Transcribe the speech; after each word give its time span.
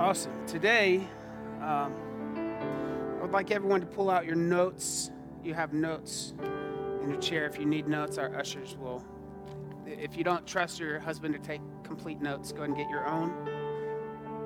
Awesome. 0.00 0.32
Today, 0.46 1.06
um, 1.60 1.92
I 2.34 3.20
would 3.20 3.32
like 3.32 3.50
everyone 3.50 3.80
to 3.80 3.86
pull 3.86 4.08
out 4.08 4.24
your 4.24 4.34
notes. 4.34 5.10
You 5.44 5.52
have 5.52 5.74
notes 5.74 6.32
in 7.02 7.10
your 7.10 7.20
chair. 7.20 7.44
If 7.44 7.58
you 7.58 7.66
need 7.66 7.86
notes, 7.86 8.16
our 8.16 8.34
ushers 8.34 8.78
will. 8.78 9.04
If 9.84 10.16
you 10.16 10.24
don't 10.24 10.46
trust 10.46 10.80
your 10.80 11.00
husband 11.00 11.34
to 11.34 11.38
take 11.38 11.60
complete 11.84 12.22
notes, 12.22 12.50
go 12.50 12.62
ahead 12.62 12.70
and 12.70 12.78
get 12.78 12.88
your 12.88 13.06
own. 13.06 13.28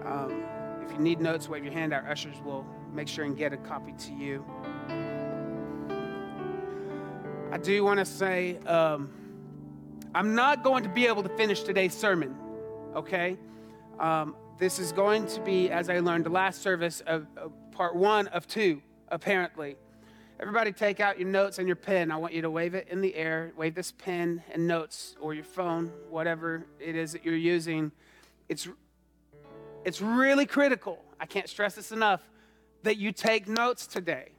Um, 0.05 0.43
if 0.85 0.91
you 0.91 0.99
need 0.99 1.21
notes, 1.21 1.49
wave 1.49 1.63
your 1.63 1.73
hand. 1.73 1.93
Our 1.93 2.05
ushers 2.11 2.37
will 2.45 2.67
make 2.93 3.07
sure 3.07 3.25
and 3.25 3.37
get 3.37 3.53
a 3.53 3.57
copy 3.59 3.93
to 3.93 4.13
you. 4.13 4.45
I 7.53 7.59
do 7.59 7.85
want 7.85 8.01
to 8.01 8.05
say 8.05 8.59
um, 8.67 9.09
I'm 10.17 10.35
not 10.35 10.65
going 10.65 10.83
to 10.83 10.89
be 10.89 11.07
able 11.07 11.23
to 11.23 11.37
finish 11.37 11.63
today's 11.63 11.95
sermon, 11.95 12.35
okay? 12.97 13.39
Um, 14.01 14.35
this 14.59 14.79
is 14.79 14.93
going 14.93 15.27
to 15.27 15.41
be, 15.41 15.71
as 15.71 15.91
I 15.91 15.99
learned 15.99 16.25
the 16.25 16.31
last 16.31 16.63
service, 16.63 17.03
of, 17.07 17.27
of 17.37 17.53
part 17.73 17.97
one 17.97 18.29
of 18.29 18.47
two, 18.47 18.81
apparently. 19.09 19.77
Everybody 20.39 20.73
take 20.73 21.01
out 21.01 21.19
your 21.19 21.29
notes 21.29 21.59
and 21.59 21.67
your 21.67 21.77
pen. 21.77 22.11
I 22.11 22.17
want 22.17 22.35
you 22.35 22.43
to 22.43 22.51
wave 22.51 22.75
it 22.75 22.89
in 22.89 23.01
the 23.01 23.15
air. 23.17 23.53
Wave 23.57 23.75
this 23.75 23.93
pen 23.93 24.43
and 24.53 24.67
notes 24.67 25.17
or 25.21 25.35
your 25.35 25.45
phone, 25.45 25.91
whatever 26.09 26.67
it 26.79 26.95
is 26.95 27.13
that 27.13 27.25
you're 27.25 27.37
using. 27.37 27.91
It's, 28.49 28.69
it's 29.85 30.01
really 30.01 30.47
critical. 30.47 31.05
I 31.19 31.27
can't 31.27 31.49
stress 31.49 31.75
this 31.75 31.91
enough 31.91 32.23
that 32.85 32.97
you 32.97 33.11
take 33.11 33.49
notes 33.49 33.87
today. 33.87 34.31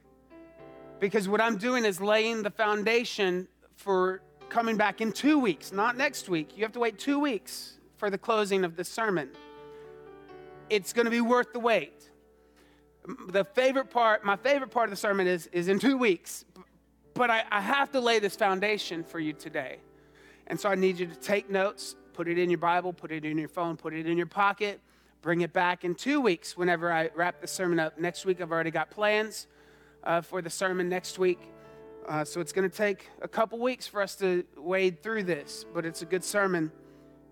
Because 0.98 1.28
what 1.28 1.42
I'm 1.42 1.58
doing 1.58 1.84
is 1.84 2.00
laying 2.00 2.42
the 2.42 2.50
foundation 2.50 3.48
for 3.74 4.22
coming 4.48 4.76
back 4.78 5.02
in 5.02 5.12
two 5.12 5.38
weeks, 5.38 5.72
not 5.72 5.96
next 5.96 6.30
week. 6.30 6.56
You 6.56 6.62
have 6.62 6.72
to 6.72 6.80
wait 6.80 6.98
two 6.98 7.18
weeks 7.18 7.78
for 7.98 8.08
the 8.08 8.18
closing 8.18 8.64
of 8.64 8.76
the 8.76 8.84
sermon 8.84 9.30
it's 10.70 10.92
going 10.92 11.04
to 11.04 11.10
be 11.10 11.20
worth 11.20 11.52
the 11.52 11.60
wait. 11.60 12.10
The 13.28 13.44
favorite 13.44 13.90
part, 13.90 14.24
my 14.24 14.36
favorite 14.36 14.70
part 14.70 14.86
of 14.86 14.90
the 14.90 14.96
sermon 14.96 15.26
is, 15.26 15.46
is 15.52 15.68
in 15.68 15.78
two 15.78 15.96
weeks, 15.96 16.44
but 17.14 17.30
I, 17.30 17.44
I 17.50 17.60
have 17.60 17.92
to 17.92 18.00
lay 18.00 18.18
this 18.18 18.34
foundation 18.34 19.04
for 19.04 19.20
you 19.20 19.32
today. 19.32 19.78
And 20.48 20.58
so 20.58 20.68
I 20.68 20.74
need 20.74 20.98
you 20.98 21.06
to 21.06 21.14
take 21.14 21.48
notes, 21.48 21.94
put 22.12 22.28
it 22.28 22.38
in 22.38 22.50
your 22.50 22.58
Bible, 22.58 22.92
put 22.92 23.12
it 23.12 23.24
in 23.24 23.38
your 23.38 23.48
phone, 23.48 23.76
put 23.76 23.94
it 23.94 24.06
in 24.06 24.16
your 24.16 24.26
pocket, 24.26 24.80
bring 25.22 25.40
it 25.40 25.52
back 25.52 25.84
in 25.84 25.94
two 25.94 26.20
weeks 26.20 26.56
whenever 26.56 26.92
I 26.92 27.10
wrap 27.14 27.40
the 27.40 27.46
sermon 27.46 27.78
up. 27.78 27.98
Next 27.98 28.24
week, 28.24 28.40
I've 28.40 28.52
already 28.52 28.70
got 28.70 28.90
plans 28.90 29.46
uh, 30.02 30.20
for 30.20 30.42
the 30.42 30.50
sermon 30.50 30.88
next 30.88 31.18
week. 31.18 31.40
Uh, 32.08 32.24
so 32.24 32.40
it's 32.40 32.52
going 32.52 32.68
to 32.68 32.76
take 32.76 33.08
a 33.22 33.28
couple 33.28 33.58
weeks 33.58 33.86
for 33.86 34.00
us 34.00 34.14
to 34.16 34.44
wade 34.56 35.02
through 35.02 35.24
this, 35.24 35.64
but 35.74 35.84
it's 35.84 36.02
a 36.02 36.06
good 36.06 36.22
sermon 36.22 36.70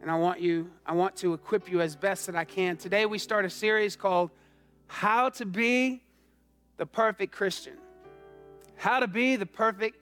and 0.04 0.10
I 0.10 0.16
want 0.16 0.38
you, 0.38 0.70
I 0.84 0.92
want 0.92 1.16
to 1.16 1.32
equip 1.32 1.70
you 1.70 1.80
as 1.80 1.96
best 1.96 2.26
that 2.26 2.36
I 2.36 2.44
can. 2.44 2.76
Today 2.76 3.06
we 3.06 3.16
start 3.16 3.46
a 3.46 3.50
series 3.50 3.96
called 3.96 4.28
How 4.86 5.30
to 5.30 5.46
Be 5.46 6.02
the 6.76 6.84
Perfect 6.84 7.32
Christian. 7.32 7.78
How 8.76 9.00
to 9.00 9.06
Be 9.06 9.36
the 9.36 9.46
Perfect 9.46 9.96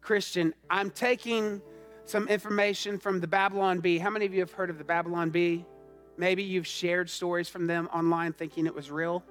Christian. 0.00 0.54
I'm 0.70 0.88
taking 0.88 1.60
some 2.06 2.26
information 2.26 2.98
from 2.98 3.20
the 3.20 3.26
Babylon 3.26 3.80
Bee. 3.80 3.98
How 3.98 4.08
many 4.08 4.24
of 4.24 4.32
you 4.32 4.40
have 4.40 4.52
heard 4.52 4.70
of 4.70 4.78
the 4.78 4.84
Babylon 4.84 5.28
Bee? 5.28 5.66
Maybe 6.16 6.42
you've 6.42 6.66
shared 6.66 7.10
stories 7.10 7.50
from 7.50 7.66
them 7.66 7.90
online 7.92 8.32
thinking 8.32 8.64
it 8.64 8.74
was 8.74 8.90
real 8.90 9.22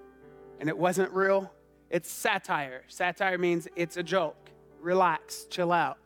and 0.60 0.70
it 0.70 0.78
wasn't 0.78 1.12
real. 1.12 1.52
It's 1.90 2.12
satire. 2.12 2.84
Satire 2.88 3.40
means 3.40 3.68
it's 3.76 3.98
a 3.98 4.04
joke. 4.04 4.52
Relax, 4.80 5.46
chill 5.46 5.72
out. 5.72 5.98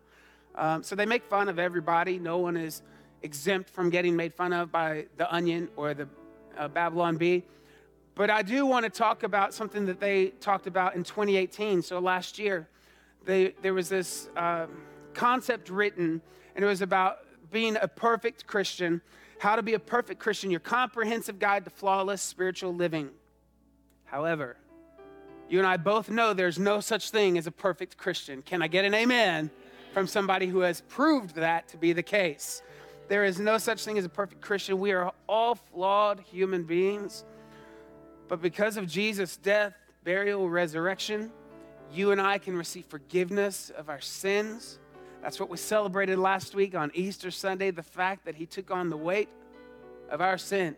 Um, 0.56 0.82
so 0.82 0.96
they 0.96 1.06
make 1.06 1.26
fun 1.26 1.50
of 1.50 1.60
everybody. 1.60 2.20
No 2.20 2.38
one 2.38 2.56
is 2.56 2.84
exempt 3.22 3.70
from 3.70 3.90
getting 3.90 4.16
made 4.16 4.34
fun 4.34 4.54
of 4.54 4.72
by 4.72 5.06
the 5.18 5.34
Onion 5.34 5.70
or 5.76 5.94
the 5.94 6.08
uh, 6.58 6.68
Babylon 6.68 7.18
Bee. 7.18 7.44
But 8.16 8.30
I 8.30 8.42
do 8.42 8.66
want 8.66 8.84
to 8.84 8.90
talk 8.90 9.24
about 9.24 9.54
something 9.54 9.86
that 9.86 10.00
they 10.00 10.28
talked 10.40 10.66
about 10.66 10.96
in 10.96 11.04
2018. 11.04 11.84
So 11.84 12.00
last 12.00 12.40
year, 12.40 12.68
they, 13.26 13.54
there 13.62 13.74
was 13.74 13.90
this 13.90 14.30
uh, 14.36 14.66
concept 15.14 15.70
written, 15.70 16.22
and 16.56 16.66
it 16.66 16.68
was 16.68 16.82
about 16.82 17.20
being 17.52 17.78
a 17.80 17.88
perfect 17.88 18.48
Christian, 18.48 19.02
how 19.40 19.56
to 19.56 19.62
be 19.62 19.76
a 19.76 19.80
perfect 19.80 20.20
Christian, 20.20 20.50
your 20.50 20.60
comprehensive 20.60 21.38
guide 21.38 21.64
to 21.66 21.70
flawless 21.70 22.22
spiritual 22.22 22.74
living. 22.74 23.10
However, 24.06 24.58
you 25.50 25.60
and 25.60 25.68
I 25.68 25.78
both 25.78 26.10
know 26.10 26.34
there's 26.34 26.60
no 26.60 26.80
such 26.80 27.12
thing 27.12 27.38
as 27.38 27.48
a 27.48 27.52
perfect 27.52 27.98
Christian. 27.98 28.42
Can 28.42 28.62
I 28.62 28.68
get 28.68 28.84
an 28.84 28.94
amen 28.94 29.50
from 29.94 30.08
somebody 30.08 30.48
who 30.48 30.60
has 30.62 30.82
proved 30.82 31.36
that 31.36 31.68
to 31.70 31.78
be 31.78 31.94
the 31.94 32.04
case? 32.04 32.62
There 33.08 33.24
is 33.24 33.40
no 33.40 33.58
such 33.58 33.86
thing 33.86 33.98
as 33.98 34.06
a 34.06 34.10
perfect 34.10 34.42
Christian. 34.42 34.80
We 34.80 34.92
are 34.92 35.14
all 35.30 35.56
flawed 35.56 36.20
human 36.20 36.64
beings. 36.64 37.24
But 38.28 38.42
because 38.42 38.76
of 38.76 38.88
Jesus' 38.88 39.38
death, 39.38 39.74
burial, 40.04 40.50
resurrection, 40.50 41.32
you 41.94 42.12
and 42.12 42.20
I 42.20 42.38
can 42.38 42.58
receive 42.58 42.86
forgiveness 42.86 43.70
of 43.70 43.88
our 43.88 44.02
sins. 44.02 44.80
That's 45.22 45.40
what 45.40 45.50
we 45.50 45.58
celebrated 45.58 46.20
last 46.20 46.54
week 46.54 46.76
on 46.76 46.92
Easter 46.94 47.32
Sunday 47.32 47.72
the 47.72 47.84
fact 47.84 48.26
that 48.26 48.36
He 48.36 48.46
took 48.46 48.72
on 48.72 48.90
the 48.90 48.98
weight 48.98 49.30
of 50.10 50.20
our 50.20 50.38
sin. 50.38 50.76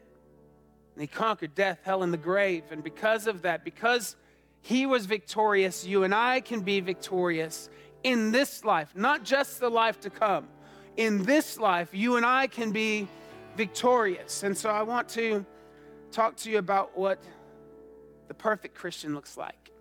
And 0.95 1.01
He 1.01 1.07
conquered 1.07 1.55
death, 1.55 1.79
hell, 1.81 2.03
and 2.03 2.13
the 2.13 2.17
grave. 2.17 2.63
And 2.69 2.83
because 2.83 3.25
of 3.25 3.41
that, 3.41 3.63
because 3.63 4.15
He 4.61 4.85
was 4.85 5.07
victorious, 5.07 5.83
you 5.83 6.03
and 6.03 6.13
I 6.13 6.41
can 6.41 6.59
be 6.59 6.79
victorious 6.79 7.71
in 8.03 8.31
this 8.31 8.63
life, 8.63 8.95
not 8.95 9.23
just 9.23 9.59
the 9.59 9.69
life 9.69 9.99
to 10.01 10.11
come 10.11 10.47
in 10.99 11.23
this 11.23 11.57
life, 11.57 11.87
you 11.93 12.17
and 12.17 12.25
I 12.25 12.47
can 12.47 12.71
be 12.71 13.07
victorious. 13.55 14.43
And 14.43 14.55
so 14.55 14.69
I 14.69 14.81
want 14.81 15.07
to 15.09 15.45
talk 16.11 16.35
to 16.37 16.51
you 16.51 16.57
about 16.57 16.97
what 16.97 17.23
the 18.27 18.33
perfect 18.33 18.75
Christian 18.75 19.15
looks 19.15 19.37
like. 19.37 19.71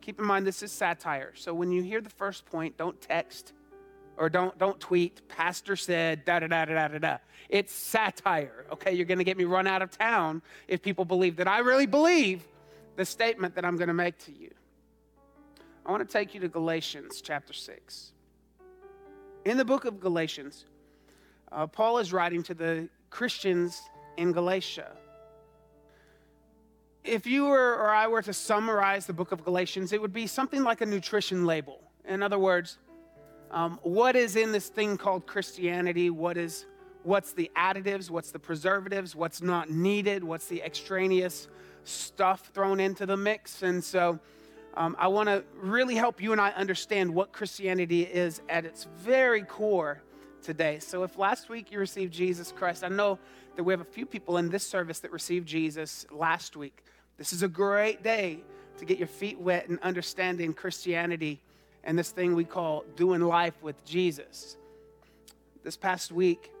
Keep 0.00 0.20
in 0.20 0.24
mind 0.24 0.46
this 0.46 0.62
is 0.62 0.70
satire. 0.70 1.32
So 1.34 1.52
when 1.52 1.72
you 1.72 1.82
hear 1.82 2.00
the 2.00 2.10
first 2.10 2.46
point, 2.46 2.76
don't 2.76 2.98
text 3.00 3.54
or 4.16 4.30
don't 4.30 4.56
don't 4.56 4.78
tweet 4.78 5.28
pastor 5.28 5.74
said 5.74 6.24
da 6.24 6.38
da 6.38 6.46
da 6.46 6.64
da 6.64 6.86
da 6.86 6.98
da. 6.98 7.18
It's 7.48 7.72
satire. 7.72 8.64
Okay, 8.72 8.92
you're 8.92 9.04
to 9.18 9.24
get 9.24 9.36
me 9.36 9.44
run 9.44 9.66
out 9.66 9.82
of 9.82 9.90
town 9.90 10.42
if 10.68 10.80
people 10.80 11.04
believe 11.04 11.34
that 11.36 11.48
I 11.48 11.58
really 11.58 11.86
believe 11.86 12.46
the 12.94 13.04
statement 13.04 13.56
that 13.56 13.64
I'm 13.64 13.76
to 13.88 13.94
make 13.94 14.16
to 14.26 14.32
you. 14.32 14.52
I 15.84 15.90
want 15.90 16.08
to 16.08 16.12
take 16.12 16.34
you 16.34 16.40
to 16.40 16.48
Galatians 16.48 17.20
chapter 17.20 17.52
6. 17.52 18.12
In 19.44 19.56
the 19.56 19.64
book 19.64 19.84
of 19.84 20.00
Galatians, 20.00 20.64
uh, 21.52 21.66
Paul 21.66 21.98
is 21.98 22.12
writing 22.12 22.42
to 22.44 22.54
the 22.54 22.88
Christians 23.10 23.80
in 24.16 24.32
Galatia. 24.32 24.90
If 27.04 27.26
you 27.26 27.46
were 27.46 27.74
or 27.74 27.88
I 27.88 28.08
were 28.08 28.20
to 28.22 28.32
summarize 28.32 29.06
the 29.06 29.12
book 29.12 29.32
of 29.32 29.44
Galatians, 29.44 29.92
it 29.92 30.02
would 30.02 30.12
be 30.12 30.26
something 30.26 30.62
like 30.62 30.80
a 30.80 30.86
nutrition 30.86 31.46
label. 31.46 31.80
In 32.06 32.22
other 32.22 32.38
words, 32.38 32.78
um, 33.50 33.78
what 33.82 34.16
is 34.16 34.36
in 34.36 34.52
this 34.52 34.68
thing 34.68 34.98
called 34.98 35.26
Christianity? 35.26 36.10
What 36.10 36.36
is 36.36 36.66
what's 37.02 37.32
the 37.32 37.50
additives? 37.56 38.10
What's 38.10 38.30
the 38.30 38.38
preservatives? 38.38 39.16
What's 39.16 39.40
not 39.40 39.70
needed? 39.70 40.22
What's 40.22 40.46
the 40.46 40.60
extraneous 40.62 41.48
stuff 41.84 42.50
thrown 42.52 42.80
into 42.80 43.06
the 43.06 43.16
mix? 43.16 43.62
And 43.62 43.82
so 43.82 44.18
um, 44.78 44.94
I 44.96 45.08
want 45.08 45.28
to 45.28 45.42
really 45.60 45.96
help 45.96 46.22
you 46.22 46.30
and 46.30 46.40
I 46.40 46.50
understand 46.50 47.12
what 47.12 47.32
Christianity 47.32 48.02
is 48.02 48.40
at 48.48 48.64
its 48.64 48.86
very 48.98 49.42
core 49.42 50.00
today. 50.40 50.78
So, 50.78 51.02
if 51.02 51.18
last 51.18 51.48
week 51.48 51.72
you 51.72 51.80
received 51.80 52.12
Jesus 52.12 52.52
Christ, 52.52 52.84
I 52.84 52.88
know 52.88 53.18
that 53.56 53.64
we 53.64 53.72
have 53.72 53.80
a 53.80 53.84
few 53.84 54.06
people 54.06 54.36
in 54.36 54.50
this 54.50 54.64
service 54.64 55.00
that 55.00 55.10
received 55.10 55.48
Jesus 55.48 56.06
last 56.12 56.56
week. 56.56 56.84
This 57.16 57.32
is 57.32 57.42
a 57.42 57.48
great 57.48 58.04
day 58.04 58.38
to 58.78 58.84
get 58.84 58.98
your 58.98 59.08
feet 59.08 59.40
wet 59.40 59.68
and 59.68 59.80
understanding 59.80 60.54
Christianity 60.54 61.40
and 61.82 61.98
this 61.98 62.12
thing 62.12 62.36
we 62.36 62.44
call 62.44 62.84
doing 62.94 63.20
life 63.20 63.60
with 63.60 63.84
Jesus. 63.84 64.56
This 65.64 65.76
past 65.76 66.12
week, 66.12 66.52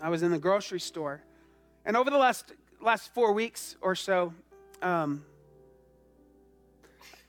I 0.00 0.08
was 0.08 0.22
in 0.22 0.30
the 0.30 0.38
grocery 0.38 0.80
store, 0.80 1.20
and 1.84 1.98
over 1.98 2.08
the 2.08 2.16
last 2.16 2.54
last 2.80 3.12
four 3.12 3.32
weeks 3.32 3.76
or 3.82 3.94
so, 3.94 4.32
um, 4.80 5.22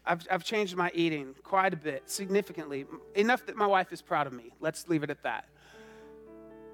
I've, 0.06 0.26
I've 0.32 0.44
changed 0.44 0.76
my 0.76 0.92
eating 0.94 1.36
quite 1.44 1.74
a 1.74 1.78
bit, 1.78 2.10
significantly, 2.10 2.86
enough 3.16 3.46
that 3.46 3.56
my 3.56 3.68
wife 3.68 3.94
is 3.94 4.02
proud 4.02 4.28
of 4.28 4.34
me. 4.34 4.52
Let's 4.60 4.88
leave 4.88 5.04
it 5.04 5.10
at 5.10 5.22
that. 5.24 5.46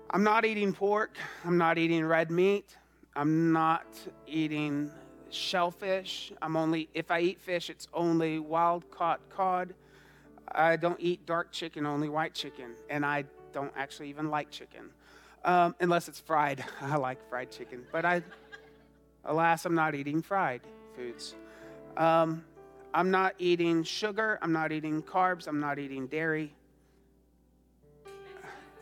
I'm 0.10 0.24
not 0.24 0.46
eating 0.46 0.72
pork. 0.72 1.18
I'm 1.44 1.58
not 1.58 1.78
eating 1.78 2.06
red 2.06 2.32
meat. 2.32 2.78
I'm 3.16 3.52
not 3.52 3.86
eating 4.26 4.90
shellfish. 5.30 6.32
I'm 6.42 6.56
only, 6.56 6.88
if 6.94 7.12
I 7.12 7.20
eat 7.20 7.42
fish, 7.42 7.70
it's 7.70 7.90
only 7.94 8.40
wild 8.40 8.90
caught 8.90 9.20
cod. 9.30 9.74
I 10.50 10.78
don't 10.78 11.00
eat 11.02 11.26
dark 11.26 11.52
chicken, 11.52 11.86
only 11.86 12.08
white 12.08 12.34
chicken. 12.34 12.76
And 12.90 13.06
I 13.06 13.26
don't 13.52 13.74
actually 13.76 14.10
even 14.10 14.30
like 14.30 14.50
chicken, 14.52 14.90
um, 15.44 15.76
unless 15.82 16.08
it's 16.08 16.20
fried. 16.20 16.64
I 16.82 16.96
like 16.96 17.28
fried 17.30 17.52
chicken. 17.52 17.84
But 17.92 18.06
I, 18.06 18.22
alas, 19.26 19.66
I'm 19.66 19.76
not 19.76 19.96
eating 19.96 20.22
fried 20.22 20.62
foods. 20.96 21.36
Um, 21.98 22.46
I'm 22.98 23.12
not 23.12 23.36
eating 23.38 23.84
sugar. 23.84 24.40
I'm 24.42 24.52
not 24.52 24.72
eating 24.72 25.04
carbs. 25.04 25.48
I'm 25.48 25.60
not 25.60 25.78
eating 25.78 26.08
dairy. 26.08 26.52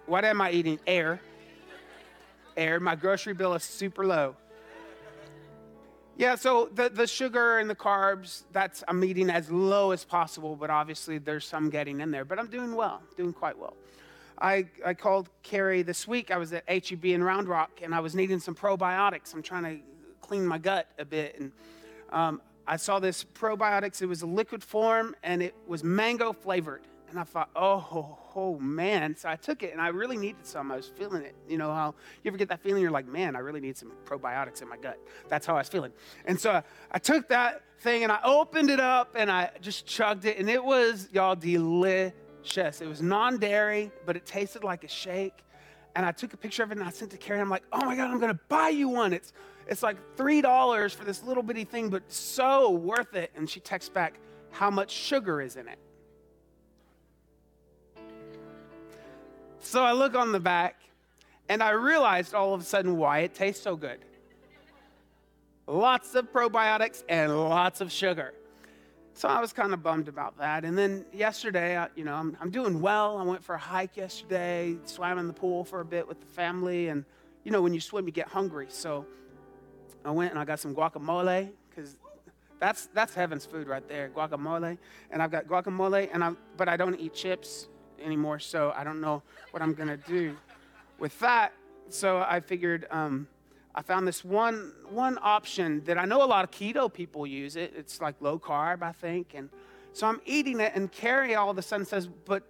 What 0.05 0.23
am 0.23 0.39
I 0.39 0.51
eating? 0.51 0.79
Air. 0.87 1.19
Air. 2.55 2.79
My 2.79 2.95
grocery 2.95 3.33
bill 3.33 3.53
is 3.55 3.63
super 3.63 4.05
low. 4.05 4.37
Yeah, 6.15 6.35
so 6.35 6.69
the, 6.73 6.87
the 6.87 7.05
sugar 7.05 7.57
and 7.57 7.69
the 7.69 7.75
carbs, 7.75 8.43
that's 8.53 8.85
I'm 8.87 9.03
eating 9.03 9.29
as 9.29 9.51
low 9.51 9.91
as 9.91 10.05
possible, 10.05 10.55
but 10.55 10.69
obviously 10.69 11.17
there's 11.17 11.45
some 11.45 11.69
getting 11.69 11.99
in 11.99 12.09
there. 12.09 12.23
But 12.23 12.39
I'm 12.39 12.47
doing 12.47 12.73
well, 12.73 13.01
doing 13.17 13.33
quite 13.33 13.59
well. 13.59 13.75
I, 14.39 14.67
I 14.85 14.93
called 14.93 15.29
Carrie 15.43 15.81
this 15.81 16.07
week. 16.07 16.31
I 16.31 16.37
was 16.37 16.53
at 16.53 16.63
HEB 16.69 17.03
in 17.03 17.21
Round 17.21 17.49
Rock 17.49 17.81
and 17.83 17.93
I 17.93 17.99
was 17.99 18.15
needing 18.15 18.39
some 18.39 18.55
probiotics. 18.55 19.33
I'm 19.33 19.43
trying 19.43 19.63
to 19.63 19.83
clean 20.21 20.47
my 20.47 20.57
gut 20.57 20.87
a 20.97 21.03
bit. 21.03 21.37
And 21.37 21.51
um, 22.13 22.41
I 22.67 22.77
saw 22.77 22.99
this 22.99 23.23
probiotics. 23.23 24.01
It 24.01 24.07
was 24.07 24.21
a 24.21 24.27
liquid 24.27 24.63
form 24.63 25.15
and 25.23 25.41
it 25.41 25.55
was 25.67 25.83
mango 25.83 26.33
flavored. 26.33 26.81
And 27.09 27.19
I 27.19 27.23
thought, 27.23 27.49
oh, 27.55 28.17
oh, 28.35 28.57
man. 28.59 29.15
So 29.15 29.29
I 29.29 29.35
took 29.35 29.63
it 29.63 29.71
and 29.71 29.81
I 29.81 29.89
really 29.89 30.17
needed 30.17 30.45
some. 30.45 30.71
I 30.71 30.75
was 30.75 30.87
feeling 30.87 31.21
it. 31.21 31.35
You 31.47 31.57
know 31.57 31.71
how 31.71 31.93
you 32.23 32.29
ever 32.29 32.37
get 32.37 32.49
that 32.49 32.61
feeling? 32.61 32.81
You're 32.81 32.91
like, 32.91 33.07
man, 33.07 33.35
I 33.35 33.39
really 33.39 33.61
need 33.61 33.77
some 33.77 33.91
probiotics 34.05 34.61
in 34.61 34.67
my 34.67 34.77
gut. 34.77 34.99
That's 35.29 35.45
how 35.45 35.53
I 35.53 35.59
was 35.59 35.69
feeling. 35.69 35.93
And 36.25 36.39
so 36.39 36.61
I 36.91 36.99
took 36.99 37.29
that 37.29 37.61
thing 37.79 38.03
and 38.03 38.11
I 38.11 38.19
opened 38.23 38.69
it 38.69 38.79
up 38.79 39.15
and 39.17 39.31
I 39.31 39.51
just 39.61 39.85
chugged 39.85 40.25
it. 40.25 40.39
And 40.39 40.49
it 40.49 40.63
was, 40.63 41.07
y'all, 41.13 41.35
delicious. 41.35 42.81
It 42.81 42.87
was 42.87 43.01
non 43.01 43.37
dairy, 43.37 43.91
but 44.05 44.15
it 44.15 44.25
tasted 44.25 44.63
like 44.63 44.83
a 44.83 44.89
shake. 44.89 45.43
And 45.95 46.05
I 46.05 46.11
took 46.11 46.33
a 46.33 46.37
picture 46.37 46.63
of 46.63 46.71
it 46.71 46.77
and 46.77 46.85
I 46.85 46.89
sent 46.89 47.13
it 47.13 47.21
to 47.21 47.25
Carrie. 47.25 47.39
I'm 47.39 47.49
like, 47.49 47.63
oh 47.71 47.85
my 47.85 47.95
God, 47.95 48.09
I'm 48.09 48.19
going 48.19 48.33
to 48.33 48.39
buy 48.49 48.69
you 48.69 48.89
one. 48.89 49.13
It's, 49.13 49.31
it's 49.67 49.81
like 49.81 49.97
$3 50.15 50.95
for 50.95 51.03
this 51.03 51.23
little 51.23 51.43
bitty 51.43 51.63
thing, 51.63 51.89
but 51.89 52.11
so 52.11 52.71
worth 52.71 53.15
it. 53.15 53.31
And 53.35 53.49
she 53.49 53.59
texts 53.59 53.89
back, 53.89 54.19
how 54.51 54.69
much 54.69 54.91
sugar 54.91 55.41
is 55.41 55.55
in 55.55 55.67
it? 55.67 55.79
So 59.59 59.83
I 59.83 59.93
look 59.93 60.15
on 60.15 60.31
the 60.31 60.39
back 60.39 60.81
and 61.49 61.63
I 61.63 61.71
realized 61.71 62.33
all 62.33 62.53
of 62.53 62.61
a 62.61 62.63
sudden 62.63 62.97
why 62.97 63.19
it 63.19 63.33
tastes 63.33 63.63
so 63.63 63.75
good. 63.75 63.99
Lots 65.67 66.13
of 66.13 66.31
probiotics 66.31 67.03
and 67.09 67.35
lots 67.35 67.81
of 67.81 67.91
sugar. 67.91 68.33
So 69.13 69.27
I 69.27 69.39
was 69.39 69.53
kind 69.53 69.73
of 69.73 69.81
bummed 69.81 70.07
about 70.07 70.37
that. 70.37 70.65
And 70.65 70.77
then 70.77 71.05
yesterday, 71.13 71.77
I, 71.77 71.87
you 71.95 72.03
know, 72.03 72.13
I'm, 72.13 72.37
I'm 72.39 72.51
doing 72.51 72.81
well. 72.81 73.17
I 73.17 73.23
went 73.23 73.43
for 73.43 73.55
a 73.55 73.59
hike 73.59 73.97
yesterday, 73.97 74.77
swam 74.83 75.17
in 75.17 75.27
the 75.27 75.33
pool 75.33 75.63
for 75.63 75.79
a 75.79 75.85
bit 75.85 76.07
with 76.07 76.19
the 76.19 76.27
family. 76.27 76.89
And, 76.89 77.05
you 77.43 77.51
know, 77.51 77.61
when 77.61 77.73
you 77.73 77.79
swim, 77.79 78.05
you 78.05 78.11
get 78.11 78.27
hungry. 78.27 78.67
So 78.69 79.05
I 80.05 80.11
went 80.11 80.31
and 80.31 80.39
I 80.39 80.45
got 80.45 80.59
some 80.59 80.75
guacamole 80.75 81.49
because 81.69 81.97
that's, 82.59 82.87
that's 82.93 83.13
heaven's 83.13 83.45
food 83.45 83.67
right 83.67 83.87
there, 83.87 84.09
guacamole. 84.09 84.77
And 85.11 85.21
I've 85.21 85.31
got 85.31 85.47
guacamole, 85.47 86.09
and 86.13 86.23
I, 86.23 86.31
but 86.57 86.69
I 86.69 86.77
don't 86.77 86.99
eat 86.99 87.13
chips 87.13 87.67
anymore, 88.01 88.39
so 88.39 88.73
I 88.75 88.83
don't 88.83 89.01
know 89.01 89.23
what 89.51 89.61
I'm 89.61 89.75
to 89.75 89.97
do 89.97 90.35
with 90.99 91.17
that. 91.19 91.53
So 91.89 92.19
I 92.27 92.39
figured 92.39 92.87
um, 92.91 93.27
I 93.73 93.81
found 93.81 94.07
this 94.07 94.23
one, 94.23 94.71
one 94.89 95.19
option 95.21 95.83
that 95.85 95.97
I 95.97 96.05
know 96.05 96.23
a 96.23 96.25
lot 96.25 96.43
of 96.43 96.51
keto 96.51 96.91
people 96.91 97.27
use 97.27 97.55
it. 97.55 97.73
It's 97.75 97.99
like 98.01 98.15
low 98.21 98.39
carb, 98.39 98.81
I 98.81 98.93
think. 98.93 99.33
And 99.35 99.49
so 99.91 100.07
I'm 100.07 100.21
eating 100.25 100.59
it, 100.59 100.71
and 100.75 100.91
Carrie 100.91 101.35
all 101.35 101.49
of 101.49 101.57
a 101.57 101.61
sudden 101.61 101.85
says, 101.85 102.07
But 102.07 102.43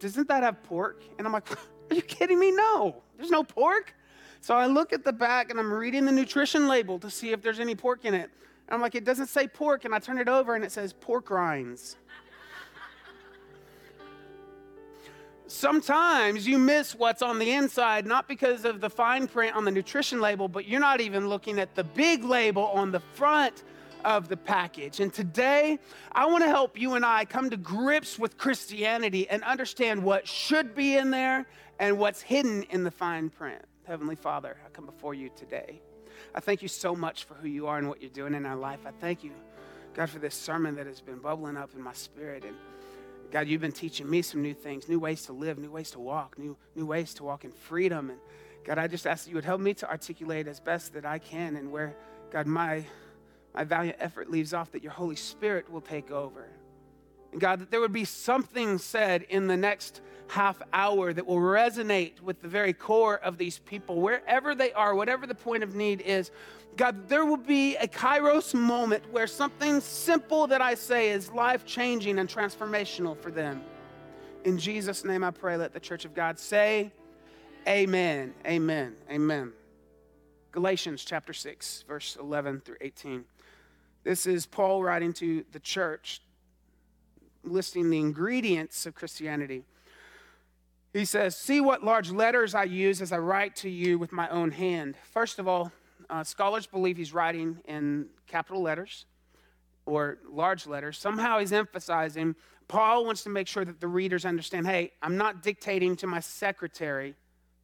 doesn't 0.00 0.28
that 0.28 0.42
have 0.42 0.62
pork? 0.64 1.02
And 1.18 1.26
I'm 1.26 1.32
like, 1.32 1.50
Are 1.90 1.94
you 1.94 2.02
kidding 2.02 2.38
me? 2.38 2.50
No, 2.50 3.02
there's 3.16 3.30
no 3.30 3.44
pork. 3.44 3.94
So 4.42 4.56
I 4.56 4.66
look 4.66 4.92
at 4.92 5.04
the 5.04 5.12
back 5.12 5.50
and 5.50 5.58
I'm 5.60 5.72
reading 5.72 6.04
the 6.04 6.10
nutrition 6.10 6.66
label 6.66 6.98
to 6.98 7.08
see 7.08 7.30
if 7.30 7.40
there's 7.42 7.60
any 7.60 7.76
pork 7.76 8.04
in 8.04 8.12
it. 8.12 8.28
And 8.66 8.74
I'm 8.74 8.80
like, 8.80 8.96
It 8.96 9.04
doesn't 9.04 9.28
say 9.28 9.46
pork. 9.46 9.84
And 9.84 9.94
I 9.94 10.00
turn 10.00 10.18
it 10.18 10.28
over 10.28 10.56
and 10.56 10.64
it 10.64 10.72
says 10.72 10.92
pork 10.92 11.30
rinds. 11.30 11.96
sometimes 15.46 16.46
you 16.46 16.58
miss 16.58 16.94
what's 16.94 17.22
on 17.22 17.38
the 17.38 17.52
inside, 17.52 18.04
not 18.04 18.26
because 18.26 18.64
of 18.64 18.80
the 18.80 18.90
fine 18.90 19.28
print 19.28 19.54
on 19.54 19.64
the 19.64 19.70
nutrition 19.70 20.20
label, 20.20 20.48
but 20.48 20.66
you're 20.66 20.80
not 20.80 21.00
even 21.00 21.28
looking 21.28 21.60
at 21.60 21.74
the 21.76 21.84
big 21.84 22.24
label 22.24 22.64
on 22.68 22.90
the 22.90 23.00
front 23.00 23.62
of 24.04 24.28
the 24.28 24.36
package. 24.36 24.98
And 24.98 25.12
today, 25.12 25.78
I 26.10 26.26
want 26.26 26.42
to 26.42 26.48
help 26.48 26.80
you 26.80 26.94
and 26.94 27.04
I 27.04 27.24
come 27.26 27.48
to 27.50 27.56
grips 27.56 28.18
with 28.18 28.38
Christianity 28.38 29.28
and 29.28 29.44
understand 29.44 30.02
what 30.02 30.26
should 30.26 30.74
be 30.74 30.96
in 30.96 31.10
there 31.10 31.46
and 31.78 31.96
what's 31.98 32.22
hidden 32.22 32.64
in 32.64 32.82
the 32.82 32.90
fine 32.90 33.30
print. 33.30 33.62
Heavenly 33.84 34.14
Father, 34.14 34.56
I 34.64 34.68
come 34.70 34.86
before 34.86 35.12
you 35.12 35.30
today. 35.36 35.80
I 36.34 36.40
thank 36.40 36.62
you 36.62 36.68
so 36.68 36.94
much 36.94 37.24
for 37.24 37.34
who 37.34 37.48
you 37.48 37.66
are 37.66 37.78
and 37.78 37.88
what 37.88 38.00
you're 38.00 38.10
doing 38.10 38.34
in 38.34 38.46
our 38.46 38.56
life. 38.56 38.80
I 38.86 38.92
thank 38.92 39.24
you, 39.24 39.32
God, 39.94 40.08
for 40.08 40.20
this 40.20 40.34
sermon 40.34 40.76
that 40.76 40.86
has 40.86 41.00
been 41.00 41.18
bubbling 41.18 41.56
up 41.56 41.70
in 41.74 41.82
my 41.82 41.92
spirit. 41.92 42.44
And 42.44 42.54
God, 43.32 43.48
you've 43.48 43.60
been 43.60 43.72
teaching 43.72 44.08
me 44.08 44.22
some 44.22 44.40
new 44.40 44.54
things, 44.54 44.88
new 44.88 45.00
ways 45.00 45.26
to 45.26 45.32
live, 45.32 45.58
new 45.58 45.70
ways 45.70 45.90
to 45.92 45.98
walk, 45.98 46.38
new, 46.38 46.56
new 46.76 46.86
ways 46.86 47.12
to 47.14 47.24
walk 47.24 47.44
in 47.44 47.50
freedom. 47.50 48.10
And 48.10 48.20
God, 48.64 48.78
I 48.78 48.86
just 48.86 49.06
ask 49.06 49.24
that 49.24 49.30
you 49.30 49.36
would 49.36 49.44
help 49.44 49.60
me 49.60 49.74
to 49.74 49.90
articulate 49.90 50.46
as 50.46 50.60
best 50.60 50.94
that 50.94 51.04
I 51.04 51.18
can 51.18 51.56
and 51.56 51.72
where, 51.72 51.96
God, 52.30 52.46
my, 52.46 52.84
my 53.52 53.64
valiant 53.64 53.96
effort 53.98 54.30
leaves 54.30 54.54
off, 54.54 54.70
that 54.72 54.84
your 54.84 54.92
Holy 54.92 55.16
Spirit 55.16 55.70
will 55.70 55.80
take 55.80 56.12
over. 56.12 56.46
God, 57.38 57.60
that 57.60 57.70
there 57.70 57.80
would 57.80 57.92
be 57.92 58.04
something 58.04 58.78
said 58.78 59.22
in 59.28 59.46
the 59.46 59.56
next 59.56 60.00
half 60.28 60.62
hour 60.72 61.12
that 61.12 61.26
will 61.26 61.36
resonate 61.36 62.20
with 62.20 62.40
the 62.40 62.48
very 62.48 62.72
core 62.72 63.18
of 63.18 63.38
these 63.38 63.58
people, 63.58 64.00
wherever 64.00 64.54
they 64.54 64.72
are, 64.72 64.94
whatever 64.94 65.26
the 65.26 65.34
point 65.34 65.62
of 65.62 65.74
need 65.74 66.00
is. 66.00 66.30
God, 66.76 67.08
there 67.08 67.26
will 67.26 67.36
be 67.36 67.76
a 67.76 67.86
kairos 67.86 68.54
moment 68.54 69.04
where 69.10 69.26
something 69.26 69.80
simple 69.80 70.46
that 70.46 70.62
I 70.62 70.74
say 70.74 71.10
is 71.10 71.30
life 71.32 71.66
changing 71.66 72.18
and 72.18 72.28
transformational 72.28 73.16
for 73.18 73.30
them. 73.30 73.62
In 74.44 74.58
Jesus' 74.58 75.04
name 75.04 75.22
I 75.22 75.30
pray, 75.30 75.56
let 75.56 75.74
the 75.74 75.80
church 75.80 76.04
of 76.04 76.14
God 76.14 76.38
say, 76.38 76.90
Amen, 77.68 78.34
amen, 78.44 78.96
amen. 79.08 79.52
Galatians 80.50 81.04
chapter 81.04 81.32
6, 81.32 81.84
verse 81.86 82.16
11 82.18 82.60
through 82.60 82.76
18. 82.80 83.24
This 84.02 84.26
is 84.26 84.46
Paul 84.46 84.82
writing 84.82 85.12
to 85.14 85.44
the 85.52 85.60
church, 85.60 86.20
listing 87.44 87.90
the 87.90 87.98
ingredients 87.98 88.86
of 88.86 88.94
Christianity. 88.94 89.64
He 90.92 91.04
says, 91.04 91.36
See 91.36 91.60
what 91.60 91.82
large 91.82 92.10
letters 92.10 92.54
I 92.54 92.64
use 92.64 93.00
as 93.00 93.12
I 93.12 93.18
write 93.18 93.56
to 93.56 93.70
you 93.70 93.98
with 93.98 94.12
my 94.12 94.28
own 94.28 94.50
hand. 94.50 94.96
First 95.10 95.38
of 95.38 95.48
all, 95.48 95.72
uh, 96.10 96.22
scholars 96.22 96.66
believe 96.66 96.96
he's 96.96 97.14
writing 97.14 97.58
in 97.66 98.06
capital 98.26 98.62
letters 98.62 99.06
or 99.86 100.18
large 100.30 100.66
letters. 100.66 100.98
Somehow 100.98 101.38
he's 101.38 101.52
emphasizing, 101.52 102.36
Paul 102.68 103.04
wants 103.04 103.22
to 103.24 103.30
make 103.30 103.48
sure 103.48 103.64
that 103.64 103.80
the 103.80 103.88
readers 103.88 104.24
understand 104.24 104.66
hey, 104.66 104.92
I'm 105.00 105.16
not 105.16 105.42
dictating 105.42 105.96
to 105.96 106.06
my 106.06 106.20
secretary, 106.20 107.14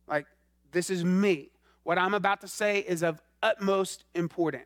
like, 0.07 0.27
this 0.73 0.91
is 0.91 1.05
me. 1.05 1.51
What 1.85 1.99
I'm 1.99 2.15
about 2.15 2.41
to 2.43 2.49
say 2.49 2.81
is 2.81 3.03
of 3.03 3.23
utmost 3.43 4.05
importance. 4.15 4.65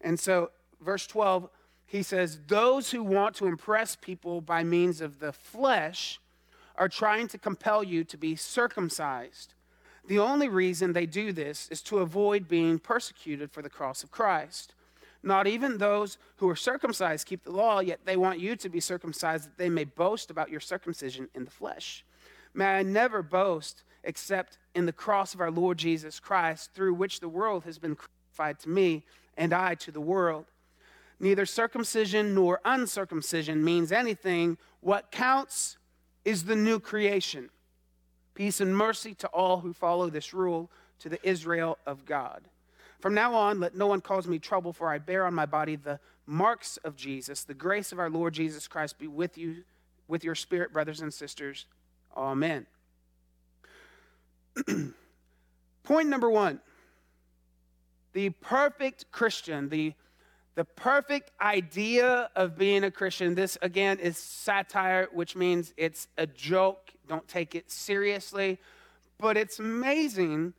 And 0.00 0.20
so, 0.20 0.50
verse 0.80 1.06
12, 1.06 1.48
he 1.86 2.02
says, 2.02 2.40
Those 2.46 2.90
who 2.90 3.02
want 3.02 3.36
to 3.36 3.46
impress 3.46 3.96
people 3.96 4.40
by 4.40 4.64
means 4.64 5.00
of 5.00 5.20
the 5.20 5.32
flesh 5.32 6.20
are 6.76 6.88
trying 6.88 7.28
to 7.28 7.38
compel 7.38 7.82
you 7.82 8.04
to 8.04 8.16
be 8.16 8.36
circumcised 8.36 9.54
the 10.06 10.18
only 10.18 10.48
reason 10.48 10.92
they 10.92 11.06
do 11.06 11.32
this 11.32 11.68
is 11.70 11.80
to 11.82 11.98
avoid 11.98 12.46
being 12.46 12.78
persecuted 12.78 13.50
for 13.50 13.62
the 13.62 13.70
cross 13.70 14.02
of 14.02 14.10
Christ. 14.10 14.74
Not 15.22 15.46
even 15.46 15.78
those 15.78 16.18
who 16.36 16.48
are 16.50 16.56
circumcised 16.56 17.26
keep 17.26 17.44
the 17.44 17.50
law, 17.50 17.80
yet 17.80 18.00
they 18.04 18.16
want 18.16 18.38
you 18.38 18.56
to 18.56 18.68
be 18.68 18.80
circumcised 18.80 19.46
that 19.46 19.56
they 19.56 19.70
may 19.70 19.84
boast 19.84 20.30
about 20.30 20.50
your 20.50 20.60
circumcision 20.60 21.28
in 21.34 21.46
the 21.46 21.50
flesh. 21.50 22.04
May 22.52 22.66
I 22.66 22.82
never 22.82 23.22
boast 23.22 23.82
except 24.02 24.58
in 24.74 24.84
the 24.84 24.92
cross 24.92 25.32
of 25.32 25.40
our 25.40 25.50
Lord 25.50 25.78
Jesus 25.78 26.20
Christ, 26.20 26.74
through 26.74 26.92
which 26.92 27.20
the 27.20 27.28
world 27.28 27.64
has 27.64 27.78
been 27.78 27.96
crucified 27.96 28.58
to 28.60 28.68
me 28.68 29.04
and 29.38 29.54
I 29.54 29.74
to 29.76 29.90
the 29.90 30.00
world. 30.00 30.44
Neither 31.24 31.46
circumcision 31.46 32.34
nor 32.34 32.60
uncircumcision 32.66 33.64
means 33.64 33.92
anything. 33.92 34.58
What 34.82 35.10
counts 35.10 35.78
is 36.22 36.44
the 36.44 36.54
new 36.54 36.78
creation. 36.78 37.48
Peace 38.34 38.60
and 38.60 38.76
mercy 38.76 39.14
to 39.14 39.28
all 39.28 39.60
who 39.60 39.72
follow 39.72 40.10
this 40.10 40.34
rule, 40.34 40.70
to 40.98 41.08
the 41.08 41.26
Israel 41.26 41.78
of 41.86 42.04
God. 42.04 42.42
From 43.00 43.14
now 43.14 43.32
on, 43.32 43.58
let 43.58 43.74
no 43.74 43.86
one 43.86 44.02
cause 44.02 44.28
me 44.28 44.38
trouble, 44.38 44.74
for 44.74 44.90
I 44.90 44.98
bear 44.98 45.24
on 45.24 45.32
my 45.32 45.46
body 45.46 45.76
the 45.76 45.98
marks 46.26 46.76
of 46.84 46.94
Jesus. 46.94 47.42
The 47.42 47.54
grace 47.54 47.90
of 47.90 47.98
our 47.98 48.10
Lord 48.10 48.34
Jesus 48.34 48.68
Christ 48.68 48.98
be 48.98 49.06
with 49.06 49.38
you, 49.38 49.64
with 50.06 50.24
your 50.24 50.34
spirit, 50.34 50.74
brothers 50.74 51.00
and 51.00 51.14
sisters. 51.14 51.64
Amen. 52.14 52.66
Point 55.84 56.08
number 56.10 56.28
one 56.28 56.60
the 58.12 58.28
perfect 58.28 59.10
Christian, 59.10 59.70
the, 59.70 59.94
the 60.54 60.64
perfect 60.64 61.32
idea 61.40 62.30
of 62.36 62.56
being 62.56 62.84
a 62.84 62.90
Christian. 62.90 63.34
This, 63.34 63.58
again, 63.60 63.98
is 63.98 64.16
satire, 64.16 65.08
which 65.12 65.34
means 65.34 65.74
it's 65.76 66.08
a 66.16 66.26
joke 66.26 66.84
don't 67.06 67.26
take 67.28 67.54
it 67.54 67.70
seriously. 67.70 68.58
But 69.18 69.36
it's 69.36 69.58
amazing 69.58 70.54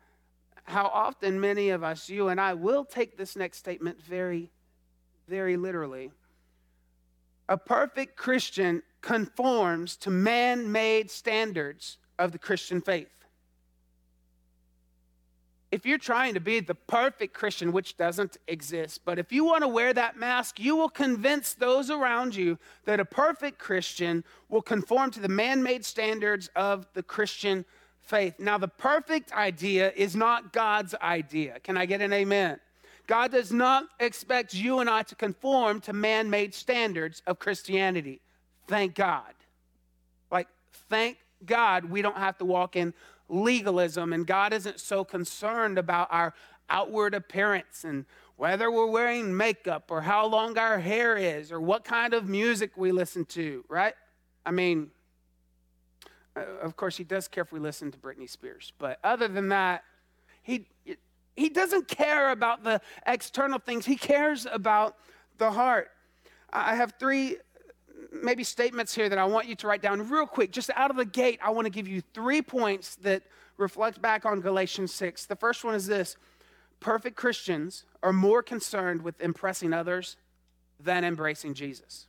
how 0.64 0.86
often 0.88 1.40
many 1.40 1.70
of 1.70 1.84
us, 1.84 2.10
you 2.10 2.30
and 2.30 2.40
I, 2.40 2.54
will 2.54 2.86
take 2.86 3.18
this 3.18 3.36
next 3.36 3.58
statement 3.58 4.02
very, 4.02 4.52
very 5.28 5.58
literally. 5.58 6.12
A 7.48 7.58
perfect 7.58 8.16
Christian 8.16 8.82
conforms 9.02 9.96
to 9.98 10.10
man 10.10 10.72
made 10.72 11.12
standards 11.12 11.98
of 12.18 12.32
the 12.32 12.40
Christian 12.40 12.82
faith. 12.82 13.25
If 15.76 15.86
you're 15.86 15.98
trying 15.98 16.34
to 16.34 16.40
be 16.40 16.62
the 16.62 16.74
perfect 16.74 17.34
Christian, 17.34 17.74
which 17.74 17.98
doesn't 17.98 18.38
exist, 18.48 19.02
but 19.04 19.20
if 19.20 19.34
you 19.34 19.44
want 19.44 19.62
to 19.62 19.68
wear 19.68 19.94
that 19.94 20.16
mask, 20.16 20.58
you 20.58 20.74
will 20.74 20.88
convince 20.88 21.54
those 21.54 21.90
around 21.90 22.34
you 22.34 22.58
that 22.86 23.02
a 23.02 23.04
perfect 23.04 23.60
Christian 23.60 24.24
will 24.48 24.62
conform 24.62 25.12
to 25.12 25.20
the 25.20 25.28
man 25.28 25.62
made 25.62 25.84
standards 25.84 26.50
of 26.56 26.88
the 26.94 27.04
Christian 27.04 27.66
faith. 28.00 28.36
Now, 28.40 28.58
the 28.58 28.70
perfect 28.70 29.34
idea 29.34 29.92
is 29.98 30.16
not 30.16 30.54
God's 30.54 30.96
idea. 31.02 31.60
Can 31.60 31.76
I 31.76 31.86
get 31.86 32.00
an 32.00 32.14
amen? 32.14 32.62
God 33.06 33.34
does 33.34 33.52
not 33.52 33.84
expect 34.00 34.54
you 34.54 34.80
and 34.80 34.90
I 34.90 35.04
to 35.04 35.16
conform 35.16 35.82
to 35.82 35.92
man 35.92 36.30
made 36.30 36.54
standards 36.54 37.22
of 37.28 37.38
Christianity. 37.38 38.22
Thank 38.70 38.96
God. 38.96 39.34
Like, 40.32 40.48
thank 40.90 41.18
God 41.46 41.84
we 41.84 42.02
don't 42.02 42.18
have 42.18 42.38
to 42.38 42.46
walk 42.46 42.78
in 42.78 42.94
legalism, 43.30 44.14
and 44.14 44.26
God 44.26 44.54
isn't 44.54 44.80
so 44.80 45.04
concerned 45.04 45.78
about 45.78 46.08
our 46.12 46.34
outward 46.70 47.14
appearance 47.14 47.84
and 47.84 48.06
whether 48.38 48.70
we're 48.70 48.88
wearing 48.88 49.36
makeup 49.36 49.90
or 49.90 50.02
how 50.02 50.26
long 50.26 50.58
our 50.58 50.80
hair 50.80 51.16
is 51.16 51.52
or 51.52 51.62
what 51.62 51.84
kind 51.84 52.14
of 52.14 52.28
music 52.28 52.72
we 52.76 52.92
listen 52.92 53.24
to, 53.26 53.64
right? 53.70 53.94
I 54.46 54.52
mean, 54.52 54.92
uh, 56.36 56.42
of 56.62 56.76
course, 56.76 56.98
he 56.98 57.04
does 57.04 57.28
care 57.28 57.44
if 57.44 57.52
we 57.52 57.60
listen 57.60 57.92
to 57.92 57.98
Britney 57.98 58.30
Spears, 58.30 58.74
but 58.78 59.00
other 59.04 59.28
than 59.28 59.50
that, 59.50 59.84
he, 60.44 60.68
he 61.36 61.50
doesn't 61.50 61.88
care 61.88 62.32
about 62.32 62.64
the 62.64 62.82
external 63.08 63.60
things, 63.60 63.86
he 63.86 63.96
cares 63.96 64.46
about 64.52 64.98
the 65.38 65.52
heart. 65.52 65.92
I 66.52 66.76
have 66.76 66.94
three 67.00 67.38
maybe 68.24 68.44
statements 68.44 68.94
here 68.94 69.10
that 69.10 69.18
I 69.18 69.26
want 69.26 69.48
you 69.48 69.56
to 69.56 69.68
write 69.68 69.82
down 69.82 70.10
real 70.10 70.28
quick. 70.28 70.52
Just 70.52 70.70
out 70.76 70.92
of 70.92 70.98
the 70.98 71.06
gate, 71.06 71.40
I 71.44 71.52
want 71.52 71.66
to 71.66 71.72
give 71.72 71.88
you 71.88 72.02
three 72.14 72.42
points 72.42 72.96
that 72.98 73.24
reflect 73.58 74.02
back 74.02 74.26
on 74.26 74.42
Galatians 74.42 74.94
6. 74.94 75.26
The 75.26 75.36
first 75.36 75.64
one 75.64 75.76
is 75.76 75.88
this 75.88 76.18
perfect 76.80 77.16
Christians 77.16 77.86
are 78.04 78.14
more 78.14 78.44
concerned 78.44 79.02
with 79.02 79.20
impressing 79.22 79.74
others 79.74 80.18
than 80.80 81.04
embracing 81.04 81.54
Jesus. 81.54 82.08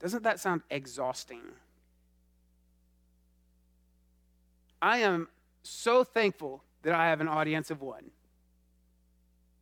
Doesn't 0.00 0.22
that 0.24 0.40
sound 0.40 0.62
exhausting? 0.70 1.42
I 4.82 4.98
am 4.98 5.28
so 5.62 6.04
thankful 6.04 6.62
that 6.82 6.94
I 6.94 7.08
have 7.08 7.20
an 7.20 7.28
audience 7.28 7.70
of 7.70 7.80
one. 7.80 8.10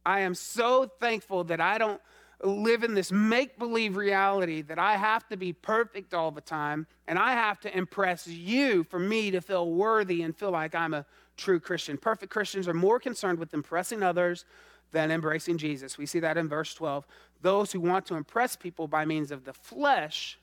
I 0.04 0.20
am 0.20 0.34
so 0.34 0.90
thankful 1.00 1.44
that 1.44 1.60
I 1.60 1.78
don't 1.78 2.00
live 2.44 2.84
in 2.84 2.94
this 2.94 3.10
make 3.10 3.58
believe 3.58 3.96
reality 3.96 4.62
that 4.62 4.78
I 4.78 4.96
have 4.96 5.26
to 5.28 5.36
be 5.36 5.52
perfect 5.52 6.12
all 6.14 6.30
the 6.30 6.40
time 6.40 6.86
and 7.06 7.18
I 7.18 7.32
have 7.32 7.58
to 7.60 7.76
impress 7.76 8.26
you 8.26 8.84
for 8.84 8.98
me 8.98 9.30
to 9.30 9.40
feel 9.40 9.70
worthy 9.70 10.22
and 10.22 10.36
feel 10.36 10.50
like 10.50 10.74
I'm 10.74 10.94
a 10.94 11.06
true 11.36 11.58
Christian. 11.58 11.96
Perfect 11.96 12.32
Christians 12.32 12.68
are 12.68 12.74
more 12.74 13.00
concerned 13.00 13.38
with 13.38 13.54
impressing 13.54 14.02
others 14.02 14.44
than 14.92 15.10
embracing 15.10 15.58
Jesus. 15.58 15.98
We 15.98 16.06
see 16.06 16.20
that 16.20 16.36
in 16.36 16.48
verse 16.48 16.74
12. 16.74 17.06
Those 17.42 17.72
who 17.72 17.80
want 17.80 18.06
to 18.06 18.14
impress 18.14 18.56
people 18.56 18.88
by 18.88 19.04
means 19.04 19.30
of 19.30 19.44
the 19.44 19.52
flesh 19.52 20.38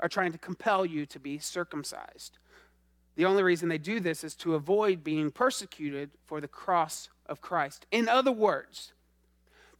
are 0.00 0.08
trying 0.08 0.32
to 0.32 0.38
compel 0.38 0.84
you 0.84 1.06
to 1.06 1.20
be 1.20 1.38
circumcised. 1.38 2.38
The 3.14 3.24
only 3.24 3.42
reason 3.42 3.68
they 3.68 3.78
do 3.78 4.00
this 4.00 4.24
is 4.24 4.34
to 4.36 4.54
avoid 4.54 5.04
being 5.04 5.30
persecuted 5.30 6.10
for 6.24 6.40
the 6.40 6.48
cross 6.48 7.08
of 7.26 7.40
Christ. 7.40 7.86
In 7.90 8.08
other 8.08 8.32
words, 8.32 8.92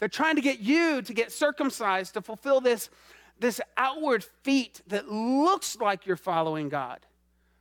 they're 0.03 0.09
trying 0.09 0.35
to 0.35 0.43
get 0.43 0.59
you 0.59 1.01
to 1.01 1.15
get 1.15 1.31
circumcised 1.31 2.15
to 2.15 2.23
fulfill 2.23 2.61
this, 2.61 2.91
this 3.39 3.61
outward 3.77 4.25
feat 4.43 4.81
that 4.89 5.09
looks 5.09 5.77
like 5.77 6.07
you're 6.07 6.17
following 6.17 6.69
God. 6.69 6.99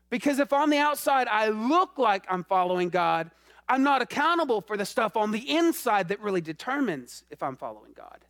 Because 0.09 0.39
if 0.39 0.51
on 0.51 0.71
the 0.71 0.79
outside 0.79 1.27
I 1.27 1.49
look 1.49 1.99
like 1.99 2.25
I'm 2.27 2.43
following 2.43 2.89
God, 2.89 3.29
I'm 3.69 3.83
not 3.83 4.01
accountable 4.01 4.59
for 4.59 4.75
the 4.75 4.87
stuff 4.87 5.15
on 5.15 5.29
the 5.29 5.55
inside 5.55 6.07
that 6.07 6.19
really 6.19 6.41
determines 6.41 7.25
if 7.29 7.43
I'm 7.43 7.55
following 7.57 7.93
God. 7.95 8.25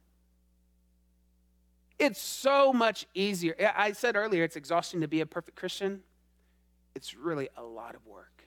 It's 1.97 2.19
so 2.19 2.73
much 2.73 3.07
easier. 3.13 3.55
I 3.77 3.93
said 3.93 4.17
earlier 4.17 4.43
it's 4.43 4.57
exhausting 4.57 4.99
to 4.99 5.07
be 5.07 5.21
a 5.21 5.25
perfect 5.25 5.55
Christian. 5.55 6.01
It's 6.95 7.15
really 7.15 7.47
a 7.55 7.63
lot 7.63 7.95
of 7.95 8.05
work. 8.05 8.43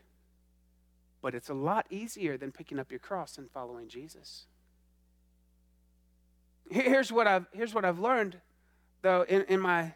But 1.23 1.35
it's 1.35 1.49
a 1.49 1.55
lot 1.55 1.87
easier 1.89 2.37
than 2.37 2.53
picking 2.53 2.79
up 2.79 2.91
your 2.91 3.01
cross 3.01 3.39
and 3.39 3.51
following 3.51 3.89
Jesus. 3.89 4.45
Here's 6.71 7.13
what 7.13 7.27
I've, 7.27 7.47
here's 7.53 7.75
what 7.75 7.85
I've 7.85 7.99
learned, 7.99 8.37
though, 9.03 9.23
in, 9.29 9.43
in 9.49 9.61
my 9.61 9.93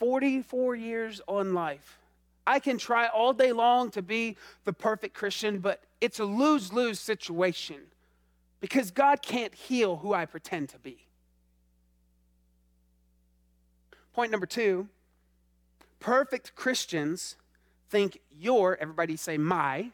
44 0.00 0.74
years 0.74 1.20
on 1.28 1.54
life. 1.54 1.98
I 2.46 2.58
can 2.58 2.76
try 2.76 3.06
all 3.06 3.32
day 3.32 3.52
long 3.52 3.90
to 3.92 4.02
be 4.02 4.36
the 4.64 4.72
perfect 4.72 5.14
Christian, 5.14 5.60
but 5.60 5.82
it's 6.00 6.18
a 6.18 6.24
lose 6.24 6.72
lose 6.72 6.98
situation 6.98 7.76
because 8.60 8.90
God 8.90 9.22
can't 9.22 9.54
heal 9.54 9.96
who 9.96 10.12
I 10.12 10.26
pretend 10.26 10.70
to 10.70 10.78
be. 10.78 11.06
Point 14.12 14.30
number 14.30 14.46
two 14.46 14.88
perfect 16.00 16.56
Christians 16.56 17.36
think 17.88 18.18
your, 18.36 18.76
everybody 18.80 19.16
say 19.16 19.38
my, 19.38 19.92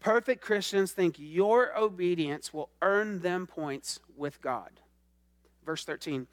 Perfect 0.00 0.40
Christians 0.40 0.92
think 0.92 1.16
your 1.18 1.78
obedience 1.78 2.54
will 2.54 2.70
earn 2.80 3.20
them 3.20 3.46
points 3.46 4.00
with 4.16 4.40
God. 4.40 4.70
Verse 5.64 5.84
13. 5.84 6.26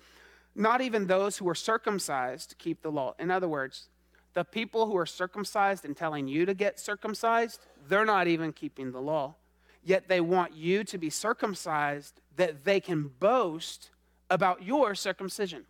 Not 0.55 0.81
even 0.81 1.05
those 1.05 1.37
who 1.37 1.47
are 1.49 1.55
circumcised 1.55 2.55
keep 2.57 2.81
the 2.81 2.91
law. 2.91 3.13
In 3.19 3.29
other 3.29 3.47
words, 3.47 3.89
the 4.33 4.43
people 4.43 4.87
who 4.87 4.95
are 4.97 5.05
circumcised 5.05 5.83
and 5.83 5.95
telling 5.95 6.27
you 6.27 6.45
to 6.45 6.53
get 6.53 6.79
circumcised, 6.79 7.65
they're 7.87 8.05
not 8.05 8.27
even 8.27 8.53
keeping 8.53 8.91
the 8.91 9.01
law. 9.01 9.35
Yet 9.83 10.07
they 10.07 10.21
want 10.21 10.55
you 10.55 10.83
to 10.85 10.97
be 10.97 11.09
circumcised 11.09 12.21
that 12.37 12.63
they 12.63 12.79
can 12.79 13.11
boast 13.19 13.89
about 14.29 14.63
your 14.63 14.95
circumcision. 14.95 15.65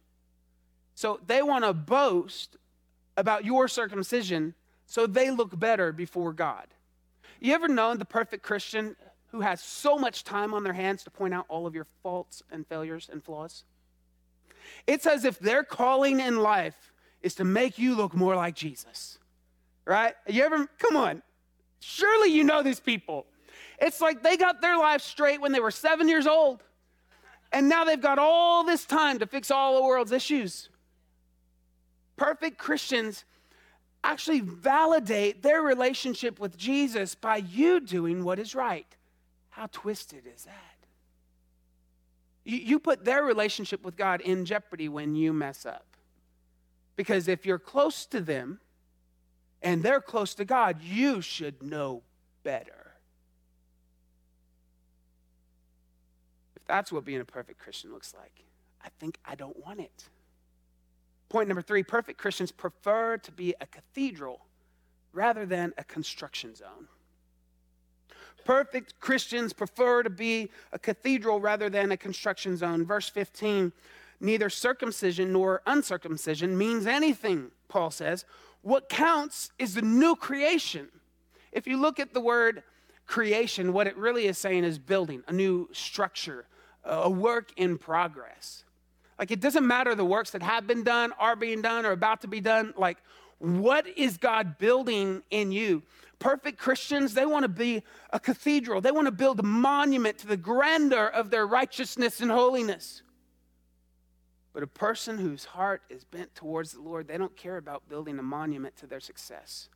So 0.96 1.20
they 1.26 1.42
want 1.42 1.64
to 1.64 1.74
boast 1.74 2.58
about 3.16 3.46
your 3.46 3.68
circumcision 3.68 4.54
so 4.86 5.06
they 5.06 5.32
look 5.32 5.58
better 5.60 5.92
before 5.92 6.34
God. 6.34 6.68
You 7.40 7.54
ever 7.54 7.68
known 7.68 7.98
the 7.98 8.06
perfect 8.06 8.44
Christian 8.44 8.96
who 9.32 9.42
has 9.42 9.62
so 9.62 9.98
much 9.98 10.24
time 10.24 10.54
on 10.54 10.64
their 10.64 10.74
hands 10.74 11.04
to 11.04 11.12
point 11.12 11.34
out 11.34 11.46
all 11.50 11.68
of 11.68 11.76
your 11.76 11.88
faults 12.02 12.44
and 12.52 12.66
failures 12.68 13.10
and 13.12 13.24
flaws? 13.24 13.64
It's 14.86 15.06
as 15.06 15.26
if 15.26 15.40
their 15.40 15.64
calling 15.64 16.20
in 16.20 16.40
life 16.40 16.94
is 17.22 17.36
to 17.36 17.44
make 17.44 17.78
you 17.78 17.96
look 17.96 18.14
more 18.14 18.36
like 18.36 18.56
Jesus. 18.56 19.20
Right? 19.86 20.14
You 20.28 20.44
ever, 20.44 20.68
come 20.80 20.98
on, 20.98 21.22
surely 21.80 22.30
you 22.30 22.44
know 22.44 22.64
these 22.64 22.80
people. 22.80 23.26
It's 23.80 24.02
like 24.02 24.24
they 24.24 24.38
got 24.38 24.62
their 24.62 24.78
life 24.78 25.02
straight 25.02 25.40
when 25.40 25.52
they 25.52 25.60
were 25.60 25.72
seven 25.72 26.10
years 26.10 26.28
old, 26.28 26.64
and 27.52 27.70
now 27.70 27.86
they've 27.86 28.02
got 28.02 28.20
all 28.20 28.64
this 28.64 28.86
time 28.86 29.20
to 29.20 29.28
fix 29.28 29.52
all 29.52 29.76
the 29.76 29.84
world's 29.84 30.12
issues. 30.12 30.70
Perfect 32.18 32.58
Christians 32.58 33.24
actually 34.08 34.40
validate 34.40 35.44
their 35.44 35.62
relationship 35.62 36.40
with 36.40 36.58
Jesus 36.58 37.14
by 37.14 37.38
you 37.38 37.80
doing 37.82 38.24
what 38.24 38.40
is 38.40 38.56
right. 38.56 38.88
How 39.50 39.68
twisted 39.72 40.24
is 40.34 40.46
that? 40.46 40.54
You, 42.46 42.58
you 42.58 42.80
put 42.80 43.04
their 43.04 43.24
relationship 43.24 43.84
with 43.84 43.98
God 43.98 44.22
in 44.22 44.46
jeopardy 44.46 44.88
when 44.88 45.16
you 45.16 45.34
mess 45.34 45.66
up. 45.66 45.86
Because 46.96 47.28
if 47.28 47.46
you're 47.46 47.60
close 47.60 48.06
to 48.08 48.22
them 48.22 48.60
and 49.62 49.84
they're 49.84 50.02
close 50.02 50.34
to 50.36 50.46
God, 50.46 50.82
you 50.82 51.22
should 51.22 51.62
know 51.62 52.02
better. 52.44 52.94
If 56.56 56.66
that's 56.66 56.94
what 56.94 57.04
being 57.04 57.20
a 57.20 57.26
perfect 57.26 57.60
Christian 57.60 57.92
looks 57.92 58.14
like, 58.18 58.44
I 58.84 58.88
think 59.00 59.18
I 59.26 59.36
don't 59.36 59.64
want 59.66 59.82
it. 59.82 60.06
Point 61.30 61.50
number 61.50 61.62
three 61.62 61.84
perfect 61.84 62.18
Christians 62.18 62.52
prefer 62.52 63.18
to 63.18 63.32
be 63.32 63.54
a 63.60 63.66
cathedral 63.66 64.42
rather 65.14 65.46
than 65.46 65.74
a 65.78 65.84
construction 65.84 66.56
zone. 66.56 66.88
Perfect 68.46 69.00
Christians 69.00 69.52
prefer 69.52 70.04
to 70.04 70.10
be 70.10 70.50
a 70.72 70.80
cathedral 70.80 71.42
rather 71.42 71.70
than 71.70 71.92
a 71.92 71.98
construction 71.98 72.56
zone. 72.56 72.86
Verse 72.86 73.10
15 73.10 73.74
neither 74.20 74.50
circumcision 74.50 75.32
nor 75.32 75.62
uncircumcision 75.68 76.58
means 76.58 76.88
anything, 76.88 77.52
Paul 77.68 77.92
says. 77.92 78.26
What 78.62 78.90
counts 78.90 79.52
is 79.60 79.76
the 79.76 79.82
new 79.82 80.16
creation. 80.16 80.88
If 81.52 81.68
you 81.68 81.78
look 81.78 82.00
at 82.00 82.14
the 82.14 82.20
word 82.20 82.64
creation, 83.06 83.74
what 83.74 83.88
it 83.88 83.96
really 83.96 84.26
is 84.26 84.38
saying 84.38 84.64
is 84.64 84.80
building, 84.80 85.24
a 85.28 85.34
new 85.34 85.70
structure, 85.72 86.48
a 86.84 87.10
work 87.10 87.52
in 87.58 87.78
progress. 87.78 88.64
Like, 89.18 89.32
it 89.32 89.40
doesn't 89.40 89.66
matter 89.66 89.96
the 89.96 90.06
works 90.06 90.32
that 90.32 90.44
have 90.44 90.68
been 90.68 90.84
done, 90.84 91.12
are 91.20 91.36
being 91.36 91.62
done, 91.62 91.86
or 91.86 91.92
about 91.92 92.22
to 92.22 92.28
be 92.28 92.40
done. 92.40 92.74
Like, 92.78 92.98
what 93.40 93.88
is 93.98 94.18
God 94.18 94.58
building 94.58 95.24
in 95.30 95.52
you? 95.52 95.84
Perfect 96.20 96.58
Christians, 96.58 97.14
they 97.14 97.26
want 97.26 97.44
to 97.44 97.50
be 97.50 97.84
a 98.12 98.20
cathedral. 98.20 98.82
They 98.82 98.92
want 98.92 99.06
to 99.06 99.12
build 99.12 99.40
a 99.40 99.44
monument 99.44 100.18
to 100.20 100.28
the 100.28 100.38
grandeur 100.38 101.08
of 101.08 101.30
their 101.30 101.46
righteousness 101.46 102.22
and 102.22 102.32
holiness. 102.32 103.04
But 104.54 104.64
a 104.64 104.68
person 104.68 105.20
whose 105.20 105.46
heart 105.46 105.84
is 105.90 106.04
bent 106.04 106.34
towards 106.34 106.72
the 106.72 106.82
Lord, 106.82 107.08
they 107.08 107.18
don't 107.20 107.38
care 107.38 107.58
about 107.58 107.88
building 107.88 108.18
a 108.18 108.24
monument 108.24 108.76
to 108.78 108.88
their 108.88 109.00
success. 109.00 109.70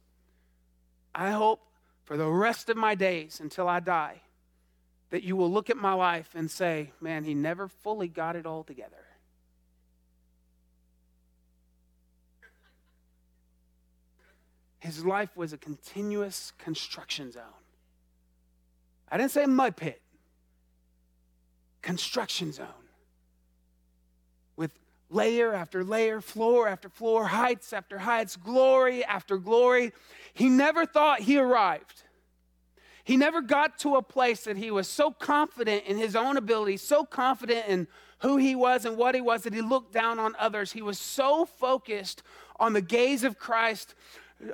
I 1.14 1.30
hope 1.30 1.62
for 2.04 2.18
the 2.18 2.28
rest 2.28 2.70
of 2.70 2.78
my 2.78 2.96
days 2.96 3.40
until 3.40 3.68
I 3.68 3.80
die, 3.80 4.22
that 5.12 5.22
you 5.22 5.36
will 5.36 5.52
look 5.52 5.70
at 5.70 5.78
my 5.78 5.94
life 5.94 6.30
and 6.34 6.50
say, 6.50 6.92
man, 7.00 7.24
he 7.24 7.36
never 7.36 7.68
fully 7.68 8.08
got 8.08 8.36
it 8.36 8.48
all 8.48 8.64
together. 8.64 9.06
His 14.82 15.06
life 15.06 15.38
was 15.38 15.54
a 15.54 15.58
continuous 15.58 16.54
construction 16.58 17.32
zone. 17.32 17.44
I 19.10 19.18
didn't 19.18 19.30
say 19.30 19.46
mud 19.46 19.78
pit, 19.78 20.02
construction 21.84 22.52
zone 22.52 22.66
with 24.56 24.72
layer 25.12 25.54
after 25.54 25.84
layer, 25.84 26.20
floor 26.20 26.68
after 26.68 26.90
floor, 26.90 27.28
heights 27.28 27.74
after 27.74 28.00
heights, 28.00 28.36
glory 28.36 29.06
after 29.06 29.38
glory. 29.38 29.94
He 30.34 30.50
never 30.50 30.88
thought 30.88 31.20
he 31.20 31.38
arrived. 31.38 32.02
He 33.04 33.18
never 33.18 33.42
got 33.42 33.78
to 33.80 33.98
a 33.98 34.02
place 34.02 34.46
that 34.46 34.58
he 34.58 34.72
was 34.72 34.88
so 34.88 35.12
confident 35.12 35.86
in 35.86 35.98
his 35.98 36.16
own 36.16 36.38
ability, 36.38 36.78
so 36.78 37.04
confident 37.04 37.68
in 37.68 37.88
who 38.20 38.38
he 38.38 38.56
was 38.56 38.86
and 38.86 38.98
what 38.98 39.14
he 39.14 39.22
was 39.22 39.44
that 39.44 39.54
he 39.54 39.62
looked 39.62 39.94
down 39.94 40.18
on 40.18 40.36
others. 40.40 40.72
He 40.72 40.82
was 40.82 40.98
so 40.98 41.46
focused 41.46 42.24
on 42.60 42.74
the 42.74 42.82
gaze 42.82 43.24
of 43.24 43.38
Christ 43.38 43.94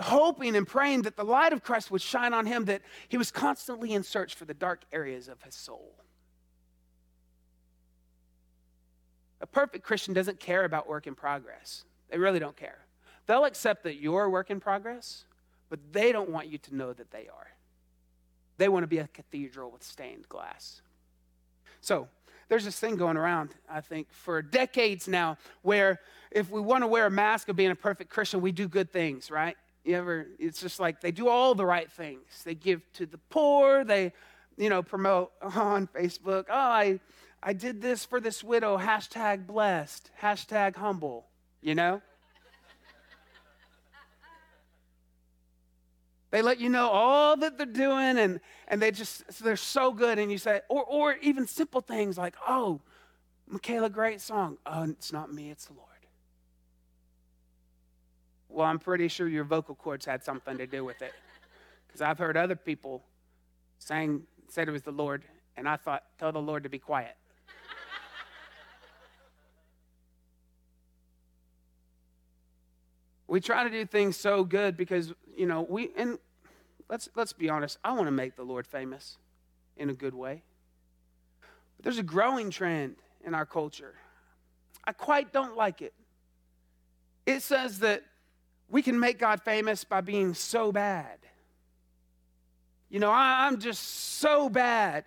hoping 0.02 0.56
and 0.56 0.68
praying 0.68 1.04
that 1.04 1.16
the 1.16 1.24
light 1.24 1.54
of 1.54 1.64
Christ 1.64 1.92
would 1.92 2.02
shine 2.02 2.34
on 2.34 2.46
him, 2.46 2.66
that 2.66 2.82
he 3.08 3.18
was 3.18 3.32
constantly 3.32 3.94
in 3.94 4.04
search 4.04 4.36
for 4.36 4.46
the 4.46 4.54
dark 4.54 4.84
areas 4.92 5.28
of 5.28 5.42
his 5.44 5.56
soul. 5.56 5.94
A 9.42 9.48
perfect 9.48 9.84
Christian 9.84 10.14
doesn't 10.14 10.40
care 10.40 10.66
about 10.66 10.88
work 10.88 11.08
in 11.08 11.16
progress. 11.16 11.86
They 12.10 12.18
really 12.18 12.40
don't 12.40 12.56
care. 12.56 12.80
They'll 13.28 13.46
accept 13.46 13.84
that 13.84 13.96
you're 13.96 14.30
work 14.30 14.50
in 14.50 14.60
progress, 14.60 15.26
but 15.70 15.80
they 15.92 16.12
don't 16.12 16.30
want 16.30 16.48
you 16.48 16.58
to 16.60 16.76
know 16.76 16.94
that 16.94 17.12
they 17.12 17.28
are. 17.28 17.52
They 18.58 18.70
want 18.70 18.84
to 18.84 18.88
be 18.88 18.98
a 18.98 19.08
cathedral 19.08 19.70
with 19.70 19.84
stained 19.84 20.28
glass. 20.28 20.82
So, 21.82 22.08
there's 22.50 22.64
this 22.64 22.80
thing 22.80 22.96
going 22.96 23.18
around, 23.18 23.50
I 23.70 23.82
think, 23.82 24.08
for 24.10 24.42
decades 24.42 25.08
now, 25.08 25.38
where 25.64 26.00
if 26.32 26.50
we 26.50 26.62
want 26.62 26.84
to 26.84 26.88
wear 26.88 27.06
a 27.06 27.12
mask 27.12 27.50
of 27.50 27.58
being 27.58 27.72
a 27.72 27.76
perfect 27.76 28.10
Christian, 28.10 28.40
we 28.40 28.54
do 28.54 28.70
good 28.70 28.92
things, 28.92 29.30
right? 29.30 29.58
You 29.88 29.96
ever, 29.96 30.28
it's 30.38 30.60
just 30.60 30.82
like 30.82 31.00
they 31.00 31.12
do 31.12 31.30
all 31.30 31.56
the 31.56 31.66
right 31.66 31.90
things. 31.90 32.44
They 32.44 32.56
give 32.56 32.82
to 32.94 33.06
the 33.06 33.18
poor, 33.30 33.86
they, 33.86 34.12
you 34.58 34.70
know, 34.70 34.84
promote 34.84 35.32
on 35.42 35.88
Facebook. 35.88 36.48
Oh, 36.50 36.54
I, 36.54 37.00
I 37.42 37.54
did 37.54 37.82
this 37.82 38.04
for 38.04 38.20
this 38.20 38.44
widow, 38.44 38.78
hashtag 38.78 39.48
blessed, 39.48 40.12
hashtag 40.22 40.76
humble, 40.76 41.26
you 41.62 41.74
know? 41.74 42.02
they 46.32 46.42
let 46.42 46.60
you 46.60 46.68
know 46.68 46.90
all 46.90 47.38
that 47.38 47.58
they're 47.58 47.66
doing 47.66 48.18
and, 48.18 48.42
and 48.68 48.82
they 48.82 48.92
just, 48.92 49.42
they're 49.42 49.56
so 49.56 49.94
good. 49.94 50.20
And 50.20 50.30
you 50.30 50.38
say, 50.38 50.60
or, 50.68 50.84
or 50.84 51.16
even 51.22 51.48
simple 51.48 51.80
things 51.80 52.18
like, 52.18 52.36
oh, 52.46 52.82
Michaela, 53.48 53.90
great 53.90 54.20
song. 54.20 54.58
Oh, 54.66 54.84
it's 54.84 55.14
not 55.14 55.34
me, 55.34 55.50
it's 55.50 55.68
the 55.68 55.74
Lord. 55.76 55.88
Well, 58.50 58.66
I'm 58.66 58.80
pretty 58.80 59.08
sure 59.08 59.28
your 59.28 59.44
vocal 59.44 59.76
cords 59.76 60.06
had 60.06 60.24
something 60.24 60.58
to 60.58 60.68
do 60.68 60.84
with 60.86 61.02
it. 61.02 61.14
Because 61.88 62.02
I've 62.02 62.18
heard 62.18 62.38
other 62.38 62.56
people 62.56 63.04
saying, 63.80 64.24
said 64.50 64.68
it 64.68 64.72
was 64.72 64.84
the 64.84 64.92
Lord, 64.92 65.24
and 65.56 65.68
I 65.68 65.78
thought, 65.78 66.04
tell 66.18 66.32
the 66.32 66.42
Lord 66.42 66.64
to 66.64 66.70
be 66.70 66.80
quiet. 66.80 67.16
we 73.28 73.42
try 73.42 73.64
to 73.64 73.70
do 73.70 73.86
things 73.86 74.16
so 74.18 74.44
good 74.44 74.78
because, 74.78 75.14
you 75.36 75.46
know, 75.46 75.66
we, 75.68 75.92
and 75.98 76.18
let's, 76.90 77.10
let's 77.16 77.34
be 77.34 77.50
honest, 77.50 77.78
I 77.84 77.92
want 77.94 78.08
to 78.08 78.12
make 78.12 78.36
the 78.36 78.44
Lord 78.44 78.66
famous 78.66 79.18
in 79.76 79.90
a 79.90 79.94
good 79.94 80.14
way. 80.14 80.44
But 81.76 81.84
there's 81.84 81.98
a 81.98 82.04
growing 82.04 82.50
trend 82.50 82.96
in 83.26 83.34
our 83.34 83.46
culture. 83.46 83.96
I 84.86 84.94
quite 84.94 85.34
don't 85.34 85.58
like 85.58 85.82
it. 85.82 85.94
It 87.26 87.42
says 87.42 87.80
that 87.80 88.04
we 88.70 88.82
can 88.82 89.00
make 89.00 89.20
God 89.20 89.42
famous 89.44 89.84
by 89.84 90.02
being 90.02 90.34
so 90.34 90.72
bad. 90.72 91.20
You 92.90 93.00
know, 93.00 93.12
I, 93.12 93.48
am 93.48 93.60
just 93.60 94.18
so 94.20 94.50
bad. 94.50 95.06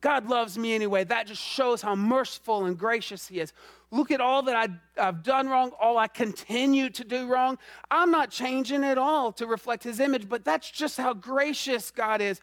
God 0.00 0.28
loves 0.28 0.58
me 0.58 0.74
anyway. 0.74 1.04
That 1.04 1.26
just 1.26 1.42
shows 1.42 1.80
how 1.82 1.94
merciful 1.94 2.66
and 2.66 2.78
gracious 2.78 3.26
He 3.28 3.40
is. 3.40 3.52
Look 3.90 4.10
at 4.10 4.20
all 4.20 4.42
that 4.42 4.56
I, 4.56 5.02
have 5.02 5.22
done 5.22 5.48
wrong, 5.48 5.72
all 5.80 5.96
I 5.96 6.08
continue 6.08 6.90
to 6.90 7.04
do 7.04 7.26
wrong. 7.26 7.58
I'm 7.90 8.10
not 8.10 8.30
changing 8.30 8.84
at 8.84 8.98
all 8.98 9.32
to 9.32 9.46
reflect 9.46 9.84
His 9.84 10.00
image, 10.00 10.28
but 10.28 10.44
that's 10.44 10.70
just 10.70 10.96
how 10.96 11.14
gracious 11.14 11.90
God 11.90 12.20
is. 12.20 12.40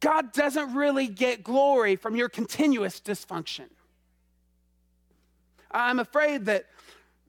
God 0.00 0.32
doesn't 0.32 0.74
really 0.74 1.06
get 1.06 1.44
glory 1.44 1.96
from 1.96 2.16
your 2.16 2.28
continuous 2.28 3.00
dysfunction. 3.00 3.68
I'm 5.70 5.98
afraid 6.00 6.46
that 6.46 6.66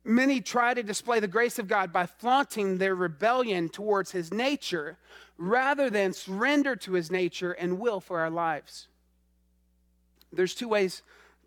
Many 0.06 0.42
try 0.42 0.74
to 0.74 0.84
display 0.84 1.20
the 1.20 1.28
grace 1.28 1.60
of 1.60 1.68
God 1.68 1.94
by 1.94 2.06
flaunting 2.06 2.78
their 2.78 2.94
rebellion 2.94 3.70
towards 3.70 4.12
his 4.12 4.34
nature 4.34 4.98
rather 5.38 5.90
than 5.90 6.12
surrender 6.14 6.76
to 6.76 6.94
his 6.94 7.10
nature 7.10 7.54
and 7.54 7.80
will 7.80 8.02
for 8.02 8.20
our 8.20 8.30
lives. 8.30 8.88
There's 10.32 10.54
two 10.54 10.68
ways 10.68 11.04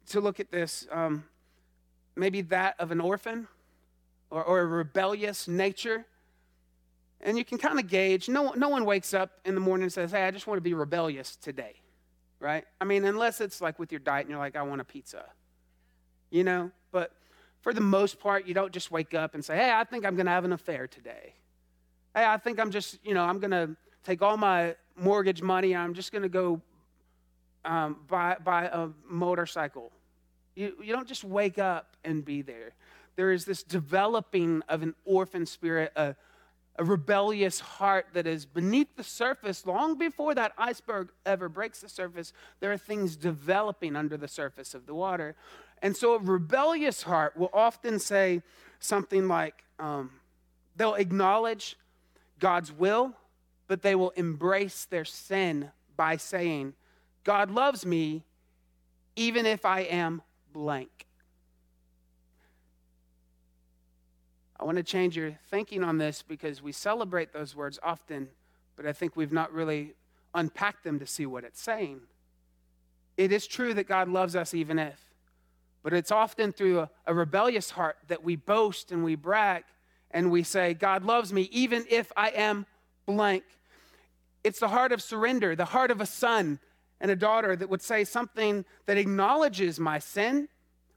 to 0.08 0.20
look 0.20 0.40
at 0.40 0.50
this 0.50 0.86
um, 0.90 1.24
maybe 2.16 2.40
that 2.42 2.76
of 2.78 2.90
an 2.90 3.00
orphan 3.00 3.46
or, 4.30 4.42
or 4.42 4.60
a 4.60 4.66
rebellious 4.66 5.46
nature. 5.46 6.06
And 7.20 7.36
you 7.36 7.44
can 7.44 7.58
kind 7.58 7.78
of 7.78 7.88
gauge. 7.88 8.28
No, 8.28 8.52
no 8.52 8.68
one 8.68 8.84
wakes 8.84 9.14
up 9.14 9.32
in 9.44 9.54
the 9.54 9.60
morning 9.60 9.84
and 9.84 9.92
says, 9.92 10.12
Hey, 10.12 10.24
I 10.24 10.30
just 10.30 10.46
want 10.46 10.58
to 10.58 10.62
be 10.62 10.74
rebellious 10.74 11.36
today, 11.36 11.74
right? 12.40 12.64
I 12.80 12.84
mean, 12.84 13.04
unless 13.04 13.40
it's 13.40 13.60
like 13.60 13.78
with 13.78 13.92
your 13.92 13.98
diet 14.00 14.22
and 14.22 14.30
you're 14.30 14.38
like, 14.38 14.56
I 14.56 14.62
want 14.62 14.80
a 14.80 14.84
pizza, 14.84 15.24
you 16.30 16.44
know? 16.44 16.70
But 16.92 17.12
for 17.66 17.74
the 17.74 17.80
most 17.80 18.20
part, 18.20 18.46
you 18.46 18.54
don't 18.54 18.70
just 18.70 18.92
wake 18.92 19.12
up 19.12 19.34
and 19.34 19.44
say, 19.44 19.56
hey, 19.56 19.72
I 19.72 19.82
think 19.82 20.06
I'm 20.06 20.14
going 20.14 20.26
to 20.26 20.30
have 20.30 20.44
an 20.44 20.52
affair 20.52 20.86
today. 20.86 21.34
Hey, 22.14 22.24
I 22.24 22.36
think 22.36 22.60
I'm 22.60 22.70
just, 22.70 23.04
you 23.04 23.12
know, 23.12 23.24
I'm 23.24 23.40
going 23.40 23.50
to 23.50 23.74
take 24.04 24.22
all 24.22 24.36
my 24.36 24.76
mortgage 24.94 25.42
money. 25.42 25.74
I'm 25.74 25.92
just 25.92 26.12
going 26.12 26.22
to 26.22 26.28
go 26.28 26.62
um, 27.64 27.96
buy, 28.06 28.36
buy 28.44 28.66
a 28.66 28.90
motorcycle. 29.08 29.90
You, 30.54 30.76
you 30.80 30.92
don't 30.92 31.08
just 31.08 31.24
wake 31.24 31.58
up 31.58 31.96
and 32.04 32.24
be 32.24 32.40
there. 32.40 32.74
There 33.16 33.32
is 33.32 33.44
this 33.44 33.64
developing 33.64 34.62
of 34.68 34.84
an 34.84 34.94
orphan 35.04 35.44
spirit, 35.44 35.90
a, 35.96 36.14
a 36.76 36.84
rebellious 36.84 37.58
heart 37.58 38.06
that 38.12 38.28
is 38.28 38.46
beneath 38.46 38.94
the 38.94 39.02
surface 39.02 39.66
long 39.66 39.98
before 39.98 40.36
that 40.36 40.52
iceberg 40.56 41.10
ever 41.24 41.48
breaks 41.48 41.80
the 41.80 41.88
surface. 41.88 42.32
There 42.60 42.70
are 42.70 42.78
things 42.78 43.16
developing 43.16 43.96
under 43.96 44.16
the 44.16 44.28
surface 44.28 44.72
of 44.72 44.86
the 44.86 44.94
water. 44.94 45.34
And 45.82 45.96
so 45.96 46.14
a 46.14 46.18
rebellious 46.18 47.02
heart 47.02 47.36
will 47.36 47.50
often 47.52 47.98
say 47.98 48.42
something 48.80 49.28
like, 49.28 49.64
um, 49.78 50.10
they'll 50.76 50.94
acknowledge 50.94 51.76
God's 52.38 52.72
will, 52.72 53.14
but 53.68 53.82
they 53.82 53.94
will 53.94 54.10
embrace 54.10 54.84
their 54.84 55.04
sin 55.04 55.70
by 55.96 56.16
saying, 56.16 56.74
God 57.24 57.50
loves 57.50 57.84
me 57.84 58.22
even 59.16 59.46
if 59.46 59.64
I 59.64 59.80
am 59.80 60.22
blank. 60.52 61.06
I 64.58 64.64
want 64.64 64.76
to 64.78 64.82
change 64.82 65.16
your 65.16 65.38
thinking 65.50 65.82
on 65.82 65.98
this 65.98 66.22
because 66.22 66.62
we 66.62 66.72
celebrate 66.72 67.32
those 67.32 67.54
words 67.54 67.78
often, 67.82 68.28
but 68.76 68.86
I 68.86 68.92
think 68.92 69.16
we've 69.16 69.32
not 69.32 69.52
really 69.52 69.94
unpacked 70.34 70.84
them 70.84 70.98
to 70.98 71.06
see 71.06 71.26
what 71.26 71.44
it's 71.44 71.60
saying. 71.60 72.00
It 73.16 73.32
is 73.32 73.46
true 73.46 73.74
that 73.74 73.88
God 73.88 74.08
loves 74.08 74.36
us 74.36 74.54
even 74.54 74.78
if. 74.78 75.05
But 75.86 75.92
it's 75.92 76.10
often 76.10 76.52
through 76.52 76.80
a, 76.80 76.90
a 77.06 77.14
rebellious 77.14 77.70
heart 77.70 77.96
that 78.08 78.24
we 78.24 78.34
boast 78.34 78.90
and 78.90 79.04
we 79.04 79.14
brag 79.14 79.62
and 80.10 80.32
we 80.32 80.42
say, 80.42 80.74
God 80.74 81.04
loves 81.04 81.32
me 81.32 81.42
even 81.52 81.84
if 81.88 82.10
I 82.16 82.30
am 82.30 82.66
blank. 83.06 83.44
It's 84.42 84.58
the 84.58 84.66
heart 84.66 84.90
of 84.90 85.00
surrender, 85.00 85.54
the 85.54 85.66
heart 85.66 85.92
of 85.92 86.00
a 86.00 86.06
son 86.06 86.58
and 87.00 87.08
a 87.08 87.14
daughter 87.14 87.54
that 87.54 87.70
would 87.70 87.82
say 87.82 88.02
something 88.02 88.64
that 88.86 88.98
acknowledges 88.98 89.78
my 89.78 90.00
sin, 90.00 90.48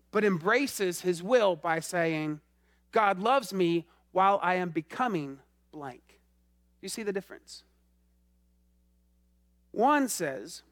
but 0.10 0.24
embraces 0.24 1.02
his 1.02 1.22
will 1.22 1.56
by 1.56 1.82
saying, 1.82 2.40
God 2.92 3.20
loves 3.20 3.54
me 3.54 3.86
while 4.12 4.40
I 4.42 4.56
am 4.56 4.70
becoming 4.70 5.38
blank. 5.72 6.20
You 6.82 6.90
see 6.90 7.04
the 7.04 7.14
difference? 7.14 7.62
One 9.70 10.08
says, 10.08 10.64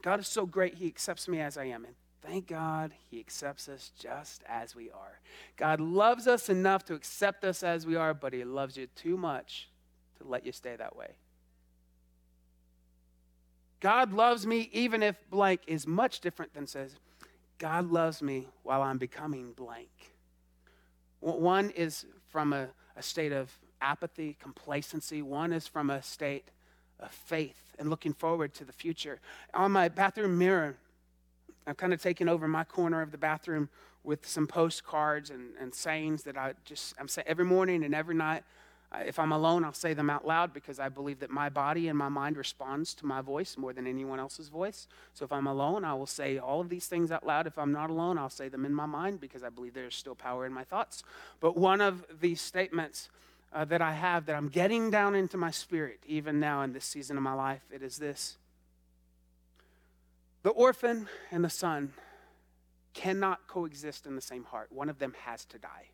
God 0.00 0.18
is 0.18 0.28
so 0.28 0.46
great, 0.46 0.76
he 0.76 0.86
accepts 0.86 1.28
me 1.28 1.40
as 1.40 1.58
I 1.58 1.64
am. 1.64 1.84
And 1.84 1.94
Thank 2.26 2.46
God 2.46 2.92
he 3.10 3.20
accepts 3.20 3.68
us 3.68 3.90
just 3.98 4.42
as 4.48 4.74
we 4.74 4.90
are. 4.90 5.20
God 5.56 5.78
loves 5.78 6.26
us 6.26 6.48
enough 6.48 6.84
to 6.86 6.94
accept 6.94 7.44
us 7.44 7.62
as 7.62 7.86
we 7.86 7.96
are, 7.96 8.14
but 8.14 8.32
he 8.32 8.44
loves 8.44 8.76
you 8.76 8.86
too 8.96 9.16
much 9.16 9.68
to 10.18 10.26
let 10.26 10.46
you 10.46 10.52
stay 10.52 10.74
that 10.76 10.96
way. 10.96 11.10
God 13.80 14.14
loves 14.14 14.46
me 14.46 14.70
even 14.72 15.02
if 15.02 15.16
blank 15.28 15.60
is 15.66 15.86
much 15.86 16.20
different 16.20 16.54
than 16.54 16.66
says, 16.66 16.96
God 17.58 17.90
loves 17.90 18.22
me 18.22 18.48
while 18.62 18.80
I'm 18.80 18.98
becoming 18.98 19.52
blank. 19.52 19.90
One 21.20 21.70
is 21.70 22.06
from 22.30 22.54
a, 22.54 22.68
a 22.96 23.02
state 23.02 23.32
of 23.32 23.52
apathy, 23.82 24.36
complacency. 24.40 25.20
One 25.20 25.52
is 25.52 25.66
from 25.66 25.90
a 25.90 26.02
state 26.02 26.48
of 26.98 27.10
faith 27.10 27.60
and 27.78 27.90
looking 27.90 28.14
forward 28.14 28.54
to 28.54 28.64
the 28.64 28.72
future. 28.72 29.20
On 29.52 29.70
my 29.72 29.88
bathroom 29.88 30.38
mirror, 30.38 30.76
I've 31.66 31.76
kind 31.76 31.92
of 31.92 32.02
taken 32.02 32.28
over 32.28 32.46
my 32.46 32.64
corner 32.64 33.00
of 33.02 33.10
the 33.10 33.18
bathroom 33.18 33.68
with 34.02 34.26
some 34.26 34.46
postcards 34.46 35.30
and, 35.30 35.54
and 35.58 35.74
sayings 35.74 36.24
that 36.24 36.36
I 36.36 36.54
just, 36.64 36.94
I'm 36.98 37.08
saying 37.08 37.26
every 37.26 37.44
morning 37.44 37.84
and 37.84 37.94
every 37.94 38.14
night. 38.14 38.44
If 39.04 39.18
I'm 39.18 39.32
alone, 39.32 39.64
I'll 39.64 39.72
say 39.72 39.92
them 39.92 40.08
out 40.08 40.24
loud 40.24 40.52
because 40.54 40.78
I 40.78 40.88
believe 40.88 41.18
that 41.18 41.30
my 41.30 41.48
body 41.48 41.88
and 41.88 41.98
my 41.98 42.08
mind 42.08 42.36
responds 42.36 42.94
to 42.94 43.06
my 43.06 43.22
voice 43.22 43.56
more 43.56 43.72
than 43.72 43.88
anyone 43.88 44.20
else's 44.20 44.48
voice. 44.48 44.86
So 45.14 45.24
if 45.24 45.32
I'm 45.32 45.48
alone, 45.48 45.84
I 45.84 45.94
will 45.94 46.06
say 46.06 46.38
all 46.38 46.60
of 46.60 46.68
these 46.68 46.86
things 46.86 47.10
out 47.10 47.26
loud. 47.26 47.48
If 47.48 47.58
I'm 47.58 47.72
not 47.72 47.90
alone, 47.90 48.18
I'll 48.18 48.30
say 48.30 48.48
them 48.48 48.64
in 48.64 48.72
my 48.72 48.86
mind 48.86 49.20
because 49.20 49.42
I 49.42 49.48
believe 49.48 49.74
there's 49.74 49.96
still 49.96 50.14
power 50.14 50.46
in 50.46 50.52
my 50.52 50.62
thoughts. 50.62 51.02
But 51.40 51.56
one 51.56 51.80
of 51.80 52.04
these 52.20 52.40
statements 52.40 53.08
uh, 53.52 53.64
that 53.64 53.82
I 53.82 53.92
have 53.92 54.26
that 54.26 54.36
I'm 54.36 54.48
getting 54.48 54.90
down 54.90 55.16
into 55.16 55.36
my 55.36 55.50
spirit, 55.50 55.98
even 56.06 56.38
now 56.38 56.62
in 56.62 56.72
this 56.72 56.84
season 56.84 57.16
of 57.16 57.22
my 57.22 57.34
life, 57.34 57.62
it 57.72 57.82
is 57.82 57.96
this 57.96 58.36
The 60.44 60.50
orphan 60.50 61.08
and 61.30 61.42
the 61.42 61.50
son 61.50 61.94
cannot 62.92 63.48
coexist 63.48 64.06
in 64.06 64.14
the 64.14 64.20
same 64.20 64.44
heart, 64.44 64.70
one 64.70 64.90
of 64.90 64.98
them 64.98 65.14
has 65.24 65.46
to 65.46 65.58
die. 65.58 65.88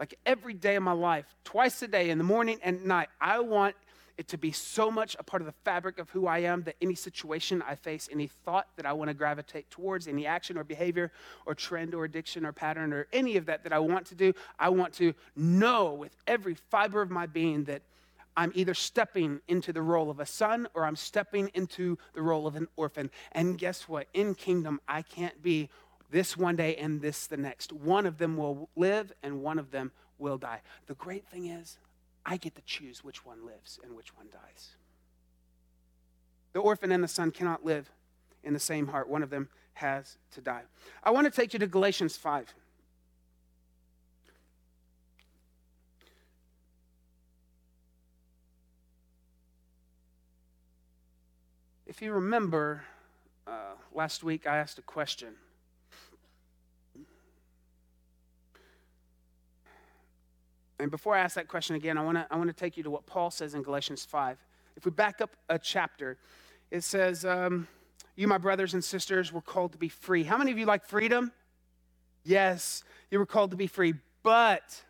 Like 0.00 0.18
every 0.26 0.52
day 0.52 0.74
of 0.74 0.82
my 0.82 0.92
life, 0.92 1.26
twice 1.44 1.80
a 1.80 1.86
day, 1.86 2.10
in 2.10 2.18
the 2.18 2.24
morning 2.24 2.58
and 2.62 2.84
night, 2.84 3.08
I 3.20 3.38
want 3.38 3.76
it 4.18 4.26
to 4.28 4.36
be 4.36 4.50
so 4.50 4.90
much 4.90 5.14
a 5.20 5.22
part 5.22 5.42
of 5.42 5.46
the 5.46 5.54
fabric 5.64 6.00
of 6.00 6.10
who 6.10 6.26
I 6.26 6.38
am 6.40 6.64
that 6.64 6.74
any 6.82 6.96
situation 6.96 7.62
I 7.62 7.76
face, 7.76 8.08
any 8.10 8.26
thought 8.26 8.66
that 8.76 8.84
I 8.84 8.92
want 8.94 9.08
to 9.08 9.14
gravitate 9.14 9.70
towards, 9.70 10.08
any 10.08 10.26
action 10.26 10.58
or 10.58 10.64
behavior 10.64 11.12
or 11.46 11.54
trend 11.54 11.94
or 11.94 12.04
addiction 12.04 12.44
or 12.44 12.52
pattern 12.52 12.92
or 12.92 13.06
any 13.12 13.36
of 13.36 13.46
that 13.46 13.62
that 13.62 13.72
I 13.72 13.78
want 13.78 14.06
to 14.06 14.16
do, 14.16 14.32
I 14.58 14.70
want 14.70 14.92
to 14.94 15.14
know 15.36 15.94
with 15.94 16.16
every 16.26 16.56
fiber 16.68 17.00
of 17.00 17.10
my 17.10 17.26
being 17.26 17.62
that 17.64 17.82
I'm 18.36 18.52
either 18.54 18.74
stepping 18.74 19.40
into 19.48 19.72
the 19.72 19.82
role 19.82 20.10
of 20.10 20.20
a 20.20 20.26
son 20.26 20.68
or 20.74 20.84
I'm 20.84 20.96
stepping 20.96 21.50
into 21.54 21.98
the 22.14 22.22
role 22.22 22.46
of 22.46 22.56
an 22.56 22.68
orphan. 22.76 23.10
And 23.32 23.58
guess 23.58 23.88
what? 23.88 24.08
In 24.14 24.34
kingdom, 24.34 24.80
I 24.88 25.02
can't 25.02 25.42
be 25.42 25.68
this 26.10 26.36
one 26.36 26.56
day 26.56 26.76
and 26.76 27.00
this 27.00 27.26
the 27.26 27.36
next. 27.36 27.72
One 27.72 28.06
of 28.06 28.18
them 28.18 28.36
will 28.36 28.68
live 28.76 29.12
and 29.22 29.42
one 29.42 29.58
of 29.58 29.70
them 29.70 29.92
will 30.18 30.38
die. 30.38 30.60
The 30.86 30.94
great 30.94 31.26
thing 31.26 31.46
is, 31.46 31.78
I 32.24 32.36
get 32.36 32.54
to 32.54 32.62
choose 32.62 33.02
which 33.02 33.26
one 33.26 33.44
lives 33.44 33.80
and 33.82 33.96
which 33.96 34.16
one 34.16 34.28
dies. 34.32 34.70
The 36.52 36.60
orphan 36.60 36.92
and 36.92 37.02
the 37.02 37.08
son 37.08 37.30
cannot 37.30 37.64
live 37.64 37.90
in 38.44 38.52
the 38.52 38.60
same 38.60 38.88
heart. 38.88 39.08
One 39.08 39.22
of 39.22 39.30
them 39.30 39.48
has 39.74 40.16
to 40.32 40.40
die. 40.40 40.62
I 41.02 41.10
want 41.10 41.24
to 41.26 41.30
take 41.30 41.52
you 41.52 41.58
to 41.58 41.66
Galatians 41.66 42.16
5. 42.16 42.54
If 51.92 52.00
you 52.00 52.14
remember, 52.14 52.82
uh, 53.46 53.74
last 53.92 54.24
week 54.24 54.46
I 54.46 54.56
asked 54.56 54.78
a 54.78 54.82
question. 54.82 55.34
And 60.80 60.90
before 60.90 61.14
I 61.14 61.20
ask 61.20 61.34
that 61.34 61.48
question 61.48 61.76
again, 61.76 61.98
I 61.98 62.02
want 62.02 62.16
to 62.16 62.26
I 62.30 62.36
want 62.36 62.48
to 62.48 62.54
take 62.54 62.78
you 62.78 62.82
to 62.84 62.90
what 62.90 63.04
Paul 63.04 63.30
says 63.30 63.52
in 63.52 63.62
Galatians 63.62 64.06
5. 64.06 64.38
If 64.74 64.86
we 64.86 64.90
back 64.90 65.20
up 65.20 65.36
a 65.50 65.58
chapter, 65.58 66.16
it 66.70 66.82
says, 66.82 67.26
um, 67.26 67.68
You, 68.16 68.26
my 68.26 68.38
brothers 68.38 68.72
and 68.72 68.82
sisters, 68.82 69.30
were 69.30 69.42
called 69.42 69.72
to 69.72 69.78
be 69.78 69.90
free. 69.90 70.22
How 70.22 70.38
many 70.38 70.50
of 70.50 70.56
you 70.56 70.64
like 70.64 70.86
freedom? 70.86 71.30
Yes, 72.24 72.84
you 73.10 73.18
were 73.18 73.26
called 73.26 73.50
to 73.50 73.56
be 73.58 73.66
free. 73.66 73.92
But, 74.22 74.82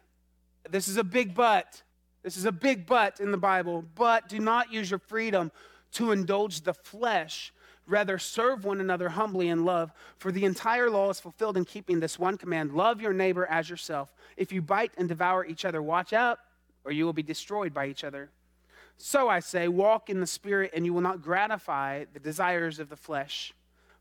this 0.70 0.86
is 0.86 0.98
a 0.98 1.04
big 1.04 1.34
but. 1.34 1.82
This 2.22 2.36
is 2.36 2.44
a 2.44 2.52
big 2.52 2.86
but 2.86 3.18
in 3.18 3.32
the 3.32 3.38
Bible. 3.38 3.84
But 3.96 4.28
do 4.28 4.38
not 4.38 4.72
use 4.72 4.88
your 4.88 5.00
freedom 5.00 5.50
to 5.92 6.12
indulge 6.12 6.62
the 6.62 6.74
flesh 6.74 7.52
Rather, 7.86 8.18
serve 8.18 8.64
one 8.64 8.80
another 8.80 9.08
humbly 9.08 9.48
in 9.48 9.64
love, 9.64 9.92
for 10.18 10.30
the 10.30 10.44
entire 10.44 10.88
law 10.88 11.10
is 11.10 11.18
fulfilled 11.18 11.56
in 11.56 11.64
keeping 11.64 11.98
this 11.98 12.18
one 12.18 12.38
command 12.38 12.72
love 12.72 13.00
your 13.00 13.12
neighbor 13.12 13.44
as 13.46 13.68
yourself. 13.68 14.14
If 14.36 14.52
you 14.52 14.62
bite 14.62 14.92
and 14.96 15.08
devour 15.08 15.44
each 15.44 15.64
other, 15.64 15.82
watch 15.82 16.12
out, 16.12 16.38
or 16.84 16.92
you 16.92 17.04
will 17.04 17.12
be 17.12 17.24
destroyed 17.24 17.74
by 17.74 17.86
each 17.86 18.04
other. 18.04 18.30
So 18.98 19.28
I 19.28 19.40
say, 19.40 19.66
walk 19.66 20.10
in 20.10 20.20
the 20.20 20.26
Spirit, 20.26 20.70
and 20.74 20.84
you 20.84 20.94
will 20.94 21.00
not 21.00 21.22
gratify 21.22 22.04
the 22.12 22.20
desires 22.20 22.78
of 22.78 22.88
the 22.88 22.96
flesh. 22.96 23.52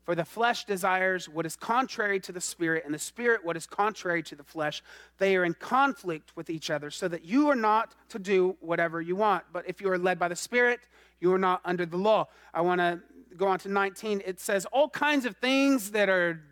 For 0.04 0.14
the 0.14 0.24
flesh 0.24 0.64
desires 0.64 1.28
what 1.28 1.46
is 1.46 1.56
contrary 1.56 2.20
to 2.20 2.32
the 2.32 2.40
Spirit, 2.40 2.84
and 2.84 2.94
the 2.94 3.00
Spirit 3.00 3.44
what 3.44 3.56
is 3.56 3.66
contrary 3.66 4.22
to 4.24 4.36
the 4.36 4.44
flesh. 4.44 4.82
They 5.18 5.36
are 5.36 5.44
in 5.44 5.54
conflict 5.54 6.36
with 6.36 6.50
each 6.50 6.70
other, 6.70 6.90
so 6.90 7.08
that 7.08 7.24
you 7.24 7.48
are 7.48 7.56
not 7.56 7.94
to 8.10 8.20
do 8.20 8.56
whatever 8.60 9.00
you 9.00 9.16
want. 9.16 9.44
But 9.52 9.68
if 9.68 9.80
you 9.80 9.90
are 9.90 9.98
led 9.98 10.20
by 10.20 10.28
the 10.28 10.36
Spirit, 10.36 10.80
you 11.22 11.32
are 11.32 11.38
not 11.38 11.60
under 11.64 11.86
the 11.86 11.96
law. 11.96 12.26
I 12.52 12.60
want 12.62 12.80
to 12.80 13.00
go 13.36 13.46
on 13.46 13.58
to 13.60 13.68
19, 13.68 14.22
it 14.26 14.40
says 14.40 14.66
all 14.66 14.88
kinds 14.88 15.24
of 15.24 15.36
things 15.36 15.92
that 15.92 16.08
are 16.08 16.42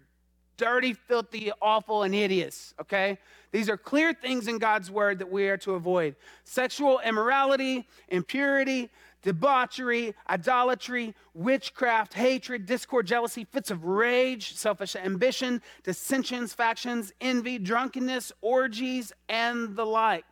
dirty, 0.56 0.94
filthy, 0.94 1.50
awful, 1.60 2.04
and 2.04 2.14
hideous, 2.14 2.72
okay? 2.80 3.18
These 3.50 3.68
are 3.68 3.76
clear 3.76 4.14
things 4.14 4.46
in 4.46 4.58
God's 4.58 4.90
word 4.90 5.18
that 5.18 5.30
we 5.30 5.48
are 5.48 5.56
to 5.58 5.74
avoid 5.74 6.14
sexual 6.44 7.00
immorality, 7.00 7.88
impurity, 8.08 8.90
debauchery, 9.22 10.14
idolatry, 10.28 11.14
witchcraft, 11.34 12.14
hatred, 12.14 12.64
discord, 12.64 13.06
jealousy, 13.06 13.44
fits 13.44 13.70
of 13.70 13.84
rage, 13.84 14.54
selfish 14.54 14.94
ambition, 14.94 15.60
dissensions, 15.82 16.54
factions, 16.54 17.12
envy, 17.20 17.58
drunkenness, 17.58 18.30
orgies, 18.40 19.12
and 19.28 19.74
the 19.76 19.84
like. 19.84 20.24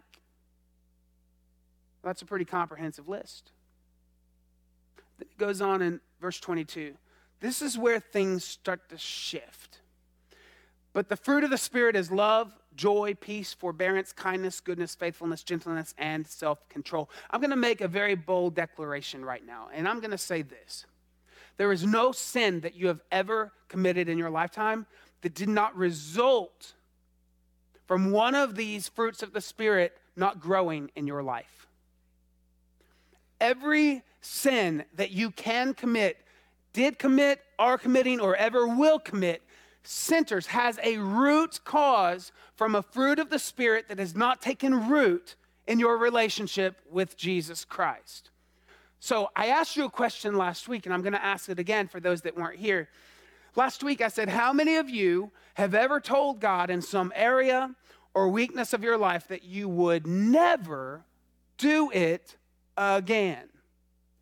That's 2.05 2.23
a 2.23 2.27
pretty 2.27 2.45
comprehensive 2.45 3.09
list. 3.09 3.51
It 5.21 5.37
goes 5.39 5.61
on 5.61 5.83
in 5.83 6.01
verse 6.21 6.41
22. 6.41 6.95
This 7.41 7.63
is 7.63 7.79
where 7.79 8.01
things 8.01 8.45
start 8.45 8.89
to 8.91 8.99
shift. 8.99 9.81
But 10.93 11.09
the 11.09 11.17
fruit 11.17 11.45
of 11.45 11.51
the 11.51 11.59
Spirit 11.59 11.95
is 11.95 12.11
love, 12.11 12.53
joy, 12.75 13.15
peace, 13.21 13.53
forbearance, 13.53 14.13
kindness, 14.13 14.61
goodness, 14.61 14.95
faithfulness, 14.95 15.43
gentleness, 15.43 15.95
and 15.99 16.27
self 16.27 16.69
control. 16.69 17.11
I'm 17.31 17.41
going 17.41 17.51
to 17.51 17.57
make 17.57 17.81
a 17.81 17.89
very 17.89 18.15
bold 18.15 18.55
declaration 18.55 19.25
right 19.25 19.45
now, 19.45 19.69
and 19.73 19.87
I'm 19.87 20.01
going 20.01 20.11
to 20.11 20.19
say 20.19 20.43
this 20.43 20.87
There 21.57 21.73
is 21.73 21.85
no 21.85 22.13
sin 22.13 22.61
that 22.61 22.75
you 22.75 22.89
have 22.89 23.01
ever 23.13 23.53
committed 23.69 24.09
in 24.09 24.19
your 24.19 24.31
lifetime 24.31 24.87
that 25.21 25.35
did 25.35 25.49
not 25.49 25.77
result 25.77 26.73
from 27.87 28.11
one 28.11 28.35
of 28.35 28.55
these 28.55 28.89
fruits 28.89 29.23
of 29.23 29.33
the 29.33 29.41
Spirit 29.41 29.97
not 30.17 30.41
growing 30.41 30.91
in 30.97 31.07
your 31.07 31.23
life. 31.23 31.67
Every 33.41 34.03
sin 34.29 34.85
that 34.95 35.11
you 35.11 35.31
can 35.31 35.75
commit, 35.75 36.19
did 36.73 36.99
commit, 36.99 37.41
are 37.59 37.79
committing, 37.79 38.21
or 38.21 38.37
ever 38.37 38.67
will 38.67 38.99
commit, 38.99 39.43
centers, 39.83 40.49
has 40.49 40.79
a 40.83 40.99
root 40.99 41.61
cause 41.65 42.31
from 42.55 42.75
a 42.75 42.83
fruit 42.83 43.19
of 43.19 43.31
the 43.31 43.39
Spirit 43.39 43.89
that 43.89 43.99
has 43.99 44.15
not 44.15 44.43
taken 44.43 44.89
root 44.89 45.35
in 45.67 45.79
your 45.79 45.97
relationship 45.97 46.81
with 46.91 47.17
Jesus 47.17 47.65
Christ. 47.65 48.31
So 49.01 49.31
I 49.35 49.47
asked 49.47 49.77
you 49.77 49.85
a 49.85 49.91
question 49.91 50.37
last 50.37 50.69
week, 50.69 50.87
and 50.87 50.95
I'm 50.95 51.03
going 51.03 51.13
to 51.13 51.25
ask 51.25 51.49
it 51.49 51.59
again 51.59 51.89
for 51.89 52.01
those 52.01 52.23
that 52.23 52.37
weren't 52.37 52.59
here. 52.59 52.89
Last 53.57 53.83
week 53.83 54.01
I 54.01 54.09
said, 54.09 54.29
How 54.29 54.53
many 54.53 54.77
of 54.77 54.91
you 54.91 55.31
have 55.55 55.75
ever 55.75 56.01
told 56.01 56.41
God 56.41 56.71
in 56.71 56.83
some 56.83 57.13
area 57.15 57.75
or 58.15 58.29
weakness 58.29 58.73
of 58.73 58.83
your 58.83 58.99
life 58.99 59.29
that 59.29 59.45
you 59.45 59.69
would 59.69 60.07
never 60.07 61.05
do 61.57 61.91
it 61.93 62.37
again? 62.77 63.49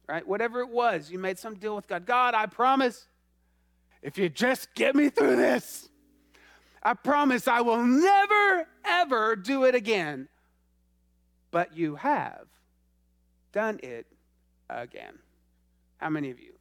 Right? 0.08 0.26
Whatever 0.26 0.60
it 0.60 0.68
was, 0.68 1.10
you 1.10 1.18
made 1.18 1.38
some 1.38 1.54
deal 1.54 1.74
with 1.74 1.88
God. 1.88 2.06
God, 2.06 2.34
I 2.34 2.46
promise, 2.46 3.06
if 4.02 4.18
you 4.18 4.28
just 4.28 4.74
get 4.74 4.94
me 4.94 5.08
through 5.08 5.36
this, 5.36 5.88
I 6.82 6.94
promise 6.94 7.48
I 7.48 7.62
will 7.62 7.82
never, 7.82 8.68
ever 8.84 9.36
do 9.36 9.64
it 9.64 9.74
again. 9.74 10.28
But 11.50 11.76
you 11.76 11.96
have 11.96 12.46
done 13.52 13.80
it 13.82 14.06
again. 14.70 15.18
How 15.98 16.10
many 16.10 16.30
of 16.30 16.38
you? 16.38 16.52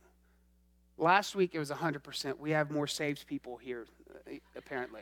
Last 0.98 1.36
week 1.36 1.52
it 1.54 1.60
was 1.60 1.70
100%. 1.70 2.40
We 2.40 2.52
have 2.52 2.72
more 2.72 2.88
saved 2.88 3.28
people 3.28 3.58
here, 3.58 3.86
apparently. 4.56 5.02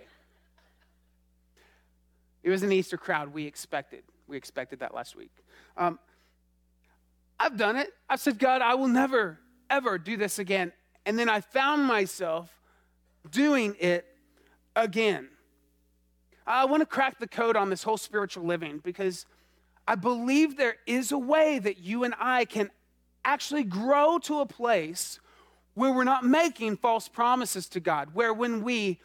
It 2.41 2.49
was 2.49 2.63
an 2.63 2.71
Easter 2.71 2.97
crowd 2.97 3.33
we 3.33 3.45
expected. 3.45 4.03
We 4.27 4.35
expected 4.35 4.79
that 4.79 4.93
last 4.93 5.15
week. 5.15 5.31
Um, 5.77 5.99
I've 7.43 7.57
done 7.57 7.75
it. 7.75 7.93
I've 8.09 8.21
said, 8.21 8.39
God, 8.39 8.61
I 8.61 8.75
will 8.75 8.87
never, 8.87 9.37
ever 9.69 9.97
do 9.97 10.15
this 10.15 10.39
again. 10.39 10.71
And 11.05 11.19
then 11.19 11.27
I 11.27 11.41
found 11.41 11.83
myself 11.83 12.49
doing 13.29 13.75
it 13.81 14.05
again. 14.77 15.27
I 16.47 16.63
want 16.63 16.81
to 16.81 16.85
crack 16.85 17.19
the 17.19 17.27
code 17.27 17.57
on 17.57 17.69
this 17.69 17.83
whole 17.83 17.97
spiritual 17.97 18.45
living 18.45 18.79
because 18.81 19.25
I 19.85 19.95
believe 19.95 20.55
there 20.55 20.77
is 20.87 21.11
a 21.11 21.17
way 21.17 21.59
that 21.59 21.79
you 21.79 22.05
and 22.05 22.13
I 22.17 22.45
can 22.45 22.71
actually 23.25 23.65
grow 23.65 24.19
to 24.19 24.39
a 24.39 24.45
place 24.45 25.19
where 25.73 25.91
we're 25.91 26.05
not 26.05 26.23
making 26.23 26.77
false 26.77 27.09
promises 27.09 27.67
to 27.69 27.81
God, 27.81 28.13
where 28.13 28.33
when 28.33 28.63
we 28.63 29.01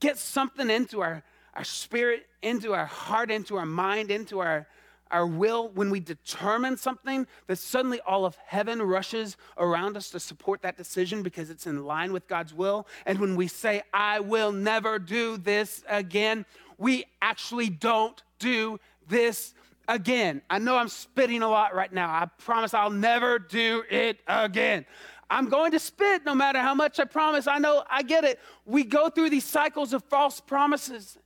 get 0.00 0.18
something 0.18 0.68
into 0.68 1.00
our, 1.00 1.22
our 1.54 1.64
spirit, 1.64 2.26
into 2.42 2.74
our 2.74 2.86
heart, 2.86 3.30
into 3.30 3.56
our 3.56 3.64
mind, 3.64 4.10
into 4.10 4.40
our 4.40 4.66
our 5.10 5.26
will, 5.26 5.68
when 5.70 5.90
we 5.90 6.00
determine 6.00 6.76
something, 6.76 7.26
that 7.46 7.56
suddenly 7.56 8.00
all 8.00 8.24
of 8.24 8.36
heaven 8.46 8.80
rushes 8.80 9.36
around 9.58 9.96
us 9.96 10.10
to 10.10 10.20
support 10.20 10.62
that 10.62 10.76
decision 10.76 11.22
because 11.22 11.50
it's 11.50 11.66
in 11.66 11.84
line 11.84 12.12
with 12.12 12.28
God's 12.28 12.54
will. 12.54 12.86
And 13.06 13.18
when 13.18 13.36
we 13.36 13.48
say, 13.48 13.82
I 13.92 14.20
will 14.20 14.52
never 14.52 14.98
do 14.98 15.36
this 15.36 15.82
again, 15.88 16.46
we 16.78 17.04
actually 17.20 17.68
don't 17.68 18.22
do 18.38 18.78
this 19.08 19.54
again. 19.88 20.42
I 20.48 20.58
know 20.58 20.76
I'm 20.76 20.88
spitting 20.88 21.42
a 21.42 21.48
lot 21.48 21.74
right 21.74 21.92
now. 21.92 22.08
I 22.08 22.26
promise 22.38 22.72
I'll 22.72 22.90
never 22.90 23.38
do 23.38 23.82
it 23.90 24.20
again. 24.26 24.86
I'm 25.28 25.48
going 25.48 25.70
to 25.72 25.78
spit 25.78 26.24
no 26.24 26.34
matter 26.34 26.58
how 26.58 26.74
much 26.74 26.98
I 26.98 27.04
promise. 27.04 27.46
I 27.46 27.58
know, 27.58 27.84
I 27.88 28.02
get 28.02 28.24
it. 28.24 28.40
We 28.66 28.82
go 28.82 29.08
through 29.10 29.30
these 29.30 29.44
cycles 29.44 29.92
of 29.92 30.02
false 30.04 30.40
promises, 30.40 31.18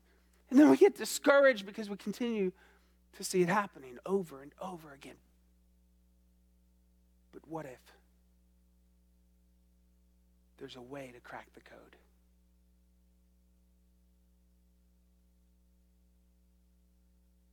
and 0.50 0.58
then 0.58 0.70
we 0.70 0.76
get 0.76 0.96
discouraged 0.96 1.64
because 1.64 1.88
we 1.88 1.96
continue 1.96 2.52
to 3.16 3.24
see 3.24 3.42
it 3.42 3.48
happening 3.48 3.98
over 4.06 4.42
and 4.42 4.52
over 4.60 4.92
again. 4.92 5.16
But 7.32 7.42
what 7.48 7.66
if 7.66 7.80
there's 10.58 10.76
a 10.76 10.82
way 10.82 11.10
to 11.12 11.20
crack 11.20 11.48
the 11.54 11.60
code? 11.60 11.96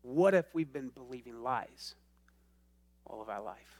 What 0.03 0.33
if 0.33 0.45
we've 0.53 0.71
been 0.71 0.89
believing 0.89 1.43
lies 1.43 1.95
all 3.05 3.21
of 3.21 3.29
our 3.29 3.41
life? 3.41 3.79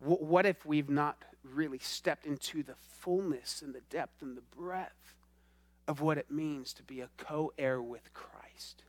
What 0.00 0.44
if 0.44 0.66
we've 0.66 0.90
not 0.90 1.22
really 1.42 1.78
stepped 1.78 2.26
into 2.26 2.62
the 2.62 2.74
fullness 2.74 3.62
and 3.62 3.74
the 3.74 3.80
depth 3.88 4.22
and 4.22 4.36
the 4.36 4.42
breadth 4.42 5.14
of 5.88 6.00
what 6.00 6.18
it 6.18 6.30
means 6.30 6.72
to 6.74 6.82
be 6.82 7.00
a 7.00 7.08
co 7.16 7.52
heir 7.56 7.80
with 7.80 8.12
Christ? 8.12 8.82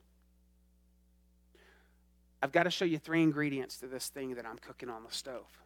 I've 2.42 2.52
got 2.52 2.64
to 2.64 2.72
show 2.72 2.86
you 2.86 3.00
three 3.00 3.24
ingredients 3.24 3.78
to 3.78 3.88
this 3.88 4.10
thing 4.10 4.36
that 4.36 4.46
I'm 4.46 4.58
cooking 4.58 4.90
on 4.90 5.04
the 5.04 5.12
stove. 5.12 5.62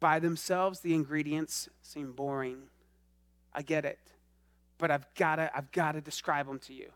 By 0.00 0.18
themselves, 0.18 0.80
the 0.80 0.94
ingredients 0.94 1.68
seem 1.82 2.12
boring. 2.12 2.64
I 3.54 3.62
get 3.62 3.84
it. 3.84 3.98
But 4.78 4.90
I've 4.90 5.06
got 5.14 5.36
to, 5.36 5.50
I've 5.56 5.70
got 5.72 5.92
to 5.92 6.00
describe 6.00 6.46
them 6.46 6.58
to 6.60 6.74
you 6.74 6.90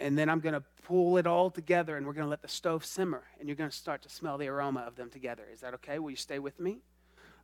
and 0.00 0.16
then 0.16 0.28
I'm 0.28 0.40
going 0.40 0.54
to 0.54 0.62
pull 0.84 1.16
it 1.16 1.26
all 1.26 1.50
together 1.50 1.96
and 1.96 2.06
we're 2.06 2.12
going 2.12 2.26
to 2.26 2.30
let 2.30 2.42
the 2.42 2.48
stove 2.48 2.84
simmer 2.84 3.24
and 3.38 3.48
you're 3.48 3.56
going 3.56 3.70
to 3.70 3.76
start 3.76 4.02
to 4.02 4.08
smell 4.08 4.38
the 4.38 4.48
aroma 4.48 4.80
of 4.80 4.96
them 4.96 5.10
together. 5.10 5.44
Is 5.52 5.60
that 5.60 5.74
okay? 5.74 5.98
Will 5.98 6.10
you 6.10 6.16
stay 6.16 6.38
with 6.38 6.58
me? 6.60 6.78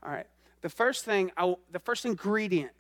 All 0.03 0.13
right. 0.13 0.27
The 0.63 0.69
first 0.69 1.05
thing, 1.05 1.31
I, 1.37 1.55
the 1.73 1.81
first 1.81 2.07
ingredient 2.07 2.73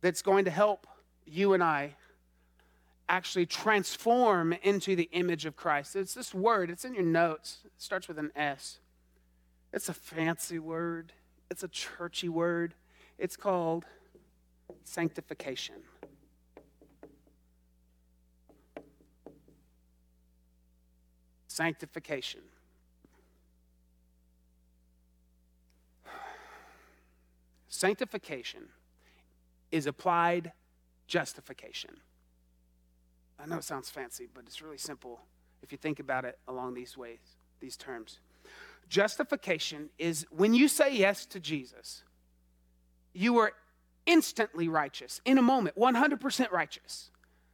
that's 0.00 0.22
going 0.22 0.44
to 0.46 0.50
help 0.50 0.86
you 1.26 1.52
and 1.54 1.62
I 1.62 1.94
actually 3.10 3.44
transform 3.44 4.54
into 4.62 4.96
the 4.96 5.10
image 5.12 5.44
of 5.44 5.56
Christ. 5.56 5.96
It's 5.96 6.14
this 6.14 6.32
word, 6.32 6.70
it's 6.70 6.84
in 6.84 6.94
your 6.94 7.04
notes. 7.04 7.58
It 7.64 7.72
starts 7.76 8.08
with 8.08 8.18
an 8.18 8.30
S. 8.36 8.78
It's 9.72 9.88
a 9.88 9.94
fancy 9.94 10.58
word, 10.58 11.12
it's 11.50 11.62
a 11.62 11.68
churchy 11.68 12.28
word. 12.28 12.74
It's 13.18 13.36
called 13.36 13.84
sanctification. 14.84 15.74
sanctification. 21.60 22.40
Sanctification 27.68 28.62
is 29.70 29.86
applied 29.86 30.52
justification. 31.06 31.90
I 33.42 33.46
know 33.46 33.56
it 33.56 33.64
sounds 33.64 33.88
fancy, 33.88 34.28
but 34.32 34.44
it's 34.46 34.60
really 34.60 34.78
simple 34.78 35.20
if 35.62 35.72
you 35.72 35.78
think 35.78 36.00
about 36.00 36.24
it 36.24 36.38
along 36.48 36.74
these 36.74 36.96
ways, 36.96 37.18
these 37.60 37.76
terms. 37.76 38.18
Justification 38.88 39.90
is 39.98 40.26
when 40.30 40.52
you 40.52 40.68
say 40.68 40.94
yes 40.94 41.26
to 41.26 41.40
Jesus, 41.40 42.02
you 43.12 43.38
are 43.38 43.52
instantly 44.06 44.68
righteous 44.68 45.20
in 45.24 45.38
a 45.38 45.42
moment, 45.42 45.76
100% 45.76 46.50
righteous. 46.50 47.10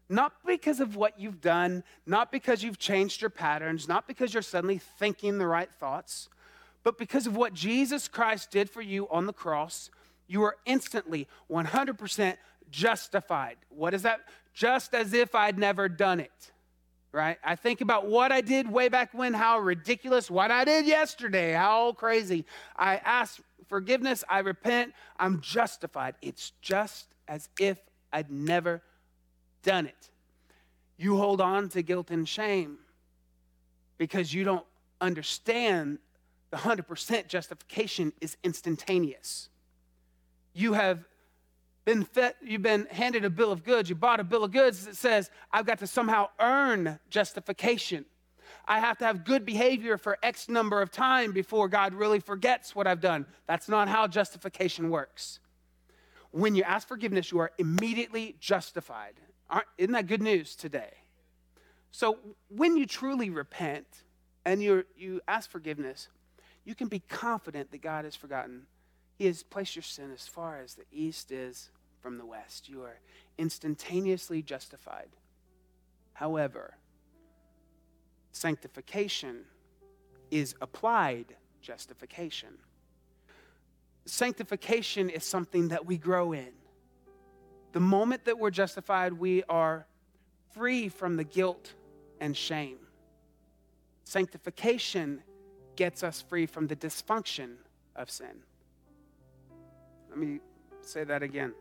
Not 0.08 0.32
because 0.46 0.80
of 0.80 0.94
what 0.94 1.18
you've 1.18 1.40
done, 1.40 1.82
not 2.06 2.30
because 2.30 2.62
you've 2.62 2.78
changed 2.78 3.20
your 3.20 3.30
patterns, 3.30 3.88
not 3.88 4.06
because 4.06 4.32
you're 4.32 4.42
suddenly 4.42 4.78
thinking 4.78 5.38
the 5.38 5.46
right 5.46 5.70
thoughts, 5.70 6.28
but 6.84 6.96
because 6.96 7.26
of 7.26 7.36
what 7.36 7.52
Jesus 7.52 8.06
Christ 8.06 8.52
did 8.52 8.70
for 8.70 8.80
you 8.80 9.08
on 9.08 9.26
the 9.26 9.32
cross, 9.32 9.90
you 10.28 10.42
are 10.44 10.56
instantly 10.64 11.26
100% 11.50 12.36
justified. 12.70 13.56
What 13.68 13.94
is 13.94 14.02
that? 14.02 14.20
Just 14.56 14.94
as 14.94 15.12
if 15.12 15.34
I'd 15.34 15.58
never 15.58 15.86
done 15.86 16.18
it, 16.18 16.50
right? 17.12 17.36
I 17.44 17.56
think 17.56 17.82
about 17.82 18.06
what 18.06 18.32
I 18.32 18.40
did 18.40 18.70
way 18.70 18.88
back 18.88 19.12
when, 19.12 19.34
how 19.34 19.58
ridiculous, 19.58 20.30
what 20.30 20.50
I 20.50 20.64
did 20.64 20.86
yesterday, 20.86 21.52
how 21.52 21.92
crazy. 21.92 22.46
I 22.74 22.96
ask 22.96 23.38
forgiveness, 23.68 24.24
I 24.30 24.38
repent, 24.38 24.94
I'm 25.18 25.42
justified. 25.42 26.14
It's 26.22 26.52
just 26.62 27.08
as 27.28 27.50
if 27.60 27.78
I'd 28.14 28.30
never 28.30 28.80
done 29.62 29.84
it. 29.84 30.08
You 30.96 31.18
hold 31.18 31.42
on 31.42 31.68
to 31.70 31.82
guilt 31.82 32.10
and 32.10 32.26
shame 32.26 32.78
because 33.98 34.32
you 34.32 34.42
don't 34.42 34.64
understand 35.02 35.98
the 36.50 36.56
100% 36.56 37.28
justification 37.28 38.14
is 38.22 38.38
instantaneous. 38.42 39.50
You 40.54 40.72
have 40.72 41.04
been 41.86 42.04
fed, 42.04 42.34
you've 42.42 42.62
been 42.62 42.86
handed 42.90 43.24
a 43.24 43.30
bill 43.30 43.50
of 43.50 43.64
goods, 43.64 43.88
you 43.88 43.94
bought 43.94 44.20
a 44.20 44.24
bill 44.24 44.44
of 44.44 44.52
goods 44.52 44.84
that 44.84 44.96
says, 44.96 45.30
I've 45.50 45.64
got 45.64 45.78
to 45.78 45.86
somehow 45.86 46.28
earn 46.38 46.98
justification. 47.08 48.04
I 48.68 48.80
have 48.80 48.98
to 48.98 49.04
have 49.04 49.24
good 49.24 49.46
behavior 49.46 49.96
for 49.96 50.18
X 50.22 50.48
number 50.48 50.82
of 50.82 50.90
time 50.90 51.32
before 51.32 51.68
God 51.68 51.94
really 51.94 52.18
forgets 52.18 52.74
what 52.74 52.86
I've 52.86 53.00
done. 53.00 53.24
That's 53.46 53.68
not 53.68 53.88
how 53.88 54.08
justification 54.08 54.90
works. 54.90 55.38
When 56.32 56.56
you 56.56 56.64
ask 56.64 56.86
forgiveness, 56.86 57.30
you 57.30 57.38
are 57.38 57.52
immediately 57.56 58.36
justified. 58.40 59.14
Aren't, 59.48 59.66
isn't 59.78 59.92
that 59.92 60.08
good 60.08 60.20
news 60.20 60.56
today? 60.56 60.90
So 61.92 62.18
when 62.48 62.76
you 62.76 62.84
truly 62.84 63.30
repent 63.30 63.86
and 64.44 64.60
you 64.60 64.84
you 64.96 65.20
ask 65.28 65.48
forgiveness, 65.48 66.08
you 66.64 66.74
can 66.74 66.88
be 66.88 66.98
confident 66.98 67.70
that 67.70 67.80
God 67.80 68.04
has 68.04 68.16
forgotten. 68.16 68.66
He 69.16 69.26
has 69.26 69.44
placed 69.44 69.76
your 69.76 69.84
sin 69.84 70.10
as 70.12 70.26
far 70.26 70.60
as 70.60 70.74
the 70.74 70.84
east 70.92 71.30
is 71.30 71.70
from 72.06 72.18
the 72.18 72.24
west. 72.24 72.68
You 72.68 72.82
are 72.82 73.00
instantaneously 73.36 74.40
justified. 74.40 75.08
However, 76.12 76.76
sanctification 78.30 79.40
is 80.30 80.54
applied 80.60 81.34
justification. 81.60 82.58
Sanctification 84.04 85.10
is 85.10 85.24
something 85.24 85.66
that 85.70 85.84
we 85.84 85.98
grow 85.98 86.30
in. 86.30 86.52
The 87.72 87.80
moment 87.80 88.24
that 88.26 88.38
we're 88.38 88.52
justified, 88.52 89.12
we 89.12 89.42
are 89.48 89.88
free 90.52 90.88
from 90.88 91.16
the 91.16 91.24
guilt 91.24 91.74
and 92.20 92.36
shame. 92.36 92.78
Sanctification 94.04 95.24
gets 95.74 96.04
us 96.04 96.22
free 96.22 96.46
from 96.46 96.68
the 96.68 96.76
dysfunction 96.76 97.56
of 97.96 98.12
sin. 98.12 98.44
Let 100.08 100.18
me 100.18 100.38
say 100.82 101.02
that 101.02 101.24
again. 101.24 101.52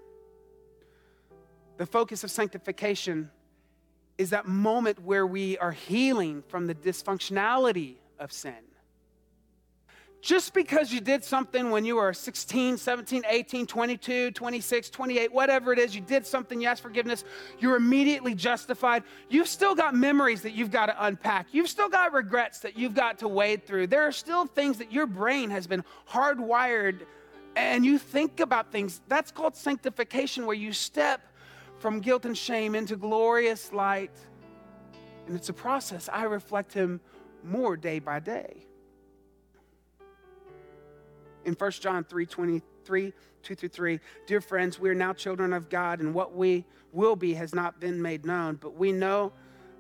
The 1.78 1.86
focus 1.86 2.24
of 2.24 2.32
sanctification 2.32 3.30
is 4.18 4.30
that 4.30 4.48
moment 4.48 5.02
where 5.02 5.28
we 5.28 5.58
are 5.58 5.72
healing 5.72 6.44
from 6.48 6.68
the 6.68 6.76
dysfunctionality 6.76 7.96
of 8.18 8.32
sin 8.32 8.56
just 10.26 10.56
because 10.56 10.92
you 10.92 11.00
did 11.00 11.24
something 11.24 11.70
when 11.70 11.86
you 11.86 11.98
were 11.98 12.12
16, 12.12 12.78
17, 12.78 13.24
18, 13.30 13.68
22, 13.68 14.32
26, 14.32 14.90
28, 14.90 15.32
whatever 15.32 15.72
it 15.72 15.78
is, 15.78 15.94
you 15.94 16.02
did 16.02 16.26
something, 16.26 16.60
you 16.60 16.68
asked 16.68 16.82
forgiveness, 16.82 17.24
you're 17.60 17.76
immediately 17.76 18.34
justified. 18.34 19.04
You've 19.30 19.48
still 19.48 19.76
got 19.76 19.94
memories 19.94 20.42
that 20.42 20.54
you've 20.54 20.72
got 20.72 20.88
to 20.88 21.06
unpack. 21.06 21.46
You've 21.52 21.70
still 21.70 21.90
got 21.90 22.12
regrets 22.12 22.58
that 22.62 22.76
you've 22.76 22.96
got 22.96 23.20
to 23.20 23.28
wade 23.28 23.68
through. 23.68 23.86
There 23.86 24.02
are 24.02 24.12
still 24.12 24.48
things 24.48 24.80
that 24.80 24.92
your 24.92 25.06
brain 25.06 25.52
has 25.52 25.68
been 25.68 25.84
hardwired 26.10 27.02
and 27.56 27.86
you 27.86 28.00
think 28.00 28.40
about 28.40 28.72
things. 28.72 29.02
That's 29.08 29.32
called 29.32 29.56
sanctification, 29.56 30.48
where 30.48 30.56
you 30.56 30.74
step 30.74 31.22
from 31.86 32.00
guilt 32.00 32.26
and 32.26 32.36
shame 32.36 32.74
into 32.74 32.96
glorious 32.96 33.72
light. 33.72 34.10
And 35.28 35.36
it's 35.36 35.50
a 35.50 35.54
process. 35.54 36.10
I 36.12 36.24
reflect 36.24 36.74
Him 36.74 37.00
more 37.44 37.78
day 37.78 38.00
by 38.00 38.20
day 38.20 38.66
in 41.46 41.54
1 41.54 41.72
John 41.74 42.04
3 42.04 42.26
23, 42.26 43.14
2 43.44 43.56
through 43.56 43.70
3. 43.70 44.00
Dear 44.26 44.42
friends, 44.42 44.80
we 44.80 44.90
are 44.90 44.96
now 44.96 45.14
children 45.14 45.54
of 45.54 45.70
God, 45.70 46.00
and 46.00 46.12
what 46.12 46.34
we 46.34 46.66
will 46.92 47.16
be 47.16 47.36
has 47.36 47.54
not 47.54 47.80
been 47.80 48.02
made 48.02 48.26
known. 48.26 48.56
But 48.56 48.76
we 48.76 48.92
know 48.92 49.32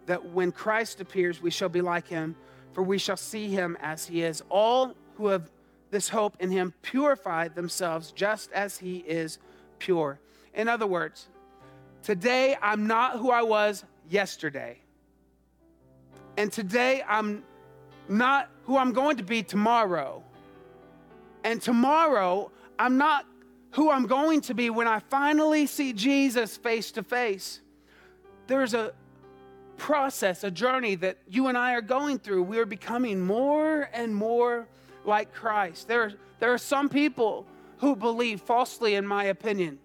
that 0.05 0.23
when 0.23 0.51
Christ 0.51 1.01
appears, 1.01 1.41
we 1.41 1.49
shall 1.49 1.69
be 1.69 1.81
like 1.81 2.07
him, 2.07 2.35
for 2.73 2.83
we 2.83 2.99
shall 2.99 3.17
see 3.17 3.47
him 3.47 3.79
as 3.81 4.05
he 4.05 4.21
is. 4.21 4.43
All 4.49 4.93
who 5.15 5.29
have 5.29 5.49
this 5.89 6.09
hope 6.09 6.37
in 6.39 6.51
him 6.51 6.71
purify 6.83 7.47
themselves 7.47 8.11
just 8.11 8.51
as 8.51 8.77
he 8.77 8.97
is 8.97 9.39
pure. 9.79 10.19
In 10.53 10.67
other 10.67 10.85
words, 10.85 11.29
today 12.05 12.55
I'm 12.61 12.85
not 12.85 13.17
who 13.17 13.31
I 13.31 13.41
was 13.41 13.83
yesterday. 14.07 14.77
And 16.37 16.51
today 16.51 17.03
I'm 17.07 17.43
not 18.07 18.49
who 18.65 18.77
I'm 18.77 18.93
going 18.93 19.17
to 19.17 19.23
be 19.23 19.41
tomorrow. 19.41 20.23
And 21.43 21.59
tomorrow 21.59 22.51
I'm 22.77 22.97
not 22.97 23.25
who 23.71 23.89
I'm 23.89 24.05
going 24.05 24.41
to 24.41 24.53
be 24.53 24.69
when 24.69 24.87
I 24.87 24.99
finally 24.99 25.65
see 25.65 25.93
Jesus 25.93 26.55
face 26.57 26.91
to 26.91 27.01
face. 27.01 27.61
There's 28.45 28.75
a 28.75 28.93
process, 29.77 30.43
a 30.43 30.51
journey 30.51 30.93
that 30.95 31.17
you 31.27 31.47
and 31.47 31.57
I 31.57 31.73
are 31.73 31.81
going 31.81 32.19
through. 32.19 32.43
We 32.43 32.59
are 32.59 32.67
becoming 32.67 33.19
more 33.19 33.89
and 33.93 34.15
more 34.15 34.67
like 35.05 35.33
Christ. 35.33 35.87
There, 35.87 36.13
there 36.39 36.53
are 36.53 36.59
some 36.59 36.87
people 36.87 37.47
who 37.79 37.95
believe 37.95 38.41
falsely, 38.41 38.93
in 38.93 39.07
my 39.07 39.25
opinion. 39.25 39.79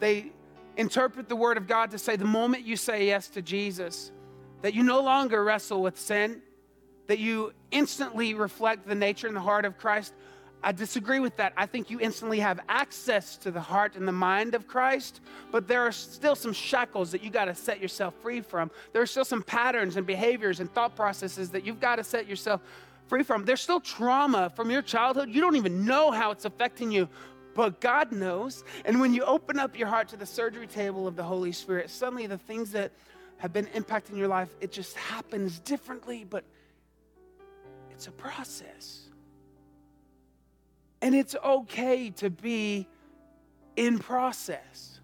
They 0.00 0.30
interpret 0.76 1.28
the 1.28 1.36
word 1.36 1.56
of 1.56 1.66
God 1.66 1.90
to 1.92 1.98
say 1.98 2.16
the 2.16 2.24
moment 2.24 2.64
you 2.64 2.76
say 2.76 3.06
yes 3.06 3.28
to 3.28 3.42
Jesus, 3.42 4.10
that 4.62 4.74
you 4.74 4.82
no 4.82 5.02
longer 5.02 5.44
wrestle 5.44 5.82
with 5.82 5.98
sin, 5.98 6.40
that 7.06 7.18
you 7.18 7.52
instantly 7.70 8.34
reflect 8.34 8.86
the 8.86 8.94
nature 8.94 9.26
and 9.26 9.36
the 9.36 9.40
heart 9.40 9.64
of 9.64 9.76
Christ. 9.78 10.14
I 10.62 10.72
disagree 10.72 11.20
with 11.20 11.36
that. 11.36 11.52
I 11.56 11.66
think 11.66 11.90
you 11.90 12.00
instantly 12.00 12.40
have 12.40 12.58
access 12.70 13.36
to 13.38 13.50
the 13.50 13.60
heart 13.60 13.96
and 13.96 14.08
the 14.08 14.12
mind 14.12 14.54
of 14.54 14.66
Christ, 14.66 15.20
but 15.52 15.68
there 15.68 15.82
are 15.82 15.92
still 15.92 16.34
some 16.34 16.54
shackles 16.54 17.12
that 17.12 17.22
you 17.22 17.28
got 17.28 17.44
to 17.44 17.54
set 17.54 17.80
yourself 17.80 18.14
free 18.22 18.40
from. 18.40 18.70
There 18.94 19.02
are 19.02 19.06
still 19.06 19.26
some 19.26 19.42
patterns 19.42 19.96
and 19.96 20.06
behaviors 20.06 20.60
and 20.60 20.72
thought 20.72 20.96
processes 20.96 21.50
that 21.50 21.66
you've 21.66 21.80
got 21.80 21.96
to 21.96 22.04
set 22.04 22.26
yourself 22.26 22.62
free 23.06 23.22
from. 23.22 23.44
There's 23.44 23.60
still 23.60 23.80
trauma 23.80 24.50
from 24.56 24.70
your 24.70 24.80
childhood. 24.80 25.28
You 25.28 25.42
don't 25.42 25.56
even 25.56 25.84
know 25.84 26.10
how 26.10 26.30
it's 26.30 26.46
affecting 26.46 26.90
you, 26.90 27.08
but 27.54 27.80
God 27.80 28.12
knows. 28.12 28.64
And 28.84 29.00
when 29.00 29.14
you 29.14 29.24
open 29.24 29.58
up 29.58 29.78
your 29.78 29.88
heart 29.88 30.08
to 30.08 30.16
the 30.16 30.26
surgery 30.26 30.66
table 30.66 31.06
of 31.06 31.16
the 31.16 31.22
Holy 31.22 31.52
Spirit, 31.52 31.90
suddenly 31.90 32.26
the 32.26 32.38
things 32.38 32.72
that 32.72 32.92
have 33.38 33.52
been 33.52 33.66
impacting 33.66 34.16
your 34.16 34.28
life, 34.28 34.48
it 34.60 34.72
just 34.72 34.96
happens 34.96 35.58
differently, 35.60 36.24
but 36.28 36.44
it's 37.90 38.06
a 38.06 38.12
process. 38.12 39.02
And 41.00 41.14
it's 41.14 41.36
okay 41.44 42.10
to 42.10 42.30
be 42.30 42.88
in 43.76 43.98
process. 43.98 45.00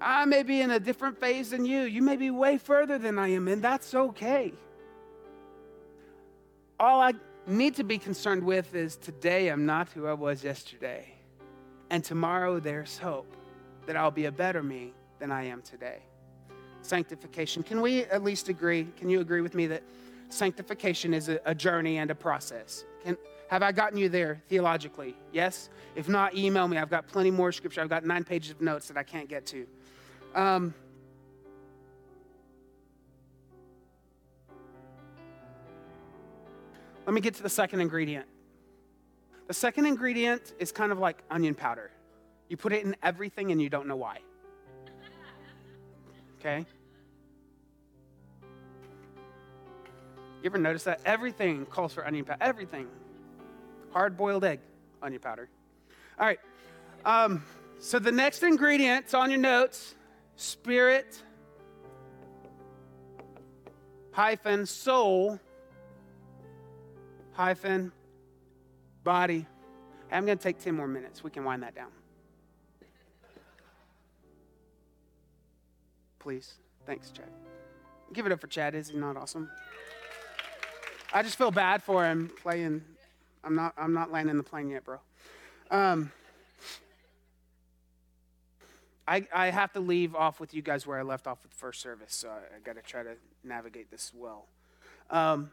I 0.00 0.24
may 0.26 0.42
be 0.42 0.60
in 0.60 0.70
a 0.70 0.78
different 0.78 1.18
phase 1.18 1.50
than 1.50 1.64
you. 1.64 1.82
You 1.82 2.02
may 2.02 2.16
be 2.16 2.30
way 2.30 2.58
further 2.58 2.98
than 2.98 3.18
I 3.18 3.28
am, 3.28 3.48
and 3.48 3.62
that's 3.62 3.94
okay. 3.94 4.52
All 6.78 7.00
I 7.00 7.14
need 7.46 7.76
to 7.76 7.84
be 7.84 7.98
concerned 7.98 8.42
with 8.42 8.74
is 8.74 8.96
today 8.96 9.48
I'm 9.48 9.66
not 9.66 9.88
who 9.90 10.06
I 10.06 10.12
was 10.12 10.42
yesterday. 10.42 11.14
And 11.90 12.02
tomorrow 12.02 12.58
there's 12.58 12.98
hope 12.98 13.36
that 13.86 13.96
I'll 13.96 14.10
be 14.10 14.24
a 14.24 14.32
better 14.32 14.62
me 14.62 14.92
than 15.18 15.30
I 15.30 15.44
am 15.44 15.62
today. 15.62 15.98
Sanctification. 16.82 17.62
Can 17.62 17.80
we 17.80 18.02
at 18.04 18.24
least 18.24 18.48
agree? 18.48 18.88
Can 18.96 19.08
you 19.08 19.20
agree 19.20 19.40
with 19.40 19.54
me 19.54 19.66
that 19.68 19.82
sanctification 20.28 21.14
is 21.14 21.28
a, 21.28 21.40
a 21.44 21.54
journey 21.54 21.98
and 21.98 22.10
a 22.10 22.14
process? 22.14 22.84
Can, 23.04 23.16
have 23.48 23.62
I 23.62 23.70
gotten 23.70 23.96
you 23.96 24.08
there 24.08 24.42
theologically? 24.48 25.16
Yes? 25.32 25.68
If 25.94 26.08
not, 26.08 26.36
email 26.36 26.66
me. 26.66 26.78
I've 26.78 26.90
got 26.90 27.06
plenty 27.06 27.30
more 27.30 27.52
scripture. 27.52 27.80
I've 27.80 27.88
got 27.88 28.04
nine 28.04 28.24
pages 28.24 28.50
of 28.50 28.60
notes 28.60 28.88
that 28.88 28.96
I 28.96 29.04
can't 29.04 29.28
get 29.28 29.46
to. 29.46 29.66
Um, 30.34 30.74
let 37.06 37.14
me 37.14 37.20
get 37.20 37.34
to 37.34 37.42
the 37.42 37.48
second 37.48 37.80
ingredient. 37.80 38.26
The 39.46 39.54
second 39.54 39.86
ingredient 39.86 40.52
is 40.58 40.72
kind 40.72 40.90
of 40.90 40.98
like 40.98 41.22
onion 41.30 41.54
powder. 41.54 41.90
You 42.48 42.56
put 42.56 42.72
it 42.72 42.84
in 42.84 42.96
everything 43.02 43.52
and 43.52 43.62
you 43.62 43.70
don't 43.70 43.86
know 43.86 43.96
why. 43.96 44.18
Okay? 46.40 46.66
You 50.42 50.50
ever 50.50 50.58
notice 50.58 50.84
that? 50.84 51.00
Everything 51.04 51.64
calls 51.66 51.92
for 51.92 52.04
onion 52.06 52.24
powder. 52.24 52.42
Everything 52.42 52.88
hard 53.92 54.16
boiled 54.16 54.44
egg, 54.44 54.60
onion 55.00 55.20
powder. 55.20 55.48
All 56.18 56.26
right. 56.26 56.40
Um, 57.04 57.44
so 57.78 57.98
the 57.98 58.12
next 58.12 58.42
ingredient's 58.42 59.14
on 59.14 59.30
your 59.30 59.38
notes 59.38 59.94
spirit 60.34 61.22
hyphen 64.12 64.66
soul 64.66 65.40
hyphen 67.36 67.92
body. 69.04 69.46
I'm 70.10 70.24
going 70.24 70.38
to 70.38 70.42
take 70.42 70.58
10 70.58 70.74
more 70.74 70.88
minutes. 70.88 71.22
We 71.22 71.30
can 71.30 71.44
wind 71.44 71.62
that 71.62 71.74
down. 71.74 71.90
Please. 76.18 76.54
Thanks, 76.86 77.10
Chad. 77.10 77.26
Give 78.12 78.26
it 78.26 78.32
up 78.32 78.40
for 78.40 78.46
Chad. 78.46 78.74
Is 78.74 78.90
he 78.90 78.96
not 78.96 79.16
awesome? 79.16 79.50
I 81.12 81.22
just 81.22 81.36
feel 81.36 81.50
bad 81.50 81.82
for 81.82 82.04
him 82.04 82.30
playing 82.42 82.82
I'm 83.46 83.54
not, 83.54 83.74
I'm 83.78 83.92
not 83.92 84.10
landing 84.10 84.36
the 84.36 84.42
plane 84.42 84.68
yet, 84.70 84.84
bro. 84.84 84.98
Um, 85.70 86.10
I, 89.06 89.24
I 89.32 89.50
have 89.50 89.72
to 89.74 89.80
leave 89.80 90.16
off 90.16 90.40
with 90.40 90.52
you 90.52 90.62
guys 90.62 90.84
where 90.84 90.98
I 90.98 91.02
left 91.02 91.28
off 91.28 91.38
with 91.44 91.52
the 91.52 91.56
first 91.56 91.80
service, 91.80 92.12
so 92.12 92.28
I, 92.28 92.56
I 92.56 92.58
got 92.64 92.74
to 92.74 92.82
try 92.82 93.04
to 93.04 93.14
navigate 93.44 93.88
this 93.88 94.10
well. 94.12 94.46
Um, 95.10 95.52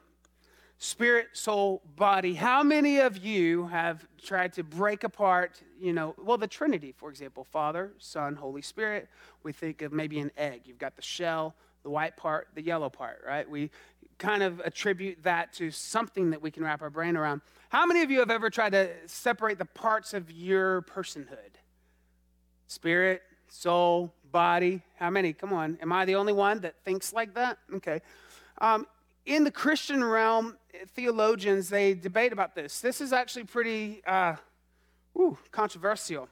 spirit, 0.84 1.30
soul, 1.32 1.82
body. 1.96 2.34
How 2.34 2.62
many 2.62 3.00
of 3.00 3.17
you 3.17 3.67
have 3.67 4.06
tried 4.22 4.52
to 4.54 4.63
break 4.63 5.06
apart, 5.06 5.62
you 5.80 5.93
know, 5.93 6.13
well, 6.22 6.38
the 6.38 6.48
Trinity, 6.48 6.91
for 6.91 7.10
example, 7.10 7.46
Father, 7.46 7.93
Son, 8.00 8.36
Holy 8.36 8.62
Spirit? 8.62 9.08
We 9.43 9.54
think 9.54 9.82
of 9.82 9.93
maybe 9.93 10.19
an 10.19 10.32
egg. 10.38 10.63
You've 10.65 10.78
got 10.80 10.98
the 10.98 11.02
shell, 11.02 11.56
the 11.84 11.89
white 11.89 12.17
part, 12.17 12.50
the 12.54 12.62
yellow 12.62 12.89
part, 12.89 13.24
right? 13.26 13.50
We 13.50 13.72
kind 14.17 14.43
of 14.43 14.60
attribute 14.60 15.24
that 15.24 15.54
to 15.54 15.72
something 15.72 16.32
that 16.32 16.41
we 16.41 16.52
can 16.52 16.65
wrap 16.65 16.82
our 16.82 16.89
brain 16.89 17.15
around. 17.15 17.41
How 17.69 17.86
many 17.86 18.02
of 18.02 18.12
you 18.12 18.19
have 18.19 18.30
ever 18.30 18.50
tried 18.50 18.74
to 18.74 18.89
separate 19.06 19.60
the 19.60 19.65
parts 19.65 20.13
of 20.13 20.30
your 20.32 20.82
personhood? 20.82 21.56
Spirit, 22.67 23.22
soul, 23.48 24.13
body. 24.34 24.82
How 24.98 25.10
many? 25.10 25.32
Come 25.32 25.54
on. 25.54 25.78
Am 25.82 25.93
I 25.93 26.04
the 26.04 26.15
only 26.15 26.34
one 26.34 26.60
that 26.60 26.76
thinks 26.84 27.13
like 27.13 27.36
that? 27.36 27.58
Okay. 27.76 28.02
Um, 28.60 28.86
in 29.26 29.46
the 29.46 29.52
Christian 29.52 30.04
realm, 30.04 30.58
theologians 30.95 31.69
they 31.69 31.93
debate 31.93 32.33
about 32.33 32.55
this. 32.55 32.81
This 32.81 33.01
is 33.01 33.13
actually 33.13 33.45
pretty 33.45 34.01
uh, 34.05 34.36
controversial. 35.51 36.27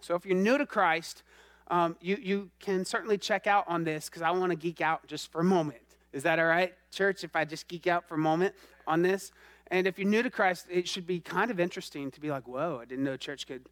So 0.00 0.14
if 0.14 0.24
you're 0.24 0.36
new 0.36 0.58
to 0.58 0.66
Christ, 0.66 1.22
um, 1.68 1.96
you 2.00 2.16
you 2.20 2.50
can 2.58 2.84
certainly 2.84 3.18
check 3.18 3.46
out 3.46 3.64
on 3.68 3.84
this 3.84 4.08
because 4.08 4.22
I 4.22 4.30
want 4.30 4.50
to 4.50 4.56
geek 4.56 4.80
out 4.80 5.06
just 5.06 5.30
for 5.30 5.40
a 5.40 5.44
moment. 5.44 5.80
Is 6.12 6.24
that 6.24 6.38
all 6.38 6.46
right, 6.46 6.74
church? 6.90 7.22
If 7.22 7.36
I 7.36 7.44
just 7.44 7.68
geek 7.68 7.86
out 7.86 8.08
for 8.08 8.14
a 8.14 8.18
moment 8.18 8.54
on 8.86 9.02
this, 9.02 9.30
and 9.70 9.86
if 9.86 9.98
you're 9.98 10.08
new 10.08 10.22
to 10.22 10.30
Christ, 10.30 10.66
it 10.68 10.88
should 10.88 11.06
be 11.06 11.20
kind 11.20 11.50
of 11.50 11.60
interesting 11.60 12.10
to 12.10 12.20
be 12.20 12.30
like, 12.30 12.48
whoa, 12.48 12.80
I 12.82 12.84
didn't 12.84 13.04
know 13.04 13.16
church 13.16 13.46
could, 13.46 13.66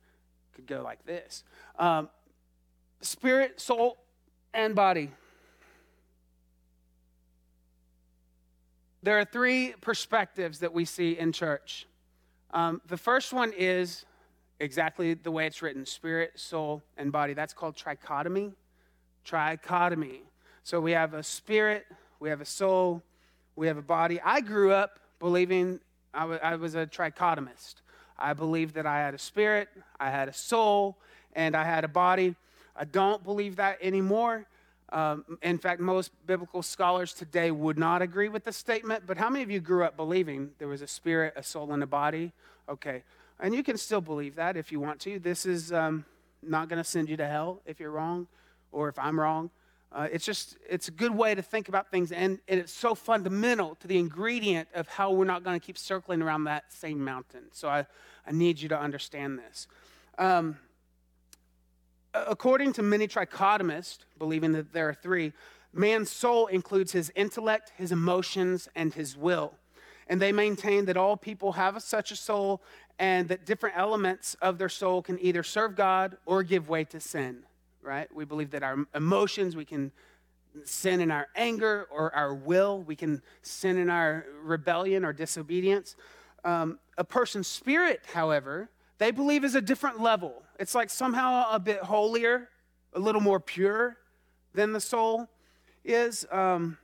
could 0.54 0.66
go 0.66 0.82
like 0.82 1.04
this. 1.04 1.42
Um, 1.78 2.08
spirit, 3.00 3.60
soul, 3.60 3.98
and 4.54 4.76
body. 4.76 5.10
There 9.02 9.18
are 9.18 9.24
three 9.24 9.74
perspectives 9.80 10.58
that 10.58 10.72
we 10.72 10.84
see 10.84 11.18
in 11.18 11.32
church. 11.32 11.86
Um, 12.50 12.82
the 12.88 12.96
first 12.96 13.32
one 13.32 13.52
is 13.56 14.04
exactly 14.58 15.14
the 15.14 15.30
way 15.30 15.46
it's 15.46 15.62
written 15.62 15.86
spirit, 15.86 16.32
soul, 16.34 16.82
and 16.96 17.12
body. 17.12 17.32
That's 17.32 17.52
called 17.52 17.76
trichotomy. 17.76 18.54
Trichotomy. 19.24 20.22
So 20.64 20.80
we 20.80 20.92
have 20.92 21.14
a 21.14 21.22
spirit, 21.22 21.86
we 22.18 22.28
have 22.28 22.40
a 22.40 22.44
soul, 22.44 23.02
we 23.54 23.68
have 23.68 23.76
a 23.76 23.82
body. 23.82 24.20
I 24.24 24.40
grew 24.40 24.72
up 24.72 24.98
believing 25.20 25.80
I, 26.12 26.20
w- 26.20 26.40
I 26.42 26.56
was 26.56 26.74
a 26.74 26.86
trichotomist. 26.86 27.76
I 28.18 28.32
believed 28.32 28.74
that 28.74 28.86
I 28.86 28.98
had 28.98 29.14
a 29.14 29.18
spirit, 29.18 29.68
I 30.00 30.10
had 30.10 30.28
a 30.28 30.32
soul, 30.32 30.98
and 31.34 31.54
I 31.54 31.64
had 31.64 31.84
a 31.84 31.88
body. 31.88 32.34
I 32.74 32.84
don't 32.84 33.22
believe 33.22 33.56
that 33.56 33.78
anymore. 33.80 34.46
Um, 34.90 35.38
in 35.42 35.58
fact, 35.58 35.80
most 35.80 36.10
biblical 36.26 36.62
scholars 36.62 37.12
today 37.12 37.50
would 37.50 37.78
not 37.78 38.00
agree 38.02 38.28
with 38.28 38.44
the 38.44 38.52
statement. 38.52 39.04
But 39.06 39.18
how 39.18 39.28
many 39.28 39.42
of 39.42 39.50
you 39.50 39.60
grew 39.60 39.84
up 39.84 39.96
believing 39.96 40.50
there 40.58 40.68
was 40.68 40.82
a 40.82 40.86
spirit, 40.86 41.34
a 41.36 41.42
soul, 41.42 41.72
and 41.72 41.82
a 41.82 41.86
body? 41.86 42.32
Okay. 42.68 43.02
And 43.40 43.54
you 43.54 43.62
can 43.62 43.76
still 43.76 44.00
believe 44.00 44.34
that 44.36 44.56
if 44.56 44.72
you 44.72 44.80
want 44.80 45.00
to. 45.00 45.18
This 45.18 45.46
is 45.46 45.72
um, 45.72 46.04
not 46.42 46.68
going 46.68 46.78
to 46.78 46.88
send 46.88 47.08
you 47.08 47.16
to 47.18 47.26
hell 47.26 47.60
if 47.66 47.78
you're 47.80 47.90
wrong 47.90 48.26
or 48.72 48.88
if 48.88 48.98
I'm 48.98 49.18
wrong. 49.18 49.50
Uh, 49.90 50.06
it's 50.12 50.24
just, 50.24 50.56
it's 50.68 50.88
a 50.88 50.90
good 50.90 51.14
way 51.16 51.34
to 51.34 51.40
think 51.40 51.68
about 51.68 51.90
things, 51.90 52.12
and, 52.12 52.38
and 52.46 52.60
it's 52.60 52.74
so 52.74 52.94
fundamental 52.94 53.74
to 53.76 53.86
the 53.86 53.98
ingredient 53.98 54.68
of 54.74 54.86
how 54.86 55.10
we're 55.10 55.24
not 55.24 55.42
going 55.42 55.58
to 55.58 55.64
keep 55.64 55.78
circling 55.78 56.20
around 56.20 56.44
that 56.44 56.70
same 56.70 57.02
mountain. 57.02 57.44
So 57.52 57.68
I, 57.68 57.86
I 58.26 58.32
need 58.32 58.60
you 58.60 58.68
to 58.68 58.78
understand 58.78 59.38
this. 59.38 59.66
Um, 60.18 60.58
according 62.26 62.72
to 62.74 62.82
many 62.82 63.06
trichotomists, 63.06 63.98
believing 64.18 64.52
that 64.52 64.72
there 64.72 64.88
are 64.88 64.94
three, 64.94 65.32
man's 65.72 66.10
soul 66.10 66.46
includes 66.46 66.92
his 66.92 67.12
intellect, 67.14 67.72
his 67.76 67.92
emotions, 67.92 68.68
and 68.74 68.94
his 68.94 69.16
will. 69.16 69.54
And 70.06 70.20
they 70.20 70.32
maintain 70.32 70.86
that 70.86 70.96
all 70.96 71.16
people 71.16 71.52
have 71.52 71.82
such 71.82 72.10
a 72.10 72.16
soul 72.16 72.62
and 72.98 73.28
that 73.28 73.44
different 73.44 73.76
elements 73.76 74.34
of 74.40 74.58
their 74.58 74.68
soul 74.68 75.02
can 75.02 75.18
either 75.20 75.42
serve 75.42 75.76
God 75.76 76.16
or 76.26 76.42
give 76.42 76.68
way 76.68 76.84
to 76.84 76.98
sin 76.98 77.44
right? 77.88 78.12
We 78.14 78.24
believe 78.24 78.50
that 78.50 78.62
our 78.62 78.86
emotions, 78.94 79.56
we 79.56 79.64
can 79.64 79.92
sin 80.64 81.00
in 81.00 81.10
our 81.10 81.28
anger 81.34 81.86
or 81.90 82.14
our 82.14 82.34
will. 82.34 82.82
We 82.82 82.96
can 82.96 83.22
sin 83.42 83.78
in 83.78 83.88
our 83.88 84.26
rebellion 84.42 85.04
or 85.04 85.12
disobedience. 85.12 85.96
Um, 86.44 86.78
a 86.96 87.04
person's 87.04 87.48
spirit, 87.48 88.02
however, 88.12 88.70
they 88.98 89.10
believe 89.10 89.44
is 89.44 89.54
a 89.54 89.60
different 89.60 90.00
level. 90.00 90.42
It's 90.58 90.74
like 90.74 90.90
somehow 90.90 91.46
a 91.52 91.58
bit 91.58 91.82
holier, 91.82 92.48
a 92.92 92.98
little 92.98 93.20
more 93.20 93.38
pure 93.38 93.96
than 94.54 94.72
the 94.72 94.80
soul 94.80 95.28
is. 95.84 96.26
Um, 96.32 96.78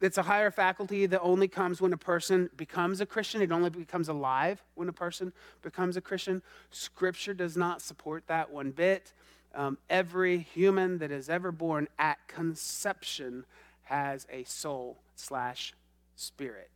it's 0.00 0.18
a 0.18 0.22
higher 0.22 0.50
faculty 0.50 1.06
that 1.06 1.20
only 1.20 1.48
comes 1.48 1.80
when 1.80 1.92
a 1.92 1.96
person 1.96 2.50
becomes 2.56 3.00
a 3.00 3.06
Christian. 3.06 3.42
It 3.42 3.50
only 3.50 3.70
becomes 3.70 4.08
alive 4.08 4.62
when 4.74 4.88
a 4.88 4.92
person 4.92 5.32
becomes 5.62 5.96
a 5.96 6.00
Christian. 6.00 6.42
Scripture 6.70 7.34
does 7.34 7.56
not 7.56 7.80
support 7.80 8.24
that 8.26 8.50
one 8.50 8.70
bit. 8.70 9.12
Um, 9.54 9.78
every 9.88 10.38
human 10.38 10.98
that 10.98 11.10
is 11.10 11.30
ever 11.30 11.50
born 11.50 11.88
at 11.98 12.18
conception 12.28 13.46
has 13.84 14.26
a 14.30 14.44
soul 14.44 14.98
slash 15.14 15.72
spirit. 16.14 16.70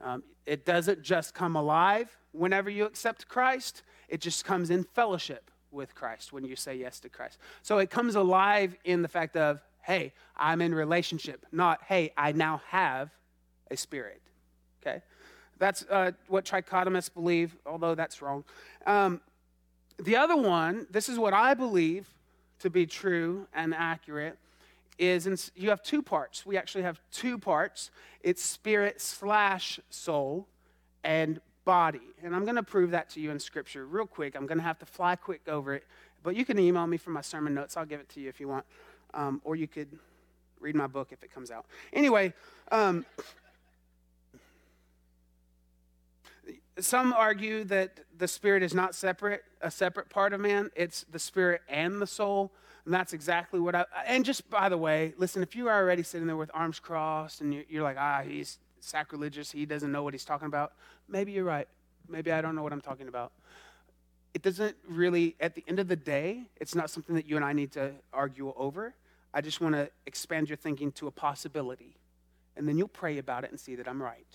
Um, 0.00 0.22
it 0.46 0.64
doesn't 0.64 1.02
just 1.02 1.34
come 1.34 1.56
alive 1.56 2.16
whenever 2.32 2.70
you 2.70 2.84
accept 2.84 3.28
Christ, 3.28 3.82
it 4.08 4.20
just 4.20 4.44
comes 4.44 4.70
in 4.70 4.84
fellowship 4.84 5.49
with 5.72 5.94
Christ 5.94 6.32
when 6.32 6.44
you 6.44 6.56
say 6.56 6.76
yes 6.76 7.00
to 7.00 7.08
Christ. 7.08 7.38
So 7.62 7.78
it 7.78 7.90
comes 7.90 8.14
alive 8.14 8.76
in 8.84 9.02
the 9.02 9.08
fact 9.08 9.36
of, 9.36 9.60
hey, 9.82 10.12
I'm 10.36 10.60
in 10.60 10.74
relationship, 10.74 11.46
not, 11.52 11.82
hey, 11.84 12.12
I 12.16 12.32
now 12.32 12.62
have 12.68 13.10
a 13.70 13.76
spirit. 13.76 14.20
Okay? 14.82 15.02
That's 15.58 15.84
uh, 15.90 16.12
what 16.28 16.44
trichotomists 16.44 17.12
believe, 17.12 17.56
although 17.66 17.94
that's 17.94 18.22
wrong. 18.22 18.44
Um, 18.86 19.20
the 19.98 20.16
other 20.16 20.36
one, 20.36 20.86
this 20.90 21.08
is 21.08 21.18
what 21.18 21.34
I 21.34 21.54
believe 21.54 22.08
to 22.60 22.70
be 22.70 22.86
true 22.86 23.46
and 23.54 23.74
accurate, 23.74 24.38
is 24.98 25.26
in, 25.26 25.36
you 25.56 25.70
have 25.70 25.82
two 25.82 26.02
parts. 26.02 26.44
We 26.44 26.56
actually 26.56 26.82
have 26.82 27.00
two 27.10 27.38
parts 27.38 27.90
it's 28.22 28.42
spirit 28.42 29.00
slash 29.00 29.80
soul 29.88 30.46
and 31.02 31.40
body. 31.70 32.00
And 32.24 32.34
I'm 32.34 32.42
going 32.42 32.56
to 32.56 32.64
prove 32.64 32.90
that 32.90 33.10
to 33.10 33.20
you 33.20 33.30
in 33.30 33.38
Scripture 33.38 33.86
real 33.86 34.04
quick. 34.04 34.34
I'm 34.34 34.44
going 34.44 34.58
to 34.58 34.64
have 34.64 34.80
to 34.80 34.86
fly 34.86 35.14
quick 35.14 35.42
over 35.46 35.72
it. 35.72 35.84
But 36.24 36.34
you 36.34 36.44
can 36.44 36.58
email 36.58 36.84
me 36.84 36.96
for 36.96 37.10
my 37.10 37.20
sermon 37.20 37.54
notes. 37.54 37.76
I'll 37.76 37.86
give 37.86 38.00
it 38.00 38.08
to 38.08 38.20
you 38.20 38.28
if 38.28 38.40
you 38.40 38.48
want. 38.48 38.64
Um, 39.14 39.40
or 39.44 39.54
you 39.54 39.68
could 39.68 39.86
read 40.58 40.74
my 40.74 40.88
book 40.88 41.12
if 41.12 41.22
it 41.22 41.32
comes 41.32 41.52
out. 41.52 41.66
Anyway, 41.92 42.34
um, 42.72 43.06
some 46.80 47.12
argue 47.12 47.62
that 47.62 48.00
the 48.18 48.26
spirit 48.26 48.64
is 48.64 48.74
not 48.74 48.96
separate, 48.96 49.44
a 49.60 49.70
separate 49.70 50.10
part 50.10 50.32
of 50.32 50.40
man. 50.40 50.72
It's 50.74 51.04
the 51.12 51.20
spirit 51.20 51.60
and 51.68 52.02
the 52.02 52.06
soul. 52.08 52.50
And 52.84 52.92
that's 52.92 53.12
exactly 53.12 53.60
what 53.60 53.76
I. 53.76 53.84
And 54.06 54.24
just 54.24 54.50
by 54.50 54.68
the 54.68 54.76
way, 54.76 55.14
listen, 55.18 55.40
if 55.40 55.54
you 55.54 55.68
are 55.68 55.80
already 55.80 56.02
sitting 56.02 56.26
there 56.26 56.36
with 56.36 56.50
arms 56.52 56.80
crossed 56.80 57.40
and 57.40 57.64
you're 57.68 57.84
like, 57.84 57.96
ah, 57.96 58.22
he's 58.26 58.58
sacrilegious, 58.80 59.50
he 59.52 59.66
doesn't 59.66 59.90
know 59.90 60.02
what 60.02 60.14
he's 60.14 60.24
talking 60.24 60.46
about, 60.46 60.72
maybe 61.08 61.32
you're 61.32 61.44
right. 61.44 61.68
Maybe 62.08 62.32
I 62.32 62.40
don't 62.40 62.54
know 62.54 62.62
what 62.62 62.72
I'm 62.72 62.80
talking 62.80 63.08
about. 63.08 63.32
It 64.34 64.42
doesn't 64.42 64.76
really, 64.88 65.36
at 65.40 65.54
the 65.54 65.64
end 65.66 65.78
of 65.78 65.88
the 65.88 65.96
day, 65.96 66.42
it's 66.56 66.74
not 66.74 66.90
something 66.90 67.14
that 67.14 67.28
you 67.28 67.36
and 67.36 67.44
I 67.44 67.52
need 67.52 67.72
to 67.72 67.92
argue 68.12 68.52
over. 68.56 68.94
I 69.32 69.40
just 69.40 69.60
want 69.60 69.74
to 69.74 69.90
expand 70.06 70.48
your 70.48 70.56
thinking 70.56 70.92
to 70.92 71.06
a 71.06 71.10
possibility. 71.10 71.96
And 72.56 72.68
then 72.68 72.78
you'll 72.78 72.88
pray 72.88 73.18
about 73.18 73.44
it 73.44 73.50
and 73.50 73.58
see 73.58 73.74
that 73.76 73.88
I'm 73.88 74.02
right. 74.02 74.26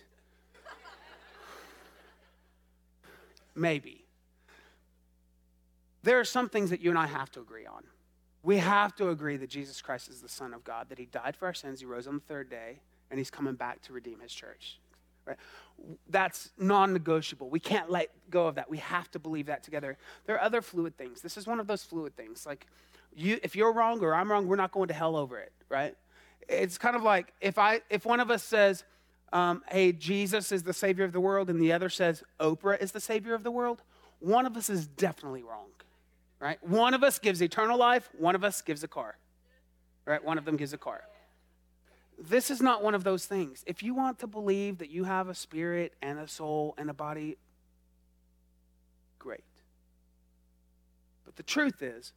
Maybe. 3.56 4.04
There 6.04 6.20
are 6.20 6.26
some 6.26 6.50
things 6.50 6.70
that 6.70 6.82
you 6.82 6.90
and 6.90 7.00
I 7.00 7.08
have 7.08 7.32
to 7.32 7.40
agree 7.40 7.66
on. 7.66 7.84
We 8.44 8.58
have 8.58 8.96
to 8.98 9.10
agree 9.10 9.38
that 9.38 9.50
Jesus 9.50 9.82
Christ 9.82 10.10
is 10.10 10.22
the 10.22 10.30
Son 10.30 10.54
of 10.54 10.64
God, 10.64 10.90
that 10.90 11.00
He 11.00 11.06
died 11.06 11.36
for 11.36 11.46
our 11.46 11.54
sins, 11.54 11.80
He 11.80 11.86
rose 11.86 12.06
on 12.06 12.16
the 12.16 12.20
third 12.20 12.50
day, 12.50 12.80
and 13.10 13.20
He's 13.20 13.30
coming 13.30 13.56
back 13.56 13.82
to 13.84 13.94
redeem 13.94 14.20
His 14.20 14.34
church. 14.34 14.80
Right? 15.26 15.38
That's 16.10 16.52
non 16.58 16.94
negotiable. 16.94 17.50
We 17.50 17.60
can't 17.60 17.90
let 17.90 18.12
go 18.30 18.48
of 18.48 18.56
that. 18.56 18.70
We 18.70 18.78
have 18.78 19.10
to 19.12 19.20
believe 19.20 19.48
that 19.48 19.64
together. 19.64 19.98
There 20.26 20.36
are 20.36 20.42
other 20.42 20.62
fluid 20.62 20.98
things. 20.98 21.22
This 21.22 21.38
is 21.38 21.48
one 21.48 21.60
of 21.60 21.68
those 21.68 21.84
fluid 21.84 22.16
things. 22.16 22.46
Like, 22.46 22.68
you, 23.16 23.40
if 23.44 23.56
you're 23.56 23.74
wrong 23.74 24.02
or 24.02 24.14
I'm 24.14 24.32
wrong, 24.32 24.48
we're 24.48 24.56
not 24.56 24.72
going 24.72 24.88
to 24.90 24.94
hell 24.94 25.16
over 25.16 25.40
it, 25.40 25.52
right? 25.70 25.96
It's 26.48 26.78
kind 26.78 26.96
of 26.96 27.04
like 27.04 27.34
if 27.42 27.58
I, 27.58 27.82
if 27.90 28.06
one 28.06 28.20
of 28.20 28.30
us 28.30 28.44
says, 28.44 28.84
um, 29.34 29.64
"Hey, 29.70 29.92
Jesus 29.92 30.52
is 30.52 30.64
the 30.64 30.74
Savior 30.74 31.06
of 31.06 31.12
the 31.12 31.22
world," 31.22 31.50
and 31.50 31.60
the 31.60 31.74
other 31.74 31.90
says, 31.90 32.24
"Oprah 32.40 32.80
is 32.82 32.92
the 32.92 33.00
Savior 33.00 33.34
of 33.34 33.44
the 33.44 33.52
world," 33.52 33.82
one 34.20 34.46
of 34.46 34.56
us 34.56 34.70
is 34.70 34.86
definitely 34.86 35.44
wrong 35.44 35.68
right? 36.40 36.64
One 36.68 36.94
of 36.94 37.04
us 37.04 37.20
gives 37.20 37.42
eternal 37.42 37.78
life, 37.78 38.10
one 38.18 38.36
of 38.36 38.44
us 38.44 38.62
gives 38.62 38.84
a 38.84 38.88
car, 38.88 39.18
right? 40.06 40.24
One 40.24 40.38
of 40.38 40.46
them 40.46 40.58
gives 40.58 40.74
a 40.74 40.78
car. 40.78 41.02
This 42.18 42.50
is 42.50 42.62
not 42.62 42.84
one 42.84 42.96
of 42.96 43.04
those 43.04 43.26
things. 43.26 43.64
If 43.68 43.84
you 43.84 43.94
want 43.94 44.20
to 44.20 44.28
believe 44.28 44.78
that 44.78 44.90
you 44.90 45.04
have 45.04 45.28
a 45.28 45.36
spirit 45.36 45.94
and 46.02 46.18
a 46.18 46.28
soul 46.28 46.74
and 46.78 46.90
a 46.90 46.94
body, 46.94 47.38
great. 49.20 49.44
But 51.26 51.36
the 51.36 51.44
truth 51.44 51.82
is, 51.82 52.14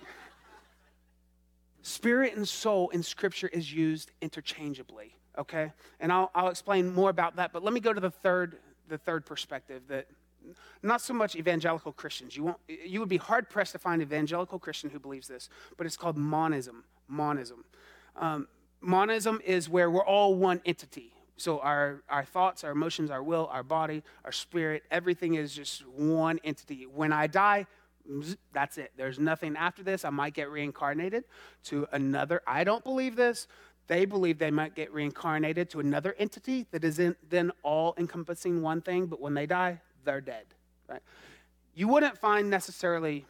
spirit 1.82 2.36
and 2.36 2.46
soul 2.46 2.88
in 2.90 3.02
Scripture 3.02 3.48
is 3.48 3.72
used 3.72 4.12
interchangeably, 4.20 5.16
okay? 5.36 5.72
And 5.98 6.12
I'll, 6.12 6.30
I'll 6.34 6.48
explain 6.48 6.94
more 6.94 7.10
about 7.10 7.36
that, 7.36 7.52
but 7.52 7.64
let 7.64 7.72
me 7.72 7.80
go 7.80 7.92
to 7.92 8.00
the 8.00 8.10
third, 8.10 8.58
the 8.88 8.98
third 8.98 9.26
perspective 9.26 9.82
that 9.88 10.06
not 10.82 11.00
so 11.00 11.12
much 11.12 11.34
evangelical 11.34 11.92
Christians. 11.92 12.36
You, 12.36 12.44
won't, 12.44 12.58
you 12.68 13.00
would 13.00 13.08
be 13.08 13.16
hard 13.16 13.48
pressed 13.48 13.72
to 13.72 13.78
find 13.78 14.00
an 14.00 14.06
evangelical 14.06 14.58
Christian 14.60 14.90
who 14.90 15.00
believes 15.00 15.26
this, 15.26 15.48
but 15.76 15.86
it's 15.86 15.96
called 15.96 16.16
monism. 16.16 16.84
Monism. 17.08 17.64
Um, 18.14 18.46
monism 18.86 19.40
is 19.44 19.68
where 19.68 19.90
we're 19.90 20.04
all 20.04 20.34
one 20.34 20.60
entity. 20.64 21.12
So 21.36 21.58
our, 21.60 22.02
our 22.08 22.24
thoughts, 22.24 22.64
our 22.64 22.70
emotions, 22.70 23.10
our 23.10 23.22
will, 23.22 23.48
our 23.52 23.62
body, 23.62 24.02
our 24.24 24.32
spirit, 24.32 24.84
everything 24.90 25.34
is 25.34 25.54
just 25.54 25.86
one 25.86 26.40
entity. 26.44 26.86
When 26.86 27.12
I 27.12 27.26
die, 27.26 27.66
that's 28.52 28.78
it. 28.78 28.92
There's 28.96 29.18
nothing 29.18 29.56
after 29.56 29.82
this. 29.82 30.04
I 30.04 30.10
might 30.10 30.32
get 30.32 30.48
reincarnated 30.50 31.24
to 31.64 31.86
another. 31.92 32.40
I 32.46 32.64
don't 32.64 32.84
believe 32.84 33.16
this. 33.16 33.48
They 33.88 34.04
believe 34.04 34.38
they 34.38 34.50
might 34.50 34.74
get 34.74 34.92
reincarnated 34.92 35.70
to 35.70 35.80
another 35.80 36.14
entity 36.18 36.66
that 36.70 36.84
is 36.84 36.98
in, 36.98 37.16
then 37.28 37.52
all 37.62 37.94
encompassing 37.98 38.62
one 38.62 38.80
thing, 38.80 39.06
but 39.06 39.20
when 39.20 39.34
they 39.34 39.46
die, 39.46 39.80
they're 40.04 40.20
dead. 40.20 40.46
Right? 40.88 41.02
You 41.74 41.88
wouldn't 41.88 42.18
find 42.18 42.48
necessarily 42.48 43.26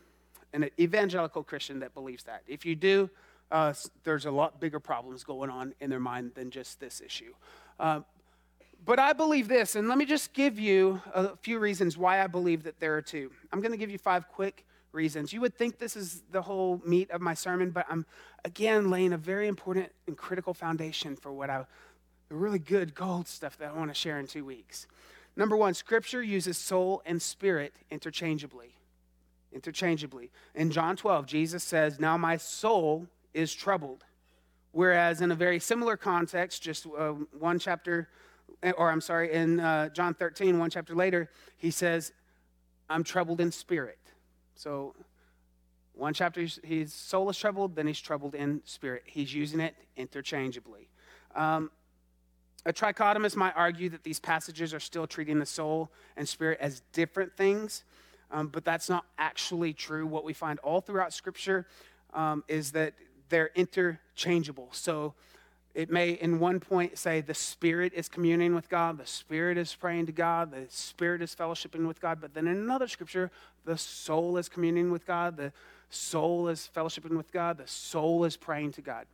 an 0.52 0.70
evangelical 0.78 1.42
Christian 1.42 1.80
that 1.80 1.92
believes 1.92 2.24
that. 2.24 2.42
If 2.46 2.64
you 2.64 2.74
do, 2.74 3.10
uh, 3.50 3.72
there's 4.04 4.26
a 4.26 4.30
lot 4.30 4.60
bigger 4.60 4.80
problems 4.80 5.24
going 5.24 5.50
on 5.50 5.74
in 5.80 5.90
their 5.90 6.00
mind 6.00 6.32
than 6.34 6.50
just 6.50 6.80
this 6.80 7.00
issue. 7.00 7.32
Uh, 7.78 8.00
but 8.84 8.98
I 8.98 9.12
believe 9.12 9.48
this, 9.48 9.74
and 9.74 9.88
let 9.88 9.98
me 9.98 10.04
just 10.04 10.32
give 10.32 10.58
you 10.58 11.00
a 11.12 11.36
few 11.36 11.58
reasons 11.58 11.96
why 11.96 12.22
I 12.22 12.26
believe 12.26 12.62
that 12.64 12.78
there 12.78 12.96
are 12.96 13.02
two. 13.02 13.30
I'm 13.52 13.60
going 13.60 13.72
to 13.72 13.78
give 13.78 13.90
you 13.90 13.98
five 13.98 14.28
quick 14.28 14.64
reasons. 14.92 15.32
You 15.32 15.40
would 15.40 15.56
think 15.56 15.78
this 15.78 15.96
is 15.96 16.22
the 16.30 16.42
whole 16.42 16.80
meat 16.84 17.10
of 17.10 17.20
my 17.20 17.34
sermon, 17.34 17.70
but 17.70 17.86
I'm 17.88 18.06
again 18.44 18.90
laying 18.90 19.12
a 19.12 19.18
very 19.18 19.48
important 19.48 19.90
and 20.06 20.16
critical 20.16 20.54
foundation 20.54 21.16
for 21.16 21.32
what 21.32 21.50
I, 21.50 21.64
the 22.28 22.36
really 22.36 22.58
good 22.58 22.94
gold 22.94 23.28
stuff 23.28 23.58
that 23.58 23.70
I 23.70 23.78
want 23.78 23.90
to 23.90 23.94
share 23.94 24.18
in 24.18 24.26
two 24.26 24.44
weeks. 24.44 24.86
Number 25.36 25.56
one, 25.56 25.74
Scripture 25.74 26.22
uses 26.22 26.56
soul 26.56 27.02
and 27.04 27.20
spirit 27.20 27.74
interchangeably. 27.90 28.74
Interchangeably. 29.52 30.30
In 30.54 30.70
John 30.70 30.96
12, 30.96 31.26
Jesus 31.26 31.62
says, 31.62 32.00
Now 32.00 32.16
my 32.16 32.36
soul 32.36 33.06
is 33.36 33.54
troubled. 33.54 34.04
Whereas 34.72 35.20
in 35.20 35.30
a 35.30 35.34
very 35.34 35.60
similar 35.60 35.96
context, 35.96 36.62
just 36.62 36.86
uh, 36.86 37.12
one 37.38 37.58
chapter, 37.58 38.08
or 38.76 38.90
I'm 38.90 39.00
sorry, 39.00 39.32
in 39.32 39.60
uh, 39.60 39.90
John 39.90 40.14
13, 40.14 40.58
one 40.58 40.70
chapter 40.70 40.94
later, 40.94 41.30
he 41.56 41.70
says, 41.70 42.12
I'm 42.88 43.04
troubled 43.04 43.40
in 43.40 43.52
spirit. 43.52 43.98
So 44.54 44.94
one 45.92 46.14
chapter, 46.14 46.46
his 46.62 46.92
soul 46.92 47.30
is 47.30 47.38
troubled, 47.38 47.74
then 47.76 47.86
he's 47.86 48.00
troubled 48.00 48.34
in 48.34 48.60
spirit. 48.64 49.02
He's 49.06 49.32
using 49.32 49.60
it 49.60 49.74
interchangeably. 49.96 50.88
Um, 51.34 51.70
a 52.66 52.72
trichotomist 52.72 53.36
might 53.36 53.54
argue 53.56 53.88
that 53.90 54.02
these 54.02 54.18
passages 54.18 54.74
are 54.74 54.80
still 54.80 55.06
treating 55.06 55.38
the 55.38 55.46
soul 55.46 55.90
and 56.16 56.28
spirit 56.28 56.58
as 56.60 56.82
different 56.92 57.36
things, 57.36 57.84
um, 58.30 58.48
but 58.48 58.64
that's 58.64 58.88
not 58.88 59.06
actually 59.18 59.72
true. 59.72 60.06
What 60.06 60.24
we 60.24 60.32
find 60.32 60.58
all 60.58 60.80
throughout 60.80 61.12
Scripture 61.12 61.66
um, 62.12 62.42
is 62.48 62.72
that 62.72 62.94
they're 63.28 63.50
interchangeable. 63.54 64.68
So 64.72 65.14
it 65.74 65.90
may, 65.90 66.12
in 66.12 66.38
one 66.38 66.58
point, 66.58 66.96
say 66.96 67.20
the 67.20 67.34
spirit 67.34 67.92
is 67.94 68.08
communing 68.08 68.54
with 68.54 68.68
God, 68.68 68.98
the 68.98 69.06
spirit 69.06 69.58
is 69.58 69.74
praying 69.74 70.06
to 70.06 70.12
God, 70.12 70.50
the 70.50 70.66
spirit 70.68 71.20
is 71.20 71.34
fellowshipping 71.34 71.86
with 71.86 72.00
God, 72.00 72.18
but 72.20 72.32
then 72.34 72.46
in 72.46 72.56
another 72.56 72.88
scripture, 72.88 73.30
the 73.64 73.76
soul 73.76 74.38
is 74.38 74.48
communing 74.48 74.90
with 74.90 75.06
God, 75.06 75.36
the 75.36 75.52
soul 75.90 76.48
is 76.48 76.70
fellowshipping 76.74 77.16
with 77.16 77.30
God, 77.30 77.58
the 77.58 77.66
soul 77.66 78.24
is 78.24 78.36
praying 78.36 78.72
to 78.72 78.80
God. 78.80 79.06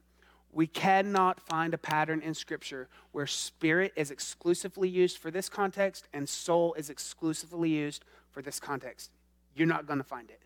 We 0.53 0.67
cannot 0.67 1.41
find 1.41 1.73
a 1.73 1.79
pattern 1.79 2.21
in 2.21 2.35
Scripture 2.35 2.89
where 3.13 3.27
spirit 3.27 3.93
is 3.97 4.11
exclusively 4.11 4.89
used 4.89 5.17
for 5.17 5.31
this 5.31 5.49
context 5.49 6.09
and 6.13 6.29
soul 6.29 6.75
is 6.75 6.91
exclusively 6.91 7.71
used 7.71 8.05
for 8.31 8.43
this 8.43 8.61
context. 8.61 9.11
You're 9.57 9.67
not 9.67 9.87
going 9.87 9.99
to 9.99 10.05
find 10.05 10.31
it. 10.31 10.41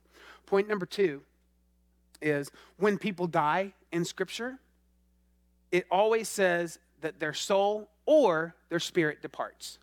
Point 0.46 0.68
number 0.68 0.86
two 0.86 1.22
is 2.20 2.50
when 2.76 2.98
people 2.98 3.26
die 3.26 3.72
in 3.92 4.04
Scripture, 4.04 4.58
it 5.72 5.86
always 5.90 6.28
says 6.28 6.78
that 7.00 7.20
their 7.20 7.34
soul 7.34 7.88
or 8.06 8.54
their 8.68 8.80
spirit 8.80 9.20
departs. 9.22 9.78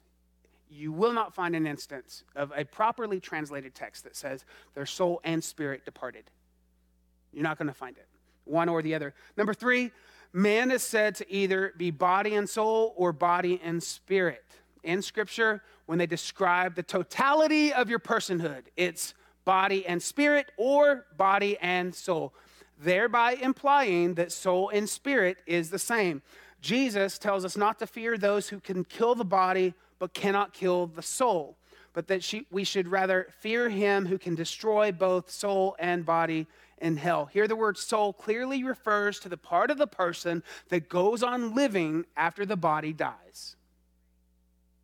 You 0.69 0.91
will 0.91 1.13
not 1.13 1.36
find 1.36 1.55
an 1.55 1.67
instance 1.67 2.23
of 2.36 2.51
a 2.55 2.65
properly 2.65 3.19
translated 3.19 3.75
text 3.75 4.03
that 4.05 4.15
says 4.15 4.45
their 4.73 4.86
soul 4.86 5.21
and 5.23 5.43
spirit 5.43 5.86
departed. 5.86 6.23
You're 7.31 7.43
not 7.43 7.57
going 7.57 7.67
to 7.67 7.73
find 7.73 7.97
it, 7.97 8.07
one 8.45 8.69
or 8.69 8.81
the 8.81 8.95
other. 8.95 9.13
Number 9.38 9.53
three, 9.53 9.91
man 10.31 10.71
is 10.71 10.81
said 10.81 11.15
to 11.15 11.31
either 11.31 11.73
be 11.77 11.91
body 11.91 12.36
and 12.36 12.49
soul 12.49 12.93
or 12.97 13.13
body 13.13 13.61
and 13.63 13.84
spirit. 13.84 14.43
In 14.84 15.01
Scripture, 15.01 15.61
when 15.86 15.97
they 15.97 16.07
describe 16.07 16.75
the 16.75 16.84
totality 16.84 17.71
of 17.71 17.89
your 17.89 17.99
personhood, 17.99 18.63
it's 18.75 19.13
body 19.46 19.86
and 19.86 20.02
spirit 20.02 20.52
or 20.58 21.06
body 21.18 21.58
and 21.60 21.94
soul, 21.94 22.34
thereby 22.80 23.34
implying 23.34 24.16
that 24.16 24.32
soul 24.32 24.70
and 24.70 24.89
spirit 24.89 25.38
is 25.46 25.70
the 25.70 25.80
same. 25.80 26.22
Jesus 26.62 27.18
tells 27.18 27.44
us 27.44 27.58
not 27.58 27.80
to 27.80 27.88
fear 27.88 28.18
those 28.18 28.50
who 28.50 28.60
can 28.60 28.84
kill 28.86 29.16
the 29.16 29.26
body 29.26 29.74
but 30.00 30.14
cannot 30.14 30.54
kill 30.54 30.88
the 30.88 31.02
soul, 31.02 31.58
but 31.94 32.08
that 32.08 32.24
she, 32.24 32.46
we 32.52 32.64
should 32.64 32.88
rather 32.88 33.28
fear 33.39 33.70
him 33.70 34.06
who 34.06 34.18
can 34.18 34.36
destroy 34.36 34.91
both 34.91 35.30
soul 35.30 35.76
and 35.80 36.06
body 36.06 36.48
in 36.80 36.98
hell. 36.98 37.26
Here, 37.32 37.48
the 37.48 37.56
word 37.56 37.78
soul 37.78 38.12
clearly 38.14 38.64
refers 38.64 39.20
to 39.22 39.30
the 39.30 39.38
part 39.38 39.72
of 39.72 39.78
the 39.78 39.88
person 39.88 40.44
that 40.70 40.89
goes 40.89 41.24
on 41.24 41.56
living 41.56 42.06
after 42.18 42.46
the 42.46 42.58
body 42.58 42.91
dies. 42.91 43.56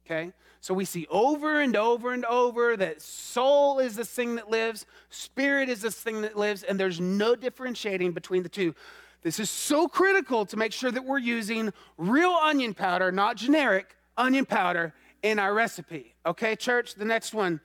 Okay? 0.06 0.32
So 0.62 0.74
we 0.74 0.86
see 0.86 1.08
over 1.10 1.62
and 1.62 1.76
over 1.76 2.12
and 2.12 2.26
over 2.26 2.76
that 2.78 3.02
soul 3.02 3.80
is 3.80 3.96
this 3.96 4.10
thing 4.10 4.36
that 4.36 4.50
lives, 4.50 4.86
spirit 5.10 5.70
is 5.70 5.82
this 5.82 5.96
thing 5.96 6.22
that 6.22 6.38
lives, 6.38 6.64
and 6.64 6.80
there's 6.80 7.00
no 7.00 7.36
differentiating 7.36 8.12
between 8.12 8.44
the 8.44 8.50
two. 8.50 8.76
This 9.22 9.40
is 9.40 9.50
so 9.50 9.88
critical 9.88 10.46
to 10.46 10.58
make 10.58 10.74
sure 10.74 10.92
that 10.92 11.06
we're 11.06 11.18
using 11.18 11.72
real 11.98 12.32
onion 12.32 12.74
powder, 12.74 13.12
not 13.12 13.38
generic 13.38 13.96
onion 14.18 14.46
powder, 14.46 14.94
in 15.24 15.40
our 15.40 15.54
recipe. 15.54 16.16
Okay, 16.26 16.56
church? 16.56 16.96
The 16.96 17.06
next 17.06 17.34
one 17.34 17.60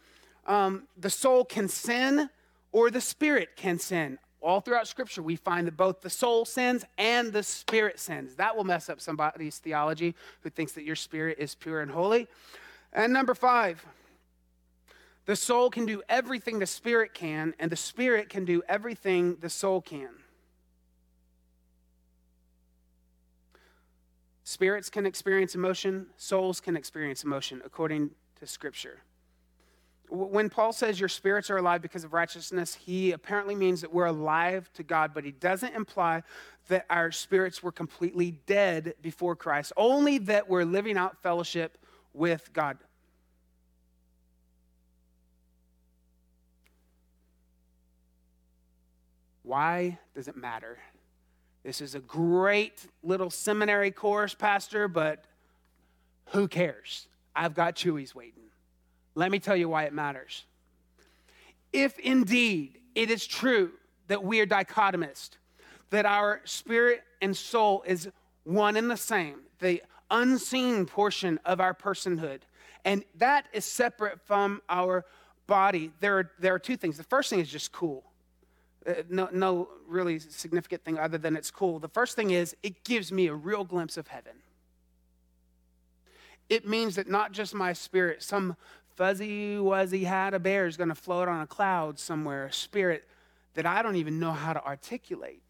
um, 0.46 0.84
the 0.96 1.10
soul 1.10 1.44
can 1.44 1.68
sin 1.68 2.28
or 2.72 2.90
the 2.90 3.00
spirit 3.00 3.56
can 3.56 3.78
sin. 3.78 4.18
All 4.42 4.60
throughout 4.60 4.86
Scripture, 4.86 5.22
we 5.22 5.36
find 5.36 5.66
that 5.66 5.76
both 5.76 6.02
the 6.02 6.10
soul 6.10 6.44
sins 6.44 6.84
and 6.98 7.32
the 7.32 7.42
spirit 7.42 7.98
sins. 7.98 8.34
That 8.34 8.54
will 8.54 8.64
mess 8.64 8.90
up 8.90 9.00
somebody's 9.00 9.56
theology 9.58 10.14
who 10.42 10.50
thinks 10.50 10.72
that 10.72 10.84
your 10.84 10.96
spirit 10.96 11.38
is 11.38 11.54
pure 11.54 11.80
and 11.80 11.90
holy. 11.90 12.28
And 12.94 13.12
number 13.12 13.34
five, 13.34 13.84
the 15.26 15.36
soul 15.36 15.70
can 15.70 15.86
do 15.86 16.02
everything 16.08 16.58
the 16.58 16.66
spirit 16.66 17.14
can, 17.14 17.54
and 17.58 17.70
the 17.72 17.76
spirit 17.76 18.28
can 18.28 18.44
do 18.44 18.62
everything 18.68 19.36
the 19.40 19.50
soul 19.50 19.80
can. 19.80 20.10
Spirits 24.44 24.90
can 24.90 25.06
experience 25.06 25.54
emotion, 25.54 26.06
souls 26.18 26.60
can 26.60 26.76
experience 26.76 27.24
emotion, 27.24 27.62
according 27.64 28.10
to 28.38 28.46
Scripture. 28.46 28.98
When 30.10 30.50
Paul 30.50 30.74
says 30.74 31.00
your 31.00 31.08
spirits 31.08 31.48
are 31.48 31.56
alive 31.56 31.80
because 31.80 32.04
of 32.04 32.12
righteousness, 32.12 32.74
he 32.74 33.12
apparently 33.12 33.54
means 33.54 33.80
that 33.80 33.92
we're 33.92 34.04
alive 34.04 34.70
to 34.74 34.82
God, 34.82 35.12
but 35.14 35.24
he 35.24 35.32
doesn't 35.32 35.74
imply 35.74 36.22
that 36.68 36.84
our 36.90 37.10
spirits 37.10 37.62
were 37.62 37.72
completely 37.72 38.32
dead 38.46 38.94
before 39.00 39.34
Christ, 39.34 39.72
only 39.78 40.18
that 40.18 40.48
we're 40.48 40.64
living 40.64 40.98
out 40.98 41.22
fellowship 41.22 41.78
with 42.14 42.52
God. 42.52 42.78
Why 49.42 49.98
does 50.14 50.26
it 50.26 50.36
matter? 50.36 50.78
This 51.64 51.80
is 51.80 51.94
a 51.94 52.00
great 52.00 52.86
little 53.02 53.30
seminary 53.30 53.90
course, 53.90 54.34
Pastor, 54.34 54.88
but 54.88 55.24
who 56.26 56.48
cares? 56.48 57.08
I've 57.36 57.54
got 57.54 57.74
Chuy's 57.74 58.14
waiting. 58.14 58.44
Let 59.14 59.30
me 59.30 59.38
tell 59.38 59.56
you 59.56 59.68
why 59.68 59.84
it 59.84 59.92
matters. 59.92 60.44
If 61.72 61.98
indeed 61.98 62.78
it 62.94 63.10
is 63.10 63.26
true 63.26 63.72
that 64.08 64.22
we 64.22 64.40
are 64.40 64.46
dichotomist, 64.46 65.30
that 65.90 66.06
our 66.06 66.40
spirit 66.44 67.02
and 67.20 67.36
soul 67.36 67.82
is 67.86 68.08
one 68.44 68.76
and 68.76 68.90
the 68.90 68.96
same, 68.96 69.40
the 69.58 69.82
unseen 70.10 70.86
portion 70.86 71.38
of 71.44 71.60
our 71.60 71.74
personhood. 71.74 72.40
And 72.84 73.04
that 73.16 73.46
is 73.52 73.64
separate 73.64 74.20
from 74.20 74.60
our 74.68 75.04
body. 75.46 75.90
There 76.00 76.18
are, 76.18 76.30
there 76.38 76.54
are 76.54 76.58
two 76.58 76.76
things. 76.76 76.96
The 76.96 77.04
first 77.04 77.30
thing 77.30 77.40
is 77.40 77.48
just 77.48 77.72
cool. 77.72 78.04
Uh, 78.86 78.94
no, 79.08 79.28
no 79.32 79.68
really 79.86 80.18
significant 80.18 80.84
thing 80.84 80.98
other 80.98 81.16
than 81.16 81.36
it's 81.36 81.50
cool. 81.50 81.78
The 81.78 81.88
first 81.88 82.16
thing 82.16 82.30
is 82.30 82.54
it 82.62 82.84
gives 82.84 83.10
me 83.10 83.28
a 83.28 83.34
real 83.34 83.64
glimpse 83.64 83.96
of 83.96 84.08
heaven. 84.08 84.32
It 86.50 86.68
means 86.68 86.96
that 86.96 87.08
not 87.08 87.32
just 87.32 87.54
my 87.54 87.72
spirit, 87.72 88.22
some 88.22 88.56
fuzzy 88.96 89.56
wuzzy 89.56 90.04
hat 90.04 90.34
of 90.34 90.42
bear 90.42 90.66
is 90.66 90.76
going 90.76 90.90
to 90.90 90.94
float 90.94 91.28
on 91.28 91.40
a 91.40 91.46
cloud 91.46 91.98
somewhere, 91.98 92.46
a 92.46 92.52
spirit 92.52 93.04
that 93.54 93.64
I 93.64 93.82
don't 93.82 93.96
even 93.96 94.20
know 94.20 94.32
how 94.32 94.52
to 94.52 94.62
articulate. 94.64 95.42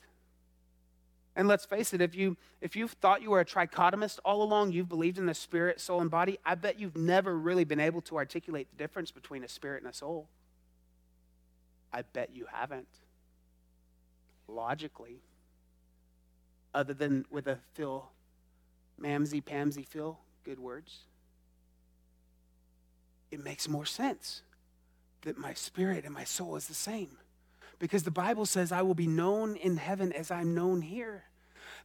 And 1.37 1.49
let's 1.49 1.65
face 1.65 1.93
it, 1.93 2.01
if 2.01 2.15
you 2.15 2.37
if 2.61 2.77
you've 2.77 2.93
thought 2.93 3.23
you 3.23 3.31
were 3.31 3.41
a 3.41 3.45
trichotomist 3.45 4.21
all 4.25 4.43
along, 4.43 4.73
you've 4.73 4.89
believed 4.89 5.19
in 5.19 5.27
the 5.27 5.35
spirit, 5.35 5.81
soul, 5.81 6.01
and 6.01 6.11
body, 6.11 6.39
I 6.45 6.55
bet 6.55 6.79
you've 6.79 6.97
never 6.97 7.37
really 7.37 7.65
been 7.65 7.81
able 7.81 8.01
to 8.03 8.17
articulate 8.17 8.69
the 8.71 8.77
difference 8.77 9.11
between 9.11 9.43
a 9.43 9.49
spirit 9.49 9.83
and 9.83 9.91
a 9.91 9.95
soul. 9.95 10.29
I 11.93 12.03
bet 12.03 12.31
you 12.33 12.47
haven't. 12.53 12.89
Logically. 14.47 15.21
Other 16.73 16.95
than 16.95 17.25
with 17.31 17.47
a 17.47 17.59
Phil 17.75 18.09
Mamsy 19.01 19.43
Pamsy 19.43 19.87
Phil, 19.87 20.19
good 20.45 20.61
words. 20.61 21.01
It 23.31 23.43
makes 23.43 23.69
more 23.69 23.87
sense 23.87 24.43
that 25.23 25.37
my 25.37 25.55
spirit 25.55 26.05
and 26.05 26.15
my 26.15 26.25
soul 26.25 26.55
is 26.55 26.69
the 26.69 26.75
same 26.75 27.19
because 27.79 28.03
the 28.03 28.11
Bible 28.11 28.47
says, 28.47 28.73
I 28.73 28.83
will 28.83 28.95
be 28.95 29.07
known 29.07 29.57
in 29.57 29.77
heaven 29.77 30.13
as 30.13 30.31
I'm 30.31 30.55
known 30.55 30.83
here. 30.83 31.25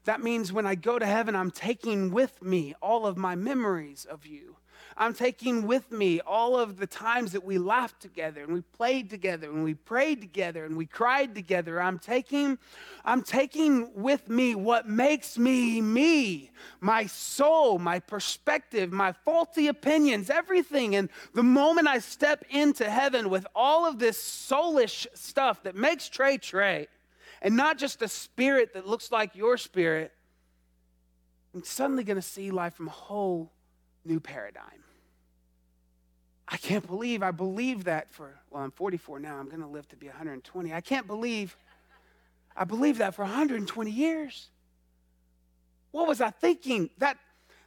That 0.05 0.21
means 0.21 0.53
when 0.53 0.65
I 0.65 0.75
go 0.75 0.97
to 0.97 1.05
heaven, 1.05 1.35
I'm 1.35 1.51
taking 1.51 2.11
with 2.11 2.41
me 2.41 2.73
all 2.81 3.05
of 3.05 3.17
my 3.17 3.35
memories 3.35 4.05
of 4.09 4.25
you. 4.25 4.57
I'm 5.01 5.13
taking 5.13 5.65
with 5.65 5.93
me 5.93 6.19
all 6.19 6.59
of 6.59 6.75
the 6.75 6.85
times 6.85 7.31
that 7.31 7.45
we 7.45 7.57
laughed 7.57 8.01
together 8.01 8.43
and 8.43 8.53
we 8.53 8.59
played 8.59 9.09
together 9.09 9.49
and 9.49 9.63
we 9.63 9.73
prayed 9.73 10.19
together 10.19 10.65
and 10.65 10.75
we 10.75 10.85
cried 10.85 11.33
together. 11.33 11.81
I'm 11.81 11.97
taking, 11.99 12.57
I'm 13.05 13.23
taking 13.23 13.93
with 13.93 14.27
me 14.27 14.55
what 14.55 14.89
makes 14.89 15.37
me 15.37 15.79
me, 15.79 16.51
my 16.81 17.05
soul, 17.05 17.79
my 17.79 17.99
perspective, 17.99 18.91
my 18.91 19.13
faulty 19.13 19.67
opinions, 19.67 20.29
everything. 20.29 20.97
And 20.97 21.07
the 21.33 21.43
moment 21.43 21.87
I 21.87 21.99
step 21.99 22.43
into 22.49 22.89
heaven 22.89 23.29
with 23.29 23.47
all 23.55 23.85
of 23.85 23.99
this 23.99 24.17
soulish 24.21 25.07
stuff 25.13 25.63
that 25.63 25.77
makes 25.77 26.09
Trey 26.09 26.37
Trey, 26.37 26.89
and 27.41 27.55
not 27.55 27.77
just 27.77 28.01
a 28.01 28.09
spirit 28.09 28.73
that 28.73 28.85
looks 28.85 29.13
like 29.13 29.33
your 29.33 29.55
spirit, 29.55 30.11
I'm 31.55 31.63
suddenly 31.63 32.03
going 32.03 32.17
to 32.17 32.21
see 32.21 32.51
life 32.51 32.73
from 32.73 32.87
a 32.87 32.91
whole 32.91 33.53
new 34.03 34.19
paradigm. 34.19 34.83
I 36.51 36.57
can't 36.57 36.85
believe 36.85 37.21
I 37.21 37.31
believe 37.31 37.83
that 37.85 38.11
for, 38.11 38.33
well, 38.49 38.63
I'm 38.63 38.71
44 38.71 39.19
now. 39.19 39.37
I'm 39.37 39.47
going 39.47 39.61
to 39.61 39.67
live 39.67 39.87
to 39.89 39.95
be 39.95 40.07
120. 40.07 40.73
I 40.73 40.81
can't 40.81 41.05
believe 41.07 41.55
I 42.59 42.65
believed 42.65 42.99
that 42.99 43.15
for 43.15 43.23
120 43.23 43.89
years. 43.89 44.49
What 45.91 46.09
was 46.09 46.19
I 46.19 46.29
thinking? 46.29 46.89
That, 46.97 47.17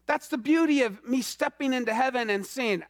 that's 0.07 0.29
the 0.29 0.37
beauty 0.37 0.83
of 0.83 1.03
me 1.09 1.23
stepping 1.23 1.73
into 1.73 1.95
heaven 1.95 2.29
and 2.29 2.45
seeing, 2.45 2.85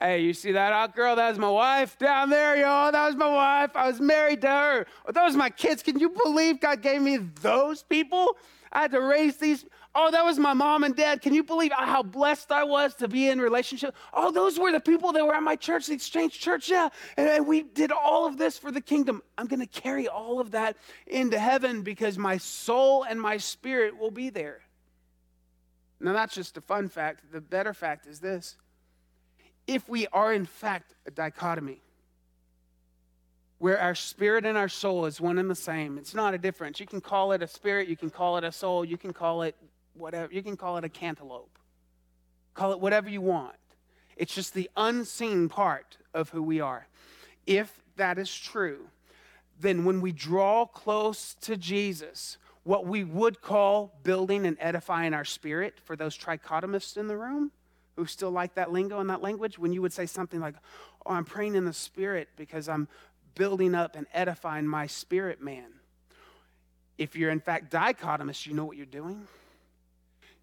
hey, 0.00 0.22
you 0.22 0.34
see 0.34 0.52
that 0.52 0.72
hot 0.72 0.96
girl? 0.96 1.14
That 1.14 1.30
was 1.30 1.38
my 1.38 1.48
wife 1.48 1.96
down 1.98 2.30
there, 2.30 2.56
y'all. 2.56 2.90
That 2.90 3.06
was 3.06 3.14
my 3.14 3.28
wife. 3.28 3.76
I 3.76 3.86
was 3.86 4.00
married 4.00 4.40
to 4.40 4.48
her. 4.48 4.86
Those 5.12 5.36
are 5.36 5.38
my 5.38 5.50
kids. 5.50 5.84
Can 5.84 6.00
you 6.00 6.10
believe 6.10 6.58
God 6.58 6.82
gave 6.82 7.00
me 7.00 7.18
those 7.18 7.84
people? 7.84 8.36
I 8.72 8.82
had 8.82 8.90
to 8.90 9.00
raise 9.00 9.36
these. 9.36 9.64
Oh, 9.96 10.10
that 10.10 10.24
was 10.24 10.38
my 10.40 10.54
mom 10.54 10.82
and 10.82 10.96
dad. 10.96 11.22
Can 11.22 11.34
you 11.34 11.44
believe 11.44 11.70
how 11.72 12.02
blessed 12.02 12.50
I 12.50 12.64
was 12.64 12.94
to 12.96 13.06
be 13.06 13.28
in 13.28 13.40
relationship? 13.40 13.94
Oh, 14.12 14.32
those 14.32 14.58
were 14.58 14.72
the 14.72 14.80
people 14.80 15.12
that 15.12 15.24
were 15.24 15.34
at 15.34 15.42
my 15.42 15.54
church, 15.54 15.86
the 15.86 15.94
Exchange 15.94 16.40
Church. 16.40 16.68
Yeah. 16.68 16.88
And 17.16 17.46
we 17.46 17.62
did 17.62 17.92
all 17.92 18.26
of 18.26 18.36
this 18.36 18.58
for 18.58 18.72
the 18.72 18.80
kingdom. 18.80 19.22
I'm 19.38 19.46
going 19.46 19.60
to 19.60 19.66
carry 19.66 20.08
all 20.08 20.40
of 20.40 20.50
that 20.50 20.76
into 21.06 21.38
heaven 21.38 21.82
because 21.82 22.18
my 22.18 22.38
soul 22.38 23.04
and 23.04 23.20
my 23.20 23.36
spirit 23.36 23.96
will 23.96 24.10
be 24.10 24.30
there. 24.30 24.62
Now, 26.00 26.12
that's 26.12 26.34
just 26.34 26.56
a 26.56 26.60
fun 26.60 26.88
fact. 26.88 27.30
The 27.30 27.40
better 27.40 27.72
fact 27.72 28.06
is 28.06 28.18
this 28.18 28.56
if 29.66 29.88
we 29.88 30.08
are, 30.08 30.32
in 30.32 30.44
fact, 30.44 30.94
a 31.06 31.10
dichotomy, 31.10 31.80
where 33.58 33.80
our 33.80 33.94
spirit 33.94 34.44
and 34.44 34.58
our 34.58 34.68
soul 34.68 35.06
is 35.06 35.20
one 35.20 35.38
and 35.38 35.48
the 35.48 35.54
same. 35.54 35.98
It's 35.98 36.14
not 36.14 36.34
a 36.34 36.38
difference. 36.38 36.80
You 36.80 36.86
can 36.86 37.00
call 37.00 37.32
it 37.32 37.42
a 37.42 37.46
spirit, 37.46 37.88
you 37.88 37.96
can 37.96 38.10
call 38.10 38.36
it 38.36 38.44
a 38.44 38.52
soul, 38.52 38.84
you 38.84 38.98
can 38.98 39.12
call 39.12 39.42
it 39.42 39.54
whatever, 39.94 40.32
you 40.32 40.42
can 40.42 40.56
call 40.56 40.76
it 40.76 40.84
a 40.84 40.88
cantaloupe. 40.88 41.58
Call 42.54 42.72
it 42.72 42.80
whatever 42.80 43.08
you 43.08 43.20
want. 43.20 43.56
It's 44.16 44.34
just 44.34 44.54
the 44.54 44.70
unseen 44.76 45.48
part 45.48 45.98
of 46.12 46.30
who 46.30 46.42
we 46.42 46.60
are. 46.60 46.86
If 47.46 47.82
that 47.96 48.18
is 48.18 48.34
true, 48.34 48.86
then 49.60 49.84
when 49.84 50.00
we 50.00 50.12
draw 50.12 50.66
close 50.66 51.34
to 51.42 51.56
Jesus, 51.56 52.38
what 52.62 52.86
we 52.86 53.04
would 53.04 53.40
call 53.40 53.94
building 54.02 54.46
and 54.46 54.56
edifying 54.60 55.14
our 55.14 55.24
spirit 55.24 55.78
for 55.84 55.96
those 55.96 56.16
trichotomists 56.16 56.96
in 56.96 57.08
the 57.08 57.16
room 57.16 57.50
who 57.96 58.06
still 58.06 58.30
like 58.30 58.54
that 58.54 58.72
lingo 58.72 58.98
and 59.00 59.10
that 59.10 59.22
language, 59.22 59.58
when 59.58 59.72
you 59.72 59.82
would 59.82 59.92
say 59.92 60.06
something 60.06 60.40
like, 60.40 60.54
Oh, 61.06 61.12
I'm 61.12 61.24
praying 61.24 61.54
in 61.54 61.64
the 61.64 61.72
spirit 61.72 62.28
because 62.36 62.68
I'm 62.68 62.88
building 63.34 63.74
up 63.74 63.94
and 63.94 64.06
edifying 64.14 64.66
my 64.66 64.86
spirit 64.86 65.42
man. 65.42 65.66
If 66.96 67.16
you're 67.16 67.30
in 67.30 67.40
fact 67.40 67.72
dichotomist, 67.72 68.46
you 68.46 68.54
know 68.54 68.64
what 68.64 68.76
you're 68.76 68.86
doing? 68.86 69.26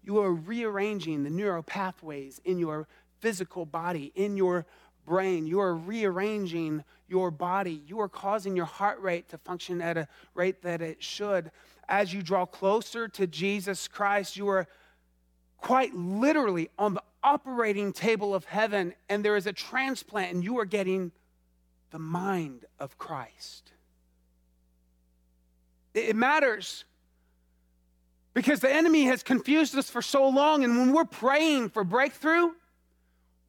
You 0.04 0.18
are 0.20 0.32
rearranging 0.32 1.22
the 1.22 1.30
neural 1.30 1.62
pathways 1.62 2.40
in 2.44 2.58
your 2.58 2.88
physical 3.20 3.64
body, 3.64 4.12
in 4.14 4.36
your 4.36 4.66
brain. 5.06 5.46
You 5.46 5.60
are 5.60 5.74
rearranging 5.74 6.84
your 7.08 7.30
body. 7.30 7.82
You 7.86 8.00
are 8.00 8.08
causing 8.08 8.56
your 8.56 8.66
heart 8.66 9.00
rate 9.00 9.28
to 9.28 9.38
function 9.38 9.80
at 9.80 9.96
a 9.96 10.08
rate 10.34 10.62
that 10.62 10.80
it 10.80 11.02
should. 11.02 11.50
As 11.88 12.12
you 12.12 12.22
draw 12.22 12.46
closer 12.46 13.06
to 13.08 13.26
Jesus 13.26 13.86
Christ, 13.86 14.36
you 14.36 14.48
are 14.48 14.66
quite 15.58 15.94
literally 15.94 16.68
on 16.78 16.94
the 16.94 17.02
operating 17.22 17.92
table 17.92 18.34
of 18.34 18.44
heaven, 18.44 18.94
and 19.08 19.24
there 19.24 19.36
is 19.36 19.46
a 19.46 19.52
transplant, 19.52 20.32
and 20.32 20.42
you 20.42 20.58
are 20.58 20.64
getting 20.64 21.12
the 21.90 21.98
mind 21.98 22.64
of 22.80 22.98
Christ. 22.98 23.70
It 25.94 26.16
matters 26.16 26.84
because 28.34 28.60
the 28.60 28.72
enemy 28.72 29.04
has 29.04 29.22
confused 29.22 29.76
us 29.76 29.90
for 29.90 30.02
so 30.02 30.28
long, 30.28 30.64
and 30.64 30.78
when 30.78 30.92
we're 30.92 31.04
praying 31.04 31.70
for 31.70 31.84
breakthrough, 31.84 32.50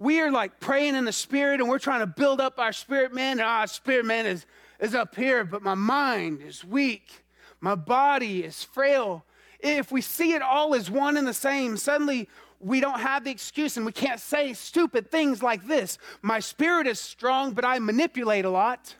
we 0.03 0.19
are 0.19 0.31
like 0.31 0.59
praying 0.59 0.95
in 0.95 1.05
the 1.05 1.13
spirit 1.13 1.61
and 1.61 1.69
we're 1.69 1.79
trying 1.79 2.01
to 2.01 2.07
build 2.07 2.41
up 2.41 2.59
our 2.59 2.73
spirit 2.73 3.13
man. 3.13 3.39
And 3.39 3.47
our 3.47 3.67
spirit 3.67 4.05
man 4.05 4.25
is, 4.25 4.45
is 4.79 4.93
up 4.93 5.15
here, 5.15 5.45
but 5.45 5.61
my 5.61 5.75
mind 5.75 6.41
is 6.41 6.65
weak. 6.65 7.23
My 7.61 7.75
body 7.75 8.43
is 8.43 8.63
frail. 8.63 9.23
If 9.61 9.93
we 9.93 10.01
see 10.01 10.33
it 10.33 10.41
all 10.41 10.75
as 10.75 10.91
one 10.91 11.15
and 11.15 11.25
the 11.25 11.33
same, 11.33 11.77
suddenly 11.77 12.27
we 12.59 12.81
don't 12.81 12.99
have 12.99 13.23
the 13.23 13.31
excuse 13.31 13.77
and 13.77 13.85
we 13.85 13.93
can't 13.93 14.19
say 14.19 14.51
stupid 14.51 15.09
things 15.09 15.41
like 15.41 15.65
this. 15.67 15.97
My 16.21 16.41
spirit 16.41 16.85
is 16.85 16.99
strong, 16.99 17.53
but 17.53 17.63
I 17.63 17.79
manipulate 17.79 18.43
a 18.43 18.49
lot. 18.49 18.95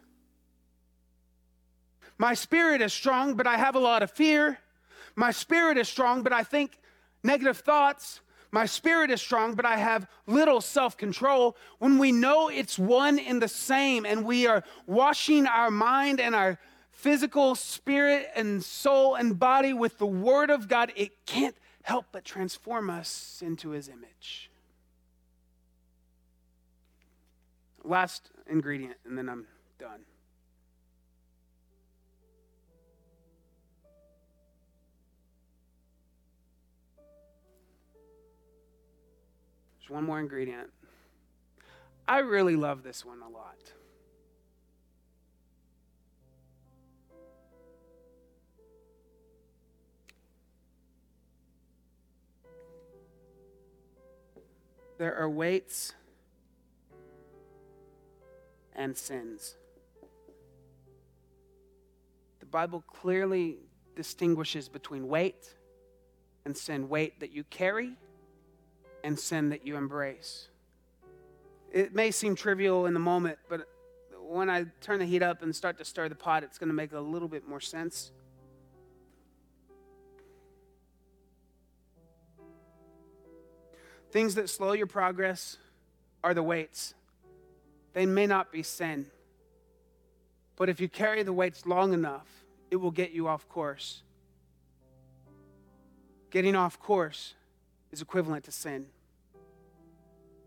My 2.18 2.34
spirit 2.34 2.82
is 2.82 2.94
strong, 2.94 3.34
but 3.34 3.46
I 3.46 3.58
have 3.58 3.76
a 3.76 3.80
lot 3.80 4.04
of 4.04 4.12
fear. 4.12 4.60
My 5.16 5.32
spirit 5.32 5.78
is 5.78 5.88
strong, 5.88 6.24
but 6.24 6.34
I 6.34 6.44
think 6.44 6.80
negative 7.24 7.58
thoughts. 7.58 8.22
My 8.52 8.66
spirit 8.66 9.10
is 9.10 9.22
strong, 9.22 9.56
but 9.56 9.66
I 9.66 9.78
have 9.78 10.08
little 10.28 10.62
self 10.62 10.96
control. 10.96 11.58
When 11.80 11.98
we 11.98 12.12
know 12.12 12.50
it's 12.50 12.78
one 12.78 13.18
and 13.18 13.42
the 13.42 13.48
same, 13.48 14.06
and 14.06 14.26
we 14.26 14.46
are 14.46 14.64
washing 14.86 15.48
our 15.48 15.72
mind 15.72 16.20
and 16.20 16.36
our 16.36 16.60
physical 16.92 17.56
spirit 17.56 18.30
and 18.36 18.64
soul 18.64 19.16
and 19.16 19.38
body 19.40 19.74
with 19.74 19.98
the 19.98 20.06
Word 20.06 20.50
of 20.52 20.68
God, 20.68 20.94
it 20.96 21.26
can't 21.26 21.56
help 21.82 22.06
but 22.12 22.24
transform 22.24 22.90
us 22.90 23.42
into 23.44 23.72
His 23.72 23.90
image. 23.90 24.52
Last 27.84 28.30
ingredient, 28.48 28.98
and 29.06 29.18
then 29.18 29.30
I'm 29.30 29.48
done. 29.80 30.06
There's 39.84 39.96
one 39.96 40.06
more 40.06 40.20
ingredient. 40.20 40.70
I 42.08 42.20
really 42.20 42.56
love 42.56 42.84
this 42.84 43.04
one 43.04 43.22
a 43.22 43.28
lot. 43.28 43.58
There 54.98 55.18
are 55.18 55.30
weights 55.30 55.94
and 58.74 58.96
sins. 58.96 59.58
The 62.40 62.46
Bible 62.46 62.86
clearly 62.88 63.58
distinguishes 63.98 64.70
between 64.70 65.10
weight 65.10 65.56
and 66.46 66.56
sin 66.56 66.88
weight 66.88 67.20
that 67.20 67.32
you 67.32 67.44
carry 67.46 67.98
and 69.04 69.20
sin 69.20 69.50
that 69.50 69.66
you 69.68 69.76
embrace. 69.76 70.48
It 71.72 71.94
may 71.94 72.12
seem 72.12 72.36
trivial 72.36 72.86
in 72.86 72.94
the 72.94 73.00
moment, 73.00 73.40
but 73.50 73.68
when 74.22 74.50
I 74.50 74.66
turn 74.82 75.00
the 75.00 75.06
heat 75.06 75.22
up 75.22 75.42
and 75.42 75.56
start 75.56 75.78
to 75.80 75.86
stir 75.86 76.08
the 76.08 76.16
pot, 76.16 76.44
it's 76.44 76.58
going 76.58 76.70
to 76.70 76.76
make 76.76 76.94
a 76.94 77.00
little 77.00 77.28
bit 77.28 77.48
more 77.48 77.60
sense. 77.60 78.12
Things 84.12 84.36
that 84.36 84.50
slow 84.50 84.74
your 84.74 84.88
progress 84.88 85.58
are 86.24 86.34
the 86.34 86.44
weights. 86.44 86.94
They 87.94 88.06
may 88.06 88.28
not 88.28 88.52
be 88.52 88.64
sin, 88.64 89.08
but 90.56 90.70
if 90.70 90.80
you 90.80 90.88
carry 90.88 91.24
the 91.24 91.34
weights 91.34 91.66
long 91.66 91.94
enough, 91.94 92.28
it 92.72 92.76
will 92.76 92.92
get 92.92 93.12
you 93.12 93.28
off 93.28 93.48
course. 93.50 94.04
Getting 96.30 96.56
off 96.56 96.80
course 96.80 97.34
is 97.94 98.02
equivalent 98.02 98.44
to 98.46 98.52
sin. 98.52 98.88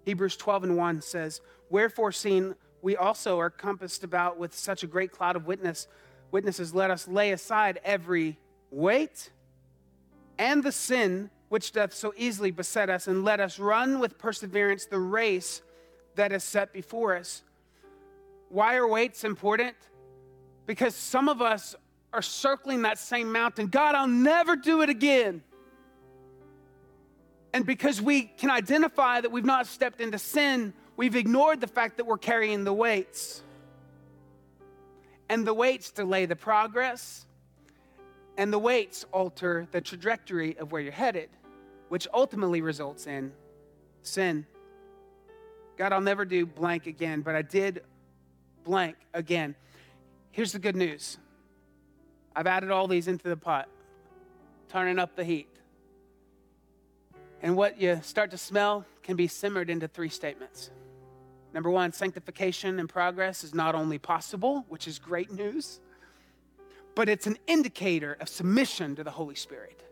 Hebrews 0.04 0.36
12 0.36 0.64
and 0.64 0.76
1 0.76 1.00
says, 1.00 1.40
Wherefore, 1.70 2.12
seeing 2.12 2.54
we 2.82 2.96
also 2.96 3.38
are 3.38 3.50
compassed 3.50 4.04
about 4.04 4.38
with 4.38 4.54
such 4.54 4.82
a 4.82 4.86
great 4.86 5.12
cloud 5.12 5.36
of 5.36 5.46
witness, 5.46 5.88
witnesses, 6.30 6.74
let 6.74 6.90
us 6.90 7.08
lay 7.08 7.32
aside 7.32 7.80
every 7.84 8.38
weight 8.70 9.30
and 10.38 10.62
the 10.62 10.72
sin 10.72 11.30
which 11.48 11.72
doth 11.72 11.94
so 11.94 12.12
easily 12.16 12.50
beset 12.50 12.90
us, 12.90 13.06
and 13.06 13.24
let 13.24 13.38
us 13.38 13.58
run 13.58 14.00
with 14.00 14.18
perseverance 14.18 14.84
the 14.86 14.98
race 14.98 15.62
that 16.16 16.32
is 16.32 16.42
set 16.42 16.72
before 16.72 17.16
us. 17.16 17.42
Why 18.48 18.74
are 18.74 18.88
weights 18.88 19.22
important? 19.22 19.76
Because 20.66 20.94
some 20.96 21.28
of 21.28 21.40
us 21.40 21.76
are 22.12 22.22
circling 22.22 22.82
that 22.82 22.98
same 22.98 23.30
mountain. 23.30 23.68
God, 23.68 23.94
I'll 23.94 24.08
never 24.08 24.56
do 24.56 24.82
it 24.82 24.88
again. 24.88 25.42
And 27.56 27.64
because 27.64 28.02
we 28.02 28.24
can 28.24 28.50
identify 28.50 29.18
that 29.18 29.32
we've 29.32 29.42
not 29.42 29.66
stepped 29.66 30.02
into 30.02 30.18
sin, 30.18 30.74
we've 30.98 31.16
ignored 31.16 31.62
the 31.62 31.66
fact 31.66 31.96
that 31.96 32.04
we're 32.04 32.18
carrying 32.18 32.64
the 32.64 32.72
weights. 32.74 33.42
And 35.30 35.46
the 35.46 35.54
weights 35.54 35.90
delay 35.90 36.26
the 36.26 36.36
progress, 36.36 37.24
and 38.36 38.52
the 38.52 38.58
weights 38.58 39.06
alter 39.10 39.66
the 39.70 39.80
trajectory 39.80 40.58
of 40.58 40.70
where 40.70 40.82
you're 40.82 40.92
headed, 40.92 41.30
which 41.88 42.06
ultimately 42.12 42.60
results 42.60 43.06
in 43.06 43.32
sin. 44.02 44.44
God, 45.78 45.94
I'll 45.94 46.02
never 46.02 46.26
do 46.26 46.44
blank 46.44 46.86
again, 46.86 47.22
but 47.22 47.34
I 47.34 47.40
did 47.40 47.84
blank 48.64 48.96
again. 49.14 49.54
Here's 50.30 50.52
the 50.52 50.58
good 50.58 50.76
news 50.76 51.16
I've 52.34 52.46
added 52.46 52.70
all 52.70 52.86
these 52.86 53.08
into 53.08 53.30
the 53.30 53.36
pot, 53.38 53.70
turning 54.68 54.98
up 54.98 55.16
the 55.16 55.24
heat. 55.24 55.55
And 57.42 57.56
what 57.56 57.80
you 57.80 58.00
start 58.02 58.30
to 58.30 58.38
smell 58.38 58.84
can 59.02 59.16
be 59.16 59.26
simmered 59.26 59.70
into 59.70 59.88
three 59.88 60.08
statements. 60.08 60.70
Number 61.52 61.70
one, 61.70 61.92
sanctification 61.92 62.78
and 62.78 62.88
progress 62.88 63.44
is 63.44 63.54
not 63.54 63.74
only 63.74 63.98
possible, 63.98 64.64
which 64.68 64.88
is 64.88 64.98
great 64.98 65.30
news, 65.30 65.80
but 66.94 67.08
it's 67.08 67.26
an 67.26 67.38
indicator 67.46 68.16
of 68.20 68.28
submission 68.28 68.96
to 68.96 69.04
the 69.04 69.10
Holy 69.10 69.34
Spirit. 69.34 69.82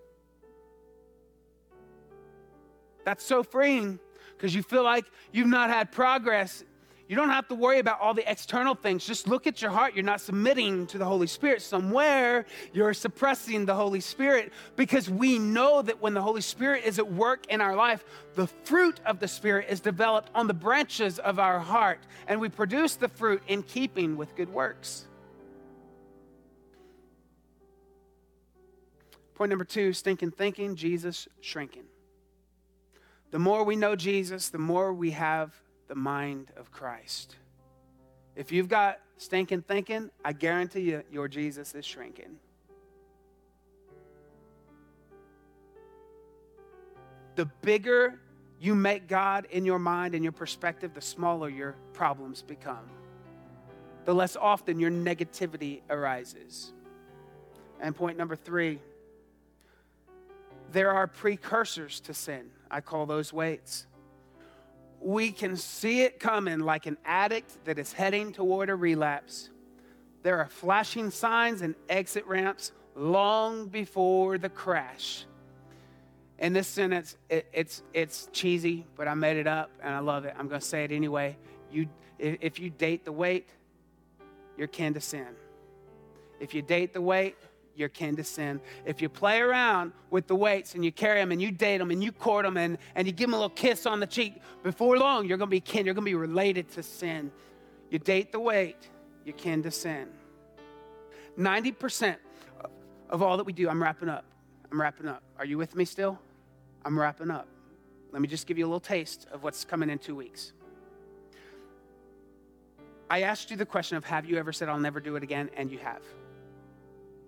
That's 3.05 3.25
so 3.25 3.43
freeing 3.43 3.99
because 4.37 4.55
you 4.55 4.63
feel 4.63 4.83
like 4.83 5.05
you've 5.33 5.47
not 5.47 5.71
had 5.71 5.93
progress 5.93 6.65
you 7.07 7.17
don't 7.17 7.29
have 7.29 7.49
to 7.49 7.55
worry 7.55 7.81
about 7.81 8.01
all 8.01 8.15
the 8.15 8.29
external 8.31 8.75
things. 8.75 9.07
Just 9.07 9.29
look 9.29 9.47
at 9.47 9.61
your 9.61 9.71
heart. 9.71 9.95
You're 9.95 10.05
not 10.05 10.23
submitting 10.23 10.87
to 10.87 10.97
the 10.97 11.05
Holy 11.05 11.27
Spirit. 11.27 11.61
Somewhere 11.61 12.47
you're 12.73 12.95
suppressing 12.95 13.67
the 13.67 13.75
Holy 13.75 14.01
Spirit 14.01 14.53
because 14.75 15.11
we 15.11 15.39
know 15.39 15.83
that 15.83 16.01
when 16.01 16.15
the 16.15 16.23
Holy 16.23 16.41
Spirit 16.41 16.85
is 16.85 16.99
at 16.99 17.13
work 17.13 17.47
in 17.51 17.61
our 17.61 17.77
life, 17.77 18.05
the 18.37 18.47
fruit 18.47 19.01
of 19.05 19.21
the 19.21 19.29
Spirit 19.29 19.67
is 19.69 19.81
developed 19.81 20.31
on 20.35 20.47
the 20.47 20.55
branches 20.55 21.19
of 21.19 21.39
our 21.39 21.59
heart, 21.59 22.01
and 22.27 22.41
we 22.41 22.49
produce 22.49 22.97
the 22.97 23.09
fruit 23.09 23.43
in 23.49 23.63
keeping 23.63 24.17
with 24.17 24.35
good 24.35 24.49
works. 24.49 25.05
Point 29.35 29.51
number 29.51 29.65
two 29.65 29.93
stinking 29.93 30.31
thinking, 30.31 30.75
Jesus 30.75 31.29
shrinking. 31.43 31.85
The 33.31 33.39
more 33.39 33.65
we 33.65 33.77
know 33.77 33.95
Jesus, 33.95 34.49
the 34.49 34.59
more 34.59 34.95
we 34.95 35.11
have 35.11 35.53
the 35.89 35.95
mind 35.95 36.51
of 36.57 36.71
Christ. 36.71 37.37
If 38.37 38.51
you've 38.51 38.69
got 38.69 39.01
stinking 39.17 39.63
thinking, 39.63 40.11
I 40.25 40.33
guarantee 40.33 40.81
you 40.81 41.03
your 41.11 41.29
Jesus 41.29 41.75
is 41.75 41.85
shrinking. 41.85 42.39
The 47.37 47.47
bigger 47.63 48.21
you 48.61 48.75
make 48.75 49.09
God 49.09 49.47
in 49.51 49.65
your 49.65 49.79
mind 49.79 50.15
and 50.15 50.23
your 50.23 50.33
perspective, 50.33 50.95
the 50.95 51.01
smaller 51.01 51.49
your 51.49 51.77
problems 51.93 52.43
become. 52.43 52.89
The 54.05 54.15
less 54.15 54.37
often 54.37 54.79
your 54.79 54.91
negativity 54.91 55.83
arises. 55.91 56.73
And 57.81 57.95
point 57.95 58.17
number 58.17 58.37
three 58.37 58.81
there 60.73 60.91
are 60.91 61.07
precursors 61.07 62.01
to 62.01 62.15
sin. 62.15 62.51
I 62.69 62.81
call 62.81 63.07
those 63.07 63.33
weights. 63.33 63.87
We 65.01 65.33
can 65.33 65.57
see 65.57 66.03
it 66.03 66.19
coming 66.19 66.61
like 66.61 66.87
an 66.87 66.97
addict 67.05 67.65
that 67.65 67.79
is 67.79 67.93
heading 67.93 68.33
toward 68.33 68.71
a 68.71 68.75
relapse. 68.75 69.51
There 70.23 70.39
are 70.39 70.49
flashing 70.49 71.11
signs 71.11 71.61
and 71.61 71.75
exit 71.89 72.27
ramps 72.27 72.73
long 72.95 73.67
before 73.69 74.39
the 74.39 74.49
crash. 74.49 75.27
In 76.39 76.53
this 76.53 76.67
sentence, 76.67 77.17
it, 77.29 77.47
it's, 77.53 77.83
it's 77.93 78.29
cheesy, 78.33 78.87
but 78.97 79.07
I 79.07 79.15
made 79.15 79.37
it 79.37 79.47
up 79.47 79.71
and 79.83 79.95
I 79.95 79.99
love 79.99 80.25
it. 80.25 80.35
I'm 80.39 80.49
going 80.49 80.61
to 80.61 80.67
say 80.67 80.85
it 80.85 80.93
anyway. 80.93 81.37
You, 81.71 81.89
if 82.19 82.59
you 82.59 82.71
date 82.71 83.05
the 83.05 83.13
weight, 83.13 83.49
you're 84.57 84.69
kin 84.69 84.95
to 84.95 85.01
sin. 85.01 85.29
If 86.41 86.55
you 86.55 86.63
date 86.63 86.93
the 86.93 87.01
weight, 87.01 87.37
you're 87.77 87.89
kin 87.89 88.17
to 88.17 88.25
sin. 88.25 88.61
If 88.85 89.03
you 89.03 89.09
play 89.09 89.41
around 89.41 89.93
with 90.11 90.27
the 90.27 90.37
weights 90.37 90.75
and 90.75 90.85
you 90.85 90.93
carry 90.93 91.21
them 91.21 91.33
and 91.33 91.41
you 91.41 91.51
date 91.51 91.79
them 91.79 91.91
and 91.91 92.03
you 92.03 92.13
court 92.13 92.45
them 92.45 92.57
and, 92.57 92.79
and 92.95 93.07
you 93.07 93.13
give 93.13 93.29
them 93.29 93.35
a 93.35 93.37
little 93.37 93.51
kiss 93.51 93.87
on 93.87 94.01
the 94.01 94.07
cheek, 94.07 94.41
before 94.63 94.99
long, 94.99 95.27
you're 95.27 95.39
going 95.39 95.49
to 95.49 95.51
be 95.51 95.61
kin. 95.61 95.85
You're 95.85 95.95
going 95.95 96.05
to 96.05 96.11
be 96.11 96.15
related 96.15 96.71
to 96.73 96.83
sin. 96.83 97.31
You 97.91 97.99
date 97.99 98.33
the 98.33 98.41
weight, 98.41 98.89
you're 99.25 99.37
kin 99.37 99.63
to 99.63 99.71
sin. 99.71 100.09
90% 101.39 102.17
of 103.11 103.23
all 103.23 103.37
that 103.37 103.45
we 103.45 103.53
do, 103.53 103.69
I'm 103.69 103.83
wrapping 103.83 104.09
up. 104.09 104.25
I'm 104.71 104.81
wrapping 104.81 105.09
up. 105.09 105.23
Are 105.39 105.45
you 105.45 105.59
with 105.59 105.77
me 105.77 105.85
still? 105.85 106.19
I'm 106.85 106.99
wrapping 106.99 107.31
up. 107.31 107.49
Let 108.13 108.23
me 108.23 108.29
just 108.29 108.47
give 108.47 108.59
you 108.59 108.65
a 108.65 108.69
little 108.69 108.81
taste 108.81 109.27
of 109.33 109.43
what's 109.43 109.65
coming 109.65 109.91
in 109.91 109.99
two 109.99 110.15
weeks. 110.15 110.53
I 113.11 113.23
asked 113.23 113.51
you 113.51 113.57
the 113.57 113.67
question 113.67 113.97
of 113.97 114.05
have 114.05 114.25
you 114.25 114.39
ever 114.39 114.53
said, 114.53 114.69
I'll 114.69 114.79
never 114.79 115.01
do 115.01 115.17
it 115.17 115.23
again? 115.23 115.51
And 115.57 115.71
you 115.71 115.79
have. 115.79 116.03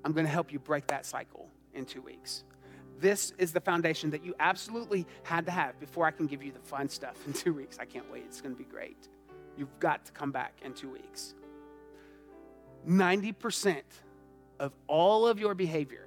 I'm 0.06 0.12
going 0.12 0.24
to 0.24 0.30
help 0.30 0.52
you 0.52 0.60
break 0.60 0.86
that 0.86 1.04
cycle 1.04 1.48
in 1.74 1.84
two 1.84 2.00
weeks. 2.00 2.44
This 3.00 3.32
is 3.38 3.52
the 3.52 3.58
foundation 3.58 4.08
that 4.10 4.24
you 4.24 4.36
absolutely 4.38 5.04
had 5.24 5.46
to 5.46 5.50
have 5.50 5.80
before 5.80 6.06
I 6.06 6.12
can 6.12 6.28
give 6.28 6.44
you 6.44 6.52
the 6.52 6.60
fun 6.60 6.88
stuff 6.88 7.16
in 7.26 7.32
two 7.32 7.52
weeks. 7.52 7.78
I 7.80 7.86
can't 7.86 8.08
wait. 8.08 8.22
It's 8.24 8.40
going 8.40 8.54
to 8.54 8.58
be 8.58 8.70
great. 8.70 9.08
You've 9.56 9.76
got 9.80 10.04
to 10.04 10.12
come 10.12 10.30
back 10.30 10.52
in 10.64 10.74
two 10.74 10.90
weeks. 10.90 11.34
90% 12.88 13.82
of 14.60 14.72
all 14.86 15.26
of 15.26 15.40
your 15.40 15.56
behavior, 15.56 16.06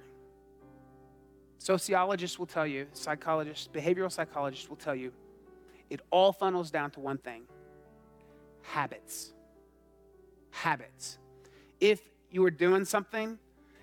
sociologists 1.58 2.38
will 2.38 2.46
tell 2.46 2.66
you, 2.66 2.86
psychologists, 2.94 3.68
behavioral 3.70 4.10
psychologists 4.10 4.70
will 4.70 4.76
tell 4.76 4.94
you, 4.94 5.12
it 5.90 6.00
all 6.10 6.32
funnels 6.32 6.70
down 6.70 6.90
to 6.92 7.00
one 7.00 7.18
thing 7.18 7.42
habits 8.62 9.34
habits. 10.52 11.18
If 11.80 12.00
you 12.30 12.42
are 12.46 12.50
doing 12.50 12.86
something, 12.86 13.38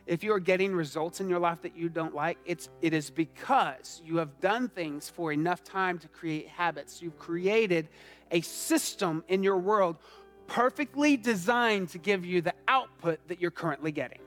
if 0.07 0.23
you 0.23 0.33
are 0.33 0.39
getting 0.39 0.73
results 0.73 1.19
in 1.19 1.29
your 1.29 1.39
life 1.39 1.61
that 1.61 1.77
you 1.77 1.89
don't 1.89 2.15
like, 2.15 2.37
it's, 2.45 2.69
it 2.81 2.93
is 2.93 3.09
because 3.09 4.01
you 4.05 4.17
have 4.17 4.39
done 4.39 4.69
things 4.69 5.09
for 5.09 5.33
enough 5.33 5.63
time 5.63 5.99
to 5.99 6.07
create 6.07 6.47
habits. 6.47 7.01
You've 7.01 7.19
created 7.19 7.89
a 8.31 8.41
system 8.41 9.23
in 9.27 9.43
your 9.43 9.57
world 9.57 9.97
perfectly 10.47 11.17
designed 11.17 11.89
to 11.89 11.97
give 11.97 12.25
you 12.25 12.41
the 12.41 12.53
output 12.69 13.19
that 13.27 13.41
you're 13.41 13.51
currently 13.51 13.91
getting. 13.91 14.19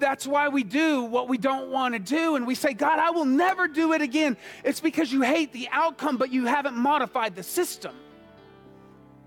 That's 0.00 0.26
why 0.26 0.48
we 0.48 0.64
do 0.64 1.04
what 1.04 1.28
we 1.28 1.38
don't 1.38 1.70
want 1.70 1.94
to 1.94 2.00
do. 2.00 2.34
And 2.34 2.48
we 2.48 2.56
say, 2.56 2.74
God, 2.74 2.98
I 2.98 3.10
will 3.10 3.24
never 3.24 3.68
do 3.68 3.92
it 3.92 4.02
again. 4.02 4.36
It's 4.64 4.80
because 4.80 5.12
you 5.12 5.22
hate 5.22 5.52
the 5.52 5.68
outcome, 5.70 6.16
but 6.16 6.32
you 6.32 6.46
haven't 6.46 6.76
modified 6.76 7.36
the 7.36 7.44
system. 7.44 7.94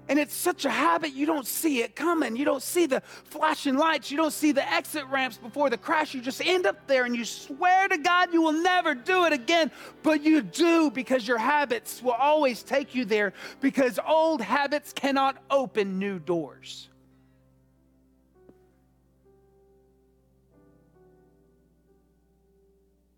And 0.10 0.18
it's 0.18 0.34
such 0.34 0.64
a 0.64 0.70
habit, 0.70 1.14
you 1.14 1.26
don't 1.26 1.46
see 1.46 1.82
it 1.82 1.96
coming. 1.96 2.38
You 2.38 2.46
don't 2.46 2.64
see 2.64 2.86
the 2.86 3.02
flashing 3.02 3.76
lights. 3.76 4.10
You 4.10 4.16
don't 4.16 4.32
see 4.32 4.54
the 4.54 4.68
exit 4.72 5.06
ramps 5.08 5.38
before 5.38 5.70
the 5.70 5.78
crash. 5.78 6.14
You 6.14 6.22
just 6.22 6.42
end 6.46 6.66
up 6.66 6.88
there 6.88 7.04
and 7.04 7.16
you 7.16 7.26
swear 7.26 7.90
to 7.90 7.98
God 7.98 8.32
you 8.32 8.42
will 8.42 8.54
never 8.54 8.96
do 8.96 9.26
it 9.26 9.34
again. 9.34 9.70
But 10.04 10.24
you 10.24 10.42
do 10.42 10.90
because 10.92 11.28
your 11.28 11.38
habits 11.38 12.02
will 12.02 12.14
always 12.14 12.64
take 12.64 12.96
you 12.96 13.04
there 13.04 13.34
because 13.60 14.00
old 14.06 14.42
habits 14.42 14.94
cannot 14.94 15.38
open 15.50 16.00
new 16.00 16.20
doors. 16.20 16.88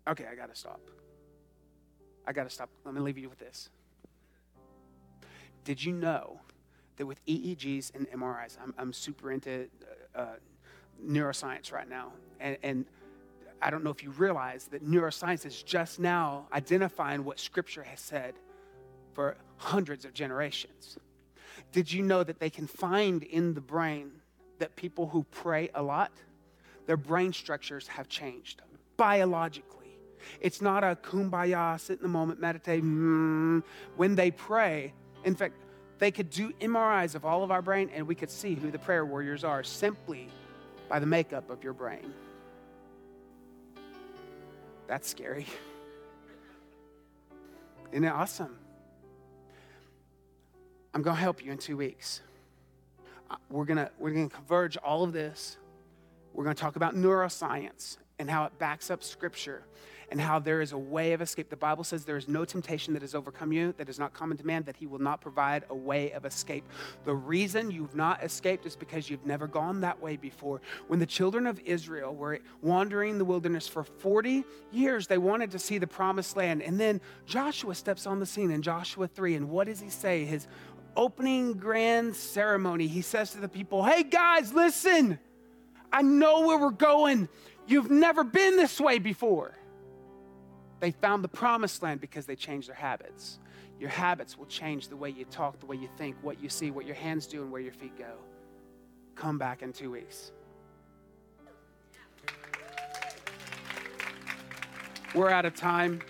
Okay, 0.08 0.24
I 0.30 0.34
got 0.34 0.52
to 0.52 0.58
stop. 0.58 0.80
I 2.26 2.32
got 2.32 2.44
to 2.44 2.50
stop. 2.50 2.68
Let 2.84 2.94
me 2.94 3.00
leave 3.00 3.16
you 3.16 3.28
with 3.28 3.38
this. 3.38 3.70
Did 5.64 5.84
you 5.84 5.92
know 5.92 6.39
that 7.00 7.06
with 7.06 7.24
EEGs 7.24 7.94
and 7.94 8.06
MRIs, 8.10 8.58
I'm, 8.62 8.74
I'm 8.76 8.92
super 8.92 9.32
into 9.32 9.68
uh, 10.14 10.34
neuroscience 11.02 11.72
right 11.72 11.88
now. 11.88 12.12
And, 12.40 12.58
and 12.62 12.84
I 13.62 13.70
don't 13.70 13.82
know 13.82 13.88
if 13.88 14.02
you 14.02 14.10
realize 14.10 14.66
that 14.66 14.86
neuroscience 14.86 15.46
is 15.46 15.62
just 15.62 15.98
now 15.98 16.46
identifying 16.52 17.24
what 17.24 17.40
Scripture 17.40 17.82
has 17.84 18.00
said 18.00 18.34
for 19.14 19.38
hundreds 19.56 20.04
of 20.04 20.12
generations. 20.12 20.98
Did 21.72 21.90
you 21.90 22.02
know 22.02 22.22
that 22.22 22.38
they 22.38 22.50
can 22.50 22.66
find 22.66 23.22
in 23.22 23.54
the 23.54 23.62
brain 23.62 24.10
that 24.58 24.76
people 24.76 25.06
who 25.06 25.24
pray 25.30 25.70
a 25.74 25.82
lot, 25.82 26.12
their 26.84 26.98
brain 26.98 27.32
structures 27.32 27.86
have 27.88 28.10
changed 28.10 28.60
biologically? 28.98 29.96
It's 30.38 30.60
not 30.60 30.84
a 30.84 30.98
kumbaya, 31.02 31.80
sit 31.80 31.96
in 31.96 32.02
the 32.02 32.10
moment, 32.10 32.42
meditate. 32.42 32.84
Mm. 32.84 33.62
When 33.96 34.16
they 34.16 34.30
pray, 34.30 34.92
in 35.24 35.34
fact, 35.34 35.54
they 36.00 36.10
could 36.10 36.30
do 36.30 36.52
MRIs 36.60 37.14
of 37.14 37.24
all 37.26 37.44
of 37.44 37.50
our 37.50 37.60
brain 37.62 37.90
and 37.94 38.06
we 38.06 38.14
could 38.14 38.30
see 38.30 38.54
who 38.54 38.70
the 38.70 38.78
prayer 38.78 39.04
warriors 39.04 39.44
are 39.44 39.62
simply 39.62 40.28
by 40.88 40.98
the 40.98 41.06
makeup 41.06 41.50
of 41.50 41.62
your 41.62 41.74
brain. 41.74 42.12
That's 44.88 45.08
scary. 45.08 45.46
Isn't 47.92 48.04
it 48.04 48.08
awesome? 48.08 48.56
I'm 50.94 51.02
going 51.02 51.16
to 51.16 51.22
help 51.22 51.44
you 51.44 51.52
in 51.52 51.58
two 51.58 51.76
weeks. 51.76 52.22
Uh, 53.30 53.36
we're 53.50 53.66
going 53.66 53.76
to 53.76 53.90
we're 53.98 54.10
going 54.10 54.28
to 54.28 54.34
converge 54.34 54.76
all 54.78 55.04
of 55.04 55.12
this. 55.12 55.58
We're 56.32 56.44
going 56.44 56.56
to 56.56 56.60
talk 56.60 56.76
about 56.76 56.96
neuroscience 56.96 57.98
and 58.18 58.28
how 58.28 58.44
it 58.44 58.58
backs 58.58 58.90
up 58.90 59.04
scripture 59.04 59.64
and 60.10 60.20
how 60.20 60.38
there 60.38 60.60
is 60.60 60.72
a 60.72 60.78
way 60.78 61.12
of 61.12 61.22
escape. 61.22 61.48
The 61.50 61.56
Bible 61.56 61.84
says 61.84 62.04
there 62.04 62.16
is 62.16 62.28
no 62.28 62.44
temptation 62.44 62.94
that 62.94 63.02
has 63.02 63.14
overcome 63.14 63.52
you 63.52 63.72
that 63.78 63.88
is 63.88 63.98
not 63.98 64.12
common 64.12 64.36
to 64.38 64.46
man, 64.46 64.64
that 64.64 64.76
he 64.76 64.86
will 64.86 64.98
not 64.98 65.20
provide 65.20 65.64
a 65.70 65.74
way 65.74 66.10
of 66.12 66.24
escape. 66.24 66.68
The 67.04 67.14
reason 67.14 67.70
you've 67.70 67.94
not 67.94 68.22
escaped 68.22 68.66
is 68.66 68.76
because 68.76 69.08
you've 69.08 69.24
never 69.24 69.46
gone 69.46 69.80
that 69.82 70.00
way 70.00 70.16
before. 70.16 70.60
When 70.88 70.98
the 70.98 71.06
children 71.06 71.46
of 71.46 71.60
Israel 71.64 72.14
were 72.14 72.40
wandering 72.62 73.18
the 73.18 73.24
wilderness 73.24 73.68
for 73.68 73.84
40 73.84 74.44
years, 74.72 75.06
they 75.06 75.18
wanted 75.18 75.52
to 75.52 75.58
see 75.58 75.78
the 75.78 75.86
promised 75.86 76.36
land. 76.36 76.62
And 76.62 76.78
then 76.78 77.00
Joshua 77.26 77.74
steps 77.74 78.06
on 78.06 78.18
the 78.18 78.26
scene 78.26 78.50
in 78.50 78.62
Joshua 78.62 79.06
3. 79.06 79.36
And 79.36 79.48
what 79.48 79.66
does 79.68 79.80
he 79.80 79.90
say? 79.90 80.24
His 80.24 80.48
opening 80.96 81.54
grand 81.54 82.16
ceremony, 82.16 82.88
he 82.88 83.02
says 83.02 83.30
to 83.32 83.38
the 83.38 83.48
people, 83.48 83.84
Hey 83.84 84.02
guys, 84.02 84.52
listen, 84.52 85.18
I 85.92 86.02
know 86.02 86.46
where 86.46 86.58
we're 86.58 86.70
going. 86.70 87.28
You've 87.66 87.90
never 87.90 88.24
been 88.24 88.56
this 88.56 88.80
way 88.80 88.98
before. 88.98 89.54
They 90.80 90.90
found 90.90 91.22
the 91.22 91.28
promised 91.28 91.82
land 91.82 92.00
because 92.00 92.26
they 92.26 92.36
changed 92.36 92.68
their 92.68 92.74
habits. 92.74 93.38
Your 93.78 93.90
habits 93.90 94.36
will 94.36 94.46
change 94.46 94.88
the 94.88 94.96
way 94.96 95.10
you 95.10 95.26
talk, 95.26 95.60
the 95.60 95.66
way 95.66 95.76
you 95.76 95.88
think, 95.96 96.16
what 96.22 96.42
you 96.42 96.48
see, 96.48 96.70
what 96.70 96.86
your 96.86 96.94
hands 96.94 97.26
do, 97.26 97.42
and 97.42 97.52
where 97.52 97.60
your 97.60 97.72
feet 97.72 97.96
go. 97.98 98.12
Come 99.14 99.38
back 99.38 99.62
in 99.62 99.72
two 99.72 99.90
weeks. 99.90 100.32
We're 105.14 105.30
out 105.30 105.44
of 105.44 105.54
time. 105.54 106.00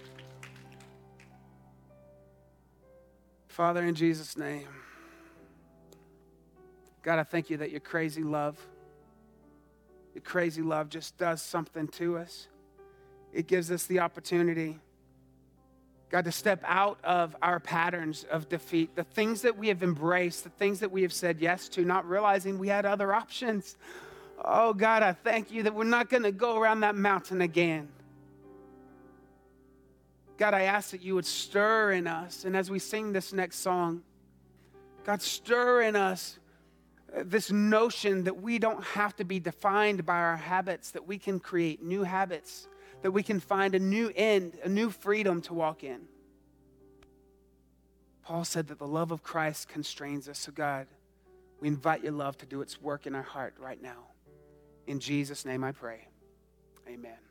Father, 3.49 3.83
in 3.85 3.95
Jesus' 3.95 4.37
name, 4.37 4.69
God, 7.03 7.19
I 7.19 7.25
thank 7.25 7.51
you 7.51 7.57
that 7.59 7.71
your 7.71 7.81
crazy 7.81 8.23
love, 8.23 8.59
your 10.15 10.23
crazy 10.23 10.63
love 10.63 10.89
just 10.89 11.17
does 11.19 11.43
something 11.43 11.89
to 11.89 12.19
us 12.19 12.47
it 13.33 13.47
gives 13.47 13.71
us 13.71 13.87
the 13.87 14.01
opportunity, 14.01 14.79
God, 16.11 16.25
to 16.25 16.33
step 16.33 16.63
out 16.67 16.99
of 17.05 17.37
our 17.41 17.61
patterns 17.61 18.25
of 18.31 18.49
defeat, 18.49 18.97
the 18.97 19.05
things 19.05 19.43
that 19.43 19.57
we 19.57 19.69
have 19.69 19.83
embraced, 19.83 20.45
the 20.45 20.51
things 20.51 20.81
that 20.81 20.91
we 20.91 21.03
have 21.03 21.13
said 21.13 21.41
yes 21.41 21.69
to, 21.71 21.85
not 21.85 22.09
realizing 22.09 22.59
we 22.59 22.69
had 22.69 22.85
other 22.85 23.15
options. 23.15 23.77
Oh, 24.45 24.73
God, 24.73 25.03
I 25.03 25.13
thank 25.13 25.53
you 25.53 25.63
that 25.65 25.75
we're 25.75 25.85
not 25.85 26.09
going 26.09 26.25
to 26.25 26.33
go 26.33 26.59
around 26.59 26.81
that 26.81 26.97
mountain 26.97 27.41
again. 27.41 27.89
God, 30.37 30.55
I 30.55 30.63
ask 30.63 30.91
that 30.91 31.03
you 31.03 31.15
would 31.15 31.27
stir 31.27 31.93
in 31.93 32.07
us. 32.07 32.45
And 32.45 32.57
as 32.57 32.71
we 32.71 32.79
sing 32.79 33.13
this 33.13 33.33
next 33.33 33.59
song, 33.59 34.03
God, 35.05 35.23
stir 35.23 35.83
in 35.83 35.95
us 35.95 36.39
this 37.25 37.51
notion 37.51 38.25
that 38.25 38.41
we 38.41 38.59
don't 38.59 38.83
have 38.83 39.15
to 39.17 39.25
be 39.25 39.39
defined 39.39 40.07
by 40.07 40.17
our 40.17 40.37
habits, 40.37 40.93
that 40.93 41.07
we 41.07 41.19
can 41.19 41.41
create 41.41 41.83
new 41.83 42.03
habits 42.05 42.69
that 43.03 43.11
we 43.11 43.23
can 43.23 43.41
find 43.41 43.75
a 43.75 43.79
new 43.79 44.13
end, 44.15 44.59
a 44.65 44.69
new 44.69 44.91
freedom 44.91 45.41
to 45.43 45.55
walk 45.55 45.85
in. 45.85 46.01
Paul 48.23 48.45
said 48.45 48.69
that 48.69 48.79
the 48.79 48.87
love 48.87 49.11
of 49.11 49.23
Christ 49.23 49.69
constrains 49.69 50.29
us. 50.29 50.39
So, 50.39 50.53
God, 50.53 50.87
we 51.61 51.69
invite 51.69 52.03
your 52.03 52.13
love 52.13 52.39
to 52.39 52.47
do 52.47 52.61
its 52.61 52.81
work 52.81 53.07
in 53.07 53.15
our 53.15 53.23
heart 53.23 53.55
right 53.59 53.83
now. 53.83 54.05
In 54.87 55.01
Jesus' 55.01 55.45
name 55.45 55.65
I 55.65 55.73
pray. 55.73 56.07
Amen. 56.89 57.30